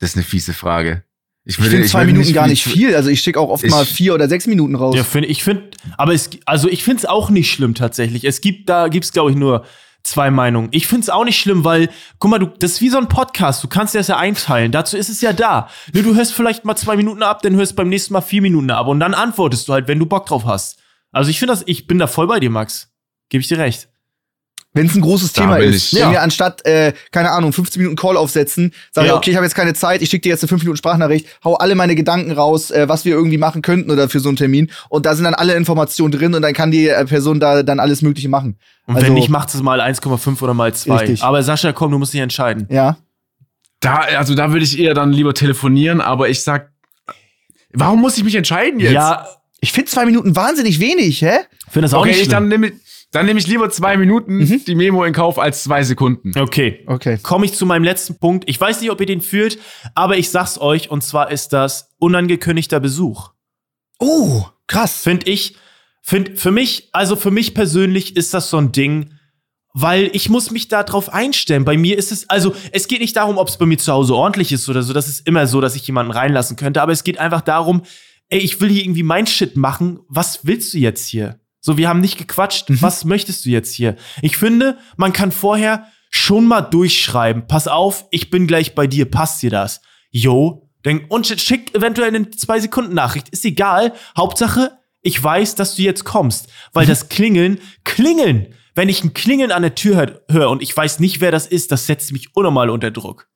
[0.00, 1.02] das ist eine fiese Frage.
[1.44, 2.94] Ich finde zwei würde Minuten gar für- nicht viel.
[2.94, 4.94] Also ich schicke auch oft Ich- mal vier oder sechs Minuten raus.
[4.94, 8.24] Ja, finde ich, finde, aber es, also ich finde es auch nicht schlimm tatsächlich.
[8.24, 9.64] Es gibt, da gibt's glaube ich nur
[10.08, 10.68] zwei Meinungen.
[10.72, 13.08] Ich finde es auch nicht schlimm, weil, guck mal, du, das ist wie so ein
[13.08, 14.72] Podcast, du kannst dir das ja einteilen.
[14.72, 15.68] Dazu ist es ja da.
[15.92, 18.70] Nur du hörst vielleicht mal zwei Minuten ab, dann hörst beim nächsten Mal vier Minuten
[18.70, 20.78] ab und dann antwortest du halt, wenn du Bock drauf hast.
[21.12, 22.92] Also ich finde das, ich bin da voll bei dir, Max.
[23.28, 23.88] Gebe ich dir recht.
[24.74, 25.92] Wenn es ein großes Da Thema ist.
[25.92, 25.94] ich.
[25.94, 26.10] Wenn Ja.
[26.12, 29.16] wir anstatt, äh, keine Ahnung, 15 Minuten Call aufsetzen, sage ich, Ja.
[29.16, 31.54] okay, ich habe jetzt keine Zeit, ich schicke dir jetzt eine 5 Minuten Sprachnachricht, hau
[31.54, 34.70] alle meine Gedanken raus, äh, was wir irgendwie machen könnten oder für so einen Termin.
[34.90, 37.80] Und da sind dann alle Informationen drin und dann kann die äh, Person da dann
[37.80, 38.58] alles Mögliche machen.
[38.86, 40.96] Und Also- wenn nicht, macht es mal 1,5 oder mal 2.
[40.98, 41.22] Richtig.
[41.22, 42.66] Aber Sascha, komm, du musst dich entscheiden.
[42.70, 42.98] Ja.
[43.80, 46.72] Da, also da würde ich eher dann lieber telefonieren, aber ich sag,
[47.72, 48.92] warum muss ich mich entscheiden jetzt?
[48.92, 49.26] Ja,
[49.60, 51.38] Ich finde zwei Minuten wahnsinnig wenig, hä?
[51.70, 52.72] finde das auch okay, nicht ich, dann nehme
[53.12, 54.64] dann nehme ich lieber zwei Minuten Mhm.
[54.66, 56.32] die Memo in Kauf als zwei Sekunden.
[56.38, 56.84] Okay.
[56.86, 57.18] Okay.
[57.22, 58.48] komme ich zu meinem letzten Punkt.
[58.48, 59.58] Ich weiß nicht, ob ihr den fühlt,
[59.94, 63.30] aber ich sag's euch, und zwar ist das unangekündigter Besuch.
[63.98, 65.02] Oh, krass.
[65.02, 65.56] Finde ich,
[66.02, 69.12] find, für mich, also für mich persönlich ist das so ein Ding,
[69.74, 71.64] weil ich muss mich da drauf einstellen.
[71.64, 74.14] Bei mir ist es, also es geht nicht darum, ob es bei mir zu Hause
[74.14, 74.92] ordentlich ist oder so.
[74.92, 77.82] Das ist immer so, dass ich jemanden reinlassen könnte, aber es geht einfach darum,
[78.28, 80.00] ey, ich will hier irgendwie mein Shit machen.
[80.08, 81.40] Was willst du jetzt hier?
[81.60, 82.66] So, wir haben nicht gequatscht.
[82.68, 83.96] Was möchtest du jetzt hier?
[84.22, 87.46] Ich finde, man kann vorher schon mal durchschreiben.
[87.46, 89.10] Pass auf, ich bin gleich bei dir.
[89.10, 89.80] Passt dir das?
[90.10, 90.70] Jo.
[90.84, 93.28] Dann, und schick eventuell eine zwei Sekunden Nachricht.
[93.30, 93.92] Ist egal.
[94.16, 96.48] Hauptsache, ich weiß, dass du jetzt kommst.
[96.72, 98.54] Weil das Klingeln, Klingeln.
[98.74, 101.48] Wenn ich ein Klingeln an der Tür hör- höre und ich weiß nicht, wer das
[101.48, 103.28] ist, das setzt mich unnormal unter Druck.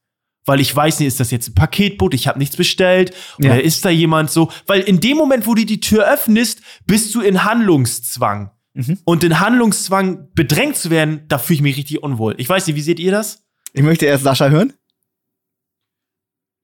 [0.45, 3.61] Weil ich weiß nicht, ist das jetzt ein Paketboot, ich habe nichts bestellt oder Ja.
[3.61, 4.51] ist da jemand so?
[4.67, 8.51] Weil in dem Moment, wo du die Tür öffnest, bist du in Handlungszwang.
[9.05, 12.35] Und in Handlungszwang bedrängt zu werden, da fühle ich mich richtig unwohl.
[12.39, 13.45] Ich weiß nicht, wie seht ihr das?
[13.75, 14.73] Ich möchte erst Sascha hören.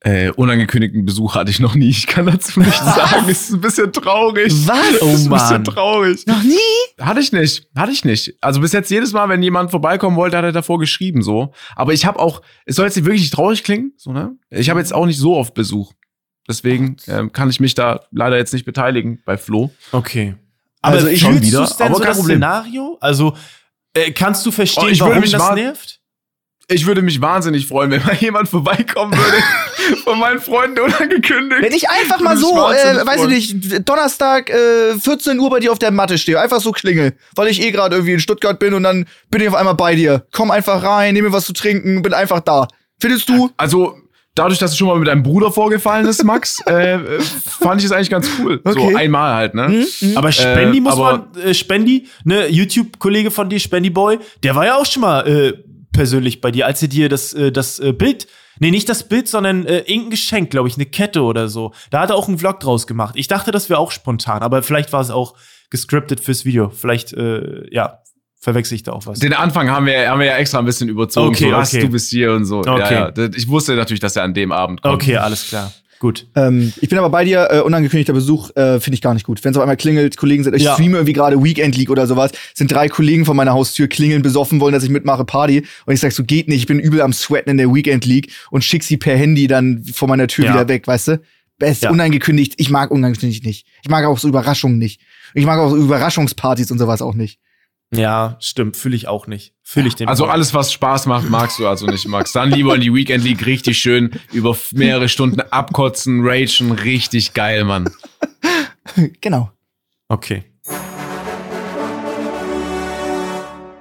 [0.01, 1.89] Äh, unangekündigten Besuch hatte ich noch nie.
[1.89, 3.27] Ich kann dazu nichts sagen.
[3.29, 4.53] Es ist ein bisschen traurig.
[4.67, 4.79] Was?
[4.91, 5.41] Es ist Oh, ein Mann.
[5.41, 6.27] bisschen traurig.
[6.27, 6.57] Noch nie?
[7.01, 7.67] Hatte ich nicht.
[7.77, 8.35] Hatte ich nicht.
[8.41, 11.53] Also bis jetzt jedes Mal, wenn jemand vorbeikommen wollte, hat er davor geschrieben so.
[11.75, 14.37] Aber ich habe auch, es soll jetzt nicht wirklich traurig klingen, so ne?
[14.51, 15.93] Ich habe jetzt auch nicht so oft Besuch.
[16.49, 19.73] Deswegen ähm, kann ich mich da leider jetzt nicht beteiligen bei Flo.
[19.93, 20.37] Okay.
[20.81, 22.37] Also Aber ich fühlst schon wieder, denn aber so kein das Problem.
[22.39, 22.99] Szenario?
[23.01, 23.37] Also
[23.95, 25.98] äh, kannst du verstehen, Oh, warum mich das nervt?
[26.71, 29.43] Ich würde mich wahnsinnig freuen, wenn mal jemand vorbeikommen würde
[30.05, 31.63] von meinen Freunden unangekündigt.
[31.63, 35.73] Wenn ich einfach mal so, äh, weiß ich nicht, Donnerstag äh, 14 Uhr bei dir
[35.73, 38.75] auf der Matte stehe, einfach so klingel, weil ich eh gerade irgendwie in Stuttgart bin
[38.75, 40.27] und dann bin ich auf einmal bei dir.
[40.31, 42.69] Komm einfach rein, nehme mir was zu trinken, bin einfach da.
[43.01, 43.49] Findest du?
[43.57, 43.97] Also,
[44.35, 46.99] dadurch, dass es schon mal mit deinem Bruder vorgefallen ist, Max, äh,
[47.63, 48.61] fand ich es eigentlich ganz cool.
[48.63, 48.91] Okay.
[48.91, 49.87] So einmal halt, ne?
[50.17, 54.55] Aber Spendi Äh, muss aber- man, äh, Spendi, ne, YouTube-Kollege von dir, Spendi Boy, der
[54.55, 55.55] war ja auch schon mal äh,
[55.99, 58.29] persönlich bei dir, als er dir das, äh, das äh, Bild,
[58.61, 61.73] nee, nicht das Bild, sondern äh, irgendein Geschenk, glaube ich, eine Kette oder so.
[61.91, 63.17] Da hat er auch einen Vlog draus gemacht.
[63.17, 65.35] Ich dachte, das wäre auch spontan, aber vielleicht war es auch
[65.71, 66.71] gescriptet fürs Video.
[66.71, 67.99] Vielleicht, äh, ja,
[68.41, 69.19] verwechsel ich da auch was.
[69.19, 71.35] Den Anfang haben wir, haben wir ja extra ein bisschen überzogen.
[71.35, 71.83] Okay, so, was, okay.
[71.83, 72.61] du bist hier und so.
[72.61, 72.95] Okay.
[72.95, 73.29] Ja, ja.
[73.35, 74.95] Ich wusste natürlich, dass er an dem Abend kommt.
[74.95, 75.73] Okay, alles klar.
[76.01, 76.29] Gut.
[76.37, 79.43] Ähm, ich bin aber bei dir, äh, unangekündigter Besuch äh, finde ich gar nicht gut.
[79.43, 80.75] Wenn es auf einmal klingelt, Kollegen sind, ich Ja.
[80.75, 84.61] streame irgendwie gerade Weekend League oder sowas, sind drei Kollegen von meiner Haustür, klingeln besoffen,
[84.61, 85.65] wollen, dass ich mitmache, Party.
[85.87, 88.31] Und ich sag so, geht nicht, ich bin übel am Sweaten in der Weekend League
[88.51, 90.55] und schick sie per Handy dann vor meiner Tür Ja.
[90.55, 91.21] wieder weg, weißt du?
[91.59, 91.91] Best Ja.
[91.91, 93.67] unangekündigt, ich mag unangekündigt nicht.
[93.83, 95.01] Ich mag auch so Überraschungen nicht.
[95.35, 97.41] Ich mag auch so Überraschungspartys und sowas auch nicht.
[97.95, 99.55] Ja, stimmt, fühle ich auch nicht.
[99.63, 100.09] Fühle ich den.
[100.09, 102.33] Also alles, was Spaß macht, magst du also nicht, Max.
[102.33, 107.65] Dann lieber in die Weekend League richtig schön über mehrere Stunden abkotzen, ragen, richtig geil,
[107.65, 107.89] Mann.
[109.21, 109.51] genau.
[110.09, 110.45] Okay.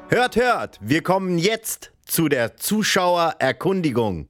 [0.10, 4.30] Hört, hört, wir kommen jetzt zu der Zuschauererkundigung.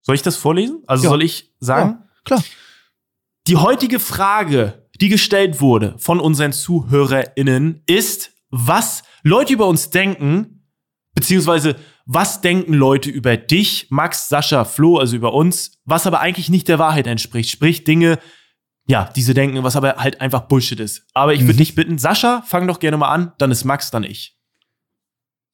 [0.00, 0.82] Soll ich das vorlesen?
[0.86, 1.10] Also Ja.
[1.10, 1.98] soll ich sagen?
[2.00, 2.44] Ja, klar.
[3.46, 10.68] Die heutige Frage, die gestellt wurde von unseren ZuhörerInnen, ist, was Leute über uns denken,
[11.14, 16.48] beziehungsweise was denken Leute über dich, Max, Sascha, Flo, also über uns, was aber eigentlich
[16.48, 17.50] nicht der Wahrheit entspricht.
[17.50, 18.18] Sprich Dinge,
[18.86, 21.04] ja, diese denken, was aber halt einfach Bullshit ist.
[21.14, 21.58] Aber ich würde Mhm.
[21.58, 24.36] dich bitten, Sascha, fang doch gerne mal an, dann ist Max, dann ich.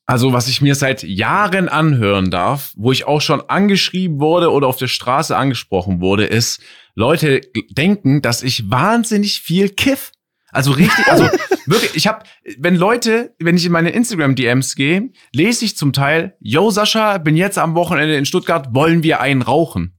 [0.05, 4.67] Also, was ich mir seit Jahren anhören darf, wo ich auch schon angeschrieben wurde oder
[4.67, 6.61] auf der Straße angesprochen wurde, ist,
[6.95, 7.41] Leute
[7.71, 10.13] denken, dass ich wahnsinnig viel kiff.
[10.53, 11.25] Also richtig, also
[11.67, 12.25] wirklich, ich habe,
[12.59, 17.37] wenn Leute, wenn ich in meine Instagram-DMs gehe, lese ich zum Teil, yo Sascha, bin
[17.37, 19.99] jetzt am Wochenende in Stuttgart, wollen wir einen rauchen?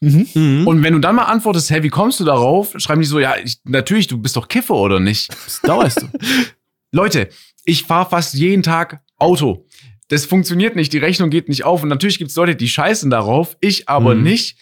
[0.00, 0.66] Mhm.
[0.66, 2.72] Und wenn du dann mal antwortest, hey, wie kommst du darauf?
[2.78, 5.28] Schreiben die so, ja, ich, natürlich, du bist doch Kiffer oder nicht?
[5.44, 6.06] das dauerst du.
[6.92, 7.28] Leute,
[7.64, 9.66] ich fahre fast jeden Tag Auto.
[10.08, 11.82] Das funktioniert nicht, die Rechnung geht nicht auf.
[11.82, 14.22] Und natürlich gibt es Leute, die scheißen darauf, ich aber Mhm.
[14.22, 14.56] nicht.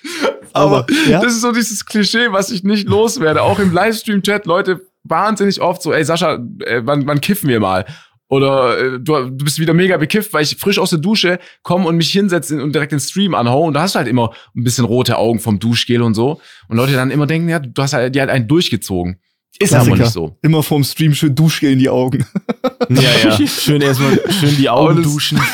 [0.52, 1.20] Aber ja.
[1.20, 3.42] das ist so dieses Klischee, was ich nicht loswerde.
[3.42, 7.84] Auch im Livestream-Chat, Leute wahnsinnig oft so, ey Sascha, äh, wann, wann kiffen wir mal?
[8.30, 11.86] Oder äh, du, du bist wieder mega bekifft, weil ich frisch aus der Dusche komme
[11.86, 13.64] und mich hinsetze und direkt den Stream anhau.
[13.64, 16.38] Und da hast du halt immer ein bisschen rote Augen vom Duschgel und so.
[16.68, 19.18] Und Leute dann immer denken, ja, du hast halt, die halt einen durchgezogen.
[19.58, 20.04] Ist aber Klassiker.
[20.04, 20.38] nicht so.
[20.42, 22.24] Immer vorm Stream schön Duschgel in die Augen.
[22.90, 23.00] Ja,
[23.38, 23.46] ja.
[23.46, 25.40] Schön erstmal schön die Aber Augen das- duschen.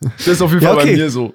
[0.00, 0.92] Das ist auf jeden Ja, Fall okay.
[0.92, 1.34] bei mir so.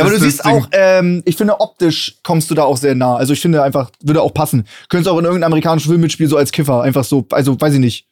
[0.00, 0.52] Aber Das du siehst Ding.
[0.52, 3.16] auch, ähm, ich finde optisch kommst du da auch sehr nah.
[3.16, 4.66] Also ich finde einfach, würde auch passen.
[4.88, 6.82] Könntest auch in irgendeinem amerikanischen Film mitspielen, so als Kiffer.
[6.82, 8.06] Einfach so, also weiß ich nicht.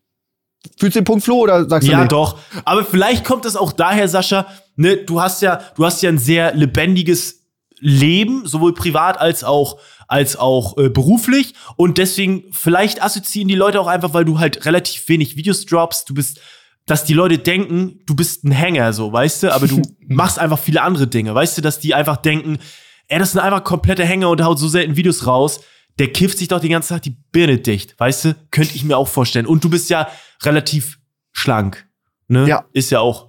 [0.78, 2.08] Fühlst du den Punkt Flo oder sagst du Ja, nee?
[2.08, 2.38] doch.
[2.64, 6.18] Aber vielleicht kommt es auch daher, Sascha, ne, du hast ja, du hast ja ein
[6.18, 7.42] sehr lebendiges
[7.80, 9.78] Leben, sowohl privat als auch
[10.08, 14.64] als auch äh, beruflich und deswegen vielleicht assoziieren die Leute auch einfach, weil du halt
[14.64, 16.40] relativ wenig Videos droppst, du bist
[16.88, 20.58] dass die Leute denken, du bist ein Hänger, so, weißt du, aber du machst einfach
[20.58, 22.58] viele andere Dinge, weißt du, dass die einfach denken,
[23.06, 25.60] ey, das sind einfach komplette Hänger und der haut so selten Videos raus,
[25.98, 28.96] der kifft sich doch den ganzen Tag die Birne dicht, weißt du, könnte ich mir
[28.96, 29.46] auch vorstellen.
[29.46, 30.08] Und du bist ja
[30.42, 30.98] relativ
[31.32, 31.86] schlank,
[32.28, 32.46] ne?
[32.48, 32.64] Ja.
[32.72, 33.28] Ist ja auch.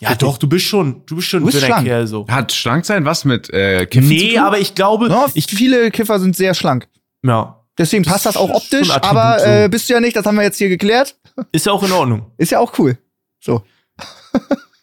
[0.00, 0.28] Ja, Richtig.
[0.28, 1.86] doch, du bist schon, du bist schon Du bist schlank.
[1.86, 2.26] Kerl, so.
[2.28, 4.42] Hat schlank sein was mit äh, Kiffen zu Nee, tun?
[4.42, 6.88] aber ich glaube, Ja, ich, viele Kiffer sind sehr schlank.
[7.24, 10.44] ja, Deswegen passt das auch optisch, aber äh, bist du ja nicht, das haben wir
[10.44, 11.16] jetzt hier geklärt.
[11.52, 12.30] ist ja auch in Ordnung.
[12.36, 12.96] Ist ja auch cool.
[13.40, 13.64] So.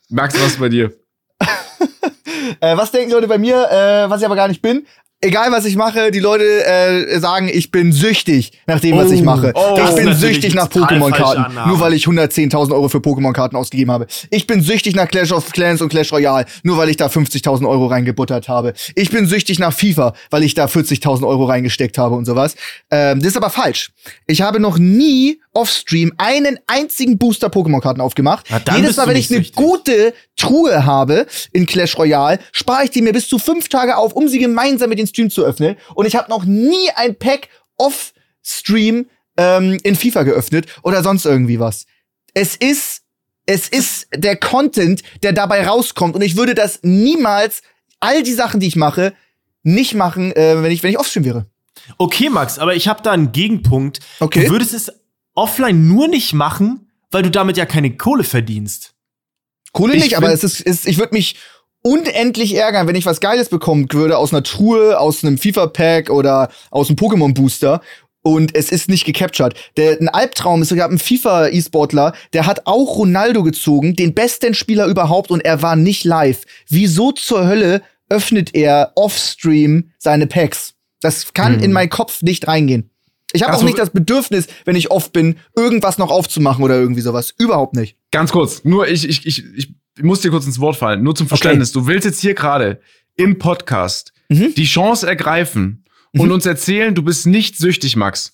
[0.09, 0.93] Max, was bei dir?
[2.61, 4.87] Äh, was denken Leute bei mir, äh, was ich aber gar nicht bin?
[5.21, 9.13] Egal, was ich mache, die Leute äh, sagen, ich bin süchtig nach dem, was Oh,
[9.13, 9.51] ich mache.
[9.53, 14.07] oh, ich bin süchtig nach Pokémon-Karten, nur weil ich 110.000 Euro für Pokémon-Karten ausgegeben habe.
[14.29, 17.67] Ich bin süchtig nach Clash of Clans und Clash Royale, nur weil ich da 50.000
[17.67, 18.71] Euro reingebuttert habe.
[18.95, 22.55] Ich bin süchtig nach FIFA, weil ich da 40.000 Euro reingesteckt habe und sowas.
[22.89, 23.91] Ähm, das ist aber falsch.
[24.25, 28.47] Ich habe noch nie offstream einen einzigen Booster Pokémon-Karten aufgemacht.
[28.73, 33.11] Jedes Mal, wenn ich eine gute Truhe habe in Clash Royale, spare ich die mir
[33.11, 35.75] bis zu fünf Tage auf, um sie gemeinsam mit den Stream zu öffnen.
[35.95, 39.07] Und ich habe noch nie ein Pack off-Stream
[39.37, 41.85] ähm, in FIFA geöffnet oder sonst irgendwie was.
[42.33, 43.01] Es ist,
[43.45, 46.15] es ist der Content, der dabei rauskommt.
[46.15, 47.61] Und ich würde das niemals,
[47.99, 49.13] all die Sachen, die ich mache,
[49.63, 51.45] nicht machen, äh, wenn ich, wenn ich offstream wäre.
[51.97, 53.99] Okay, Max, aber ich habe da einen Gegenpunkt.
[54.19, 54.45] Okay.
[54.45, 54.91] Du würdest es
[55.33, 58.93] offline nur nicht machen, weil du damit ja keine Kohle verdienst.
[59.71, 61.35] Kohle Ich nicht, aber es ist, ist ich würde mich
[61.81, 66.49] unendlich ärgern, wenn ich was Geiles bekommen würde aus einer Truhe, aus einem FIFA-Pack oder
[66.71, 67.81] aus einem Pokémon-Booster.
[68.21, 69.53] Und es ist nicht gecaptured.
[69.77, 74.53] Der, ein Albtraum ist, ich habe einen FIFA-E-Sportler, der hat auch Ronaldo gezogen, den besten
[74.53, 76.43] Spieler überhaupt, und er war nicht live.
[76.67, 80.73] Wieso zur Hölle öffnet er off-stream seine Packs?
[81.01, 81.63] Das kann Hm.
[81.63, 82.89] in meinen Kopf nicht reingehen.
[83.31, 87.01] Ich habe auch nicht das Bedürfnis, wenn ich off bin, irgendwas noch aufzumachen oder irgendwie
[87.01, 87.33] sowas.
[87.37, 87.95] Überhaupt nicht.
[88.11, 89.73] Ganz kurz, nur ich, ich, ich, ich
[90.03, 91.71] muss dir kurz ins Wort fallen, nur zum Verständnis.
[91.71, 92.79] Du willst jetzt hier gerade
[93.15, 94.53] im Podcast Mhm.
[94.55, 95.83] die Chance ergreifen
[96.13, 98.31] und uns erzählen, du bist nicht süchtig, Max.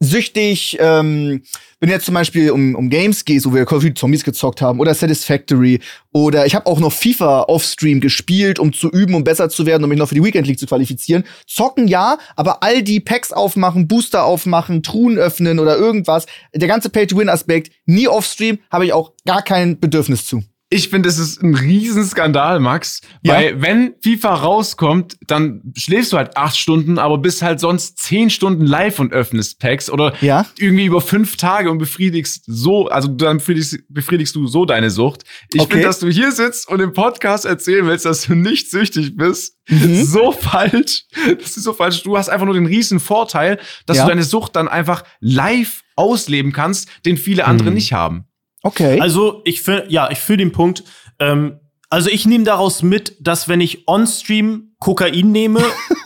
[0.00, 1.42] Süchtig, ähm,
[1.78, 4.62] wenn jetzt zum Beispiel um, um Games geht, wo wir Call of Duty Zombies gezockt
[4.62, 5.80] haben, oder Satisfactory,
[6.12, 9.84] oder ich habe auch noch FIFA offstream gespielt, um zu üben, um besser zu werden,
[9.84, 11.24] um mich noch für die Weekend League zu qualifizieren.
[11.46, 16.88] Zocken ja, aber all die Packs aufmachen, Booster aufmachen, Truhen öffnen oder irgendwas, der ganze
[16.88, 20.42] Pay-to-Win-Aspekt, nie offstream, habe ich auch gar kein Bedürfnis zu.
[20.72, 23.00] Ich finde, es ist ein Riesenskandal, Max.
[23.22, 23.34] Ja.
[23.34, 28.30] Weil wenn FIFA rauskommt, dann schläfst du halt acht Stunden, aber bist halt sonst zehn
[28.30, 30.46] Stunden live und öffnest Packs oder Ja.
[30.58, 35.24] irgendwie über fünf Tage und befriedigst so, also dann befriedigst, befriedigst du so deine Sucht.
[35.52, 35.70] Ich Okay.
[35.72, 39.56] finde, dass du hier sitzt und im Podcast erzählen willst, dass du nicht süchtig bist,
[39.68, 40.04] Mhm.
[40.04, 41.04] so falsch.
[41.40, 42.02] Das ist so falsch.
[42.04, 44.04] Du hast einfach nur den riesen Vorteil, dass Ja.
[44.04, 47.74] du deine Sucht dann einfach live ausleben kannst, den viele andere Mhm.
[47.74, 48.24] nicht haben.
[48.62, 49.00] Okay.
[49.00, 50.84] Also ich finde, ja, ich fühle den Punkt.
[51.18, 55.62] Ähm, also ich nehme daraus mit, dass wenn ich on-stream Kokain nehme,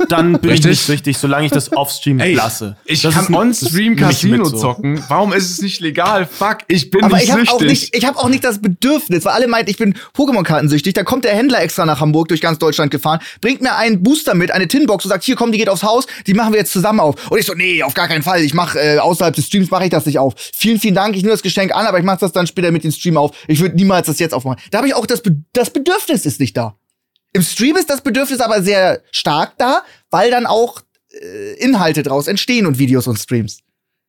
[0.09, 0.59] dann bin Richtig.
[0.59, 2.77] ich nicht süchtig, solange ich das off-stream Ey, lasse.
[2.85, 4.59] Ich Das kann on-stream Casino so.
[4.59, 5.03] zocken.
[5.09, 6.27] Warum ist es nicht legal?
[6.27, 7.55] Fuck, ich bin aber nicht ich habe süchtig.
[7.55, 10.93] auch nicht, ich habe auch nicht das Bedürfnis, weil alle meinten, ich bin Pokémon-Kartensüchtig.
[10.93, 14.35] Da kommt der Händler extra nach Hamburg durch ganz Deutschland gefahren, bringt mir einen Booster
[14.35, 16.72] mit, eine Tinbox und sagt, hier komm, die geht aufs Haus, die machen wir jetzt
[16.72, 17.31] zusammen auf.
[17.31, 18.41] Und ich so, nee, auf gar keinen Fall.
[18.43, 20.35] Ich mach äh, außerhalb des Streams mache ich das nicht auf.
[20.37, 21.14] Vielen, vielen Dank.
[21.14, 23.31] Ich nehme das Geschenk an, aber ich mache das dann später mit dem Stream auf.
[23.47, 24.59] Ich würde niemals das jetzt aufmachen.
[24.72, 26.77] Da habe ich auch das, Be das Bedürfnis ist nicht da.
[27.35, 30.80] Im Stream ist das Bedürfnis aber sehr stark da, weil dann auch
[31.11, 33.59] äh, Inhalte draus entstehen und Videos und Streams.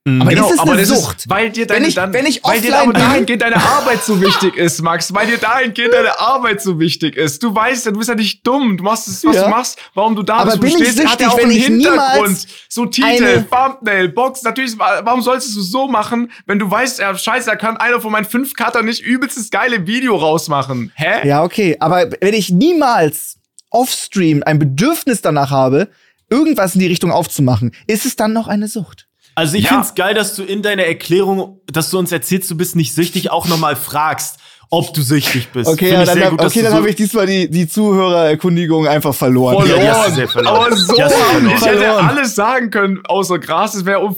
[0.07, 1.17] Aber Genau, ist es aber eine Sucht?
[1.21, 3.55] ist, weil dir Wenn deine, ich- dann, wenn ich weil dir aber bin- dahingehend deine
[3.55, 7.41] Arbeit so wichtig ist, Max, weil dir dahingehend deine Arbeit so wichtig ist.
[7.41, 9.45] Du weißt ja, du bist ja nicht dumm, du machst es, was Ja.
[9.45, 11.33] du machst, warum du da Aber bist, wo du bin ich stehst, hat ja süchtig,
[11.33, 12.13] auch wenn einen ich Hintergrund.
[12.19, 16.99] niemals So Titel, Thumbnail, Box, natürlich, wa- warum solltest du so machen, wenn du weißt,
[16.99, 20.91] ja, scheiße, da kann einer von meinen fünf Cutter nicht übelstes geile Video rausmachen.
[20.93, 21.27] Hä?
[21.27, 21.77] Ja, okay.
[21.79, 23.37] Aber wenn ich niemals
[23.71, 25.89] offstream ein Bedürfnis danach habe,
[26.29, 29.07] irgendwas in die Richtung aufzumachen, ist es dann noch eine Sucht?
[29.35, 29.71] Also ich Ja.
[29.71, 33.31] find's geil, dass du in deiner Erklärung, dass du uns erzählst, du bist nicht süchtig,
[33.31, 34.37] auch nochmal fragst,
[34.69, 35.69] ob du süchtig bist.
[35.69, 39.57] Okay, ja, dann, gut, okay, dann so- habe ich diesmal die, die Zuhörererkundigung einfach verloren.
[39.57, 39.81] Verloren.
[39.85, 40.55] Ja, die hast du sehr verloren.
[40.55, 41.55] Aber so Die hast du haben verloren.
[41.57, 42.05] ich hätte Verloren.
[42.07, 43.75] alles sagen können, außer Gras.
[43.75, 44.15] Es wäre um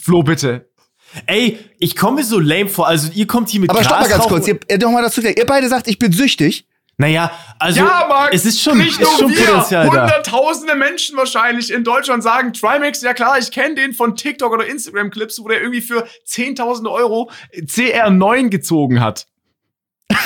[0.00, 0.68] Flo, bitte.
[1.26, 2.86] Ey, ich komme mir so lame vor.
[2.86, 4.48] Also ihr kommt hier mit Aber stopp mal ganz Grasrauch- kurz.
[4.48, 6.66] Ihr, ihr, noch mal dazu, ihr beide sagt, ich bin süchtig.
[7.02, 10.02] Naja, also Ja, Max, es ist schon, nicht ist schon wir, Potenzial da.
[10.02, 14.66] hunderttausende Menschen wahrscheinlich in Deutschland sagen, Trimax, ja klar, ich kenne den von TikTok oder
[14.66, 19.26] Instagram-Clips, wo der irgendwie für 10.000 Euro CR9 gezogen hat.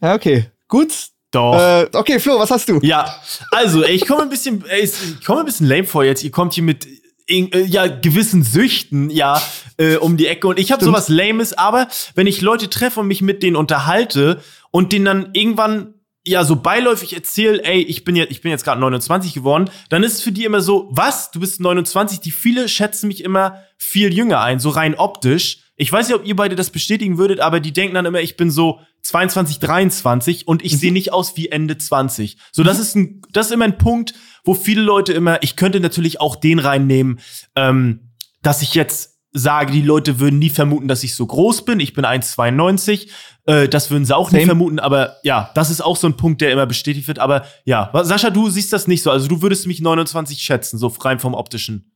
[0.00, 0.50] Ja, okay.
[0.68, 0.92] Gut.
[1.30, 1.54] Doch.
[1.54, 2.78] Äh, okay, Flo, was hast du?
[2.82, 3.14] Ja,
[3.50, 6.22] also ey, ich komme ein bisschen, ich komme ein bisschen lame vor jetzt.
[6.24, 6.86] Ihr kommt hier mit
[7.26, 9.40] in, äh, ja gewissen Süchten ja
[9.76, 11.52] äh, um die Ecke und ich habe sowas Lames.
[11.52, 15.94] Aber wenn ich Leute treffe und mich mit denen unterhalte und denen dann irgendwann
[16.28, 20.02] ja so beiläufig erzähle, ey, ich bin jetzt, ich bin jetzt gerade 29 geworden, dann
[20.02, 21.30] ist es für die immer so, was?
[21.30, 22.20] Du bist 29?
[22.20, 25.60] Die viele schätzen mich immer viel jünger ein, so rein optisch.
[25.76, 28.36] Ich weiß nicht, ob ihr beide das bestätigen würdet, aber die denken dann immer, ich
[28.36, 32.36] bin so 22, 23 und ich sehe nicht aus wie Ende 20.
[32.52, 34.14] So, das ist ein, das ist immer ein Punkt,
[34.44, 37.20] wo viele Leute immer, ich könnte natürlich auch den reinnehmen,
[37.54, 38.10] ähm,
[38.42, 41.80] dass ich jetzt sage, die Leute würden nie vermuten, dass ich so groß bin.
[41.80, 43.08] Ich bin 1,92.
[43.46, 44.46] Äh, das würden sie auch nie Same.
[44.46, 44.78] vermuten.
[44.78, 47.18] Aber ja, das ist auch so ein Punkt, der immer bestätigt wird.
[47.18, 49.10] Aber ja, Sascha, du siehst das nicht so.
[49.10, 51.92] Also du würdest mich 29 schätzen, so rein vom optischen.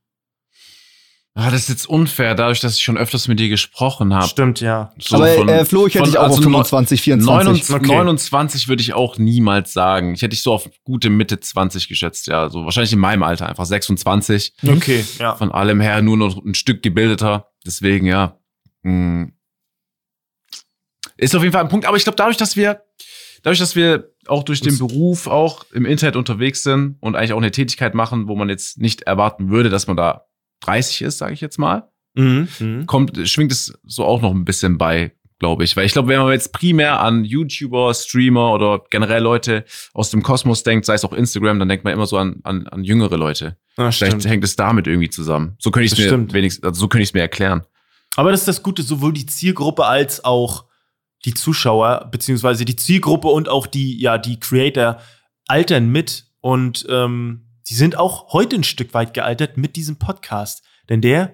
[1.35, 4.27] Ah, das ist jetzt unfair, dadurch, dass ich schon öfters mit dir gesprochen habe.
[4.27, 4.91] Stimmt, ja.
[4.99, 7.45] So Aber von- äh, Flo, ich hätte dich auch also auf 25, 24.
[7.47, 7.87] 29, Okay.
[7.95, 10.13] 29 würde ich auch niemals sagen.
[10.13, 12.49] Ich hätte dich so auf gute Mitte 20 geschätzt, ja.
[12.51, 14.53] So wahrscheinlich in meinem Alter, einfach 26.
[14.67, 15.35] Okay, ja.
[15.35, 17.47] Von allem her nur noch ein Stück gebildeter.
[17.65, 18.37] Deswegen, ja.
[18.83, 19.29] mh,
[21.17, 21.85] Ist auf jeden Fall ein Punkt.
[21.87, 22.83] Aber ich glaube, dadurch, dass wir,
[23.41, 27.37] dadurch, dass wir auch durch den Beruf auch im Internet unterwegs sind und eigentlich auch
[27.37, 30.25] eine Tätigkeit machen, wo man jetzt nicht erwarten würde, dass man da
[30.65, 32.47] 30 ist, sage ich jetzt mal, Mhm.
[32.59, 32.85] Mhm.
[32.85, 35.75] kommt, schwingt es so auch noch ein bisschen bei, glaube ich.
[35.75, 40.21] Weil ich glaube, wenn man jetzt primär an YouTuber, Streamer oder generell Leute aus dem
[40.21, 43.17] Kosmos denkt, sei es auch Instagram, dann denkt man immer so an, an, an jüngere
[43.17, 43.57] Leute.
[43.77, 44.25] Ja, Vielleicht stimmt.
[44.27, 45.55] hängt es damit irgendwie zusammen.
[45.57, 46.33] So könnte ich es mir stimmt.
[46.33, 47.63] wenigstens, also so könnte ich es mir erklären.
[48.15, 50.65] Aber das ist das Gute, sowohl die Zielgruppe als auch
[51.25, 54.99] die Zuschauer, beziehungsweise die Zielgruppe und auch die, ja, die Creator
[55.47, 60.63] altern mit und ähm, die sind auch heute ein Stück weit gealtert mit diesem Podcast.
[60.89, 61.33] Denn der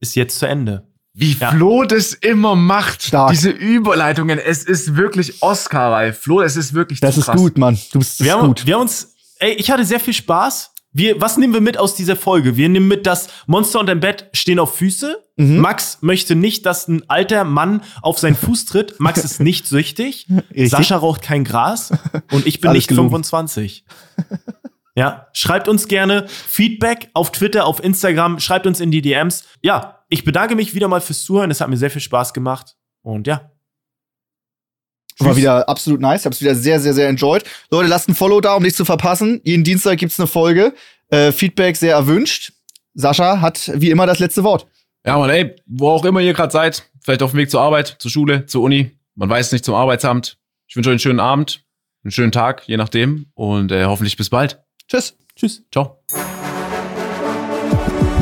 [0.00, 0.86] ist jetzt zu Ende.
[1.12, 1.50] Wie Ja.
[1.50, 3.02] Flo das immer macht.
[3.02, 3.30] Stark.
[3.30, 4.38] Diese Überleitungen.
[4.38, 6.18] Es ist wirklich Oscar-reif.
[6.20, 7.36] Flo, es ist wirklich Das zu ist krass.
[7.36, 7.78] gut, Mann.
[7.92, 8.66] Du bist das Wir ist haben, gut.
[8.66, 10.70] wir haben uns, ey, ich hatte sehr viel Spaß.
[10.92, 12.56] Wir, was nehmen wir mit aus dieser Folge?
[12.56, 15.22] Wir nehmen mit, dass Monster und ein Bett stehen auf Füße.
[15.36, 15.58] Mhm.
[15.58, 18.98] Max möchte nicht, dass ein alter Mann auf seinen Fuß tritt.
[18.98, 20.26] Max ist nicht süchtig.
[20.50, 20.70] Richtig.
[20.70, 21.92] Sascha raucht kein Gras.
[22.32, 23.10] Und ich bin Alles nicht gelogen.
[23.10, 23.84] 25.
[24.96, 29.44] Ja, schreibt uns gerne Feedback auf Twitter, auf Instagram, schreibt uns in die DMs.
[29.62, 31.50] Ja, ich bedanke mich wieder mal fürs Zuhören.
[31.50, 32.76] Es hat mir sehr viel Spaß gemacht.
[33.02, 33.50] Und ja.
[35.18, 35.36] War Tschüss.
[35.36, 36.20] wieder absolut nice.
[36.20, 37.44] Ich hab's wieder sehr, sehr, sehr enjoyed.
[37.70, 39.40] Leute, lasst ein Follow da, um nichts zu verpassen.
[39.44, 40.74] Jeden Dienstag gibt's eine Folge.
[41.08, 42.52] Äh, Feedback sehr erwünscht.
[42.94, 44.66] Sascha hat wie immer das letzte Wort.
[45.06, 47.96] Ja, Mann, ey, wo auch immer ihr gerade seid, vielleicht auf dem Weg zur Arbeit,
[47.98, 50.38] zur Schule, zur Uni, man weiß nicht, zum Arbeitsamt.
[50.66, 51.64] Ich wünsche euch einen schönen Abend,
[52.04, 53.26] einen schönen Tag, je nachdem.
[53.34, 54.62] Und äh, hoffentlich bis bald.
[54.90, 55.14] Tschüss.
[55.36, 55.62] Tschüss.
[55.70, 56.02] Ciao.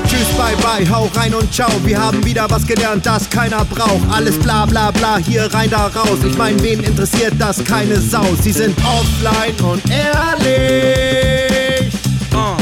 [0.07, 1.71] Tschüss, bye bye, hau rein und ciao.
[1.85, 4.07] Wir haben wieder was gelernt, das keiner braucht.
[4.11, 6.19] Alles bla bla bla, hier rein, da raus.
[6.27, 7.65] Ich mein, wen interessiert das?
[7.65, 8.35] Keine Sau.
[8.43, 11.91] Sie sind offline und ehrlich.
[12.35, 12.59] Uh.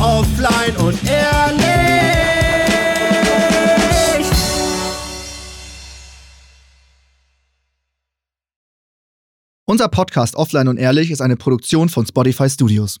[0.00, 1.66] Offline und ehrlich.
[9.64, 13.00] Unser Podcast Offline und Ehrlich ist eine Produktion von Spotify Studios.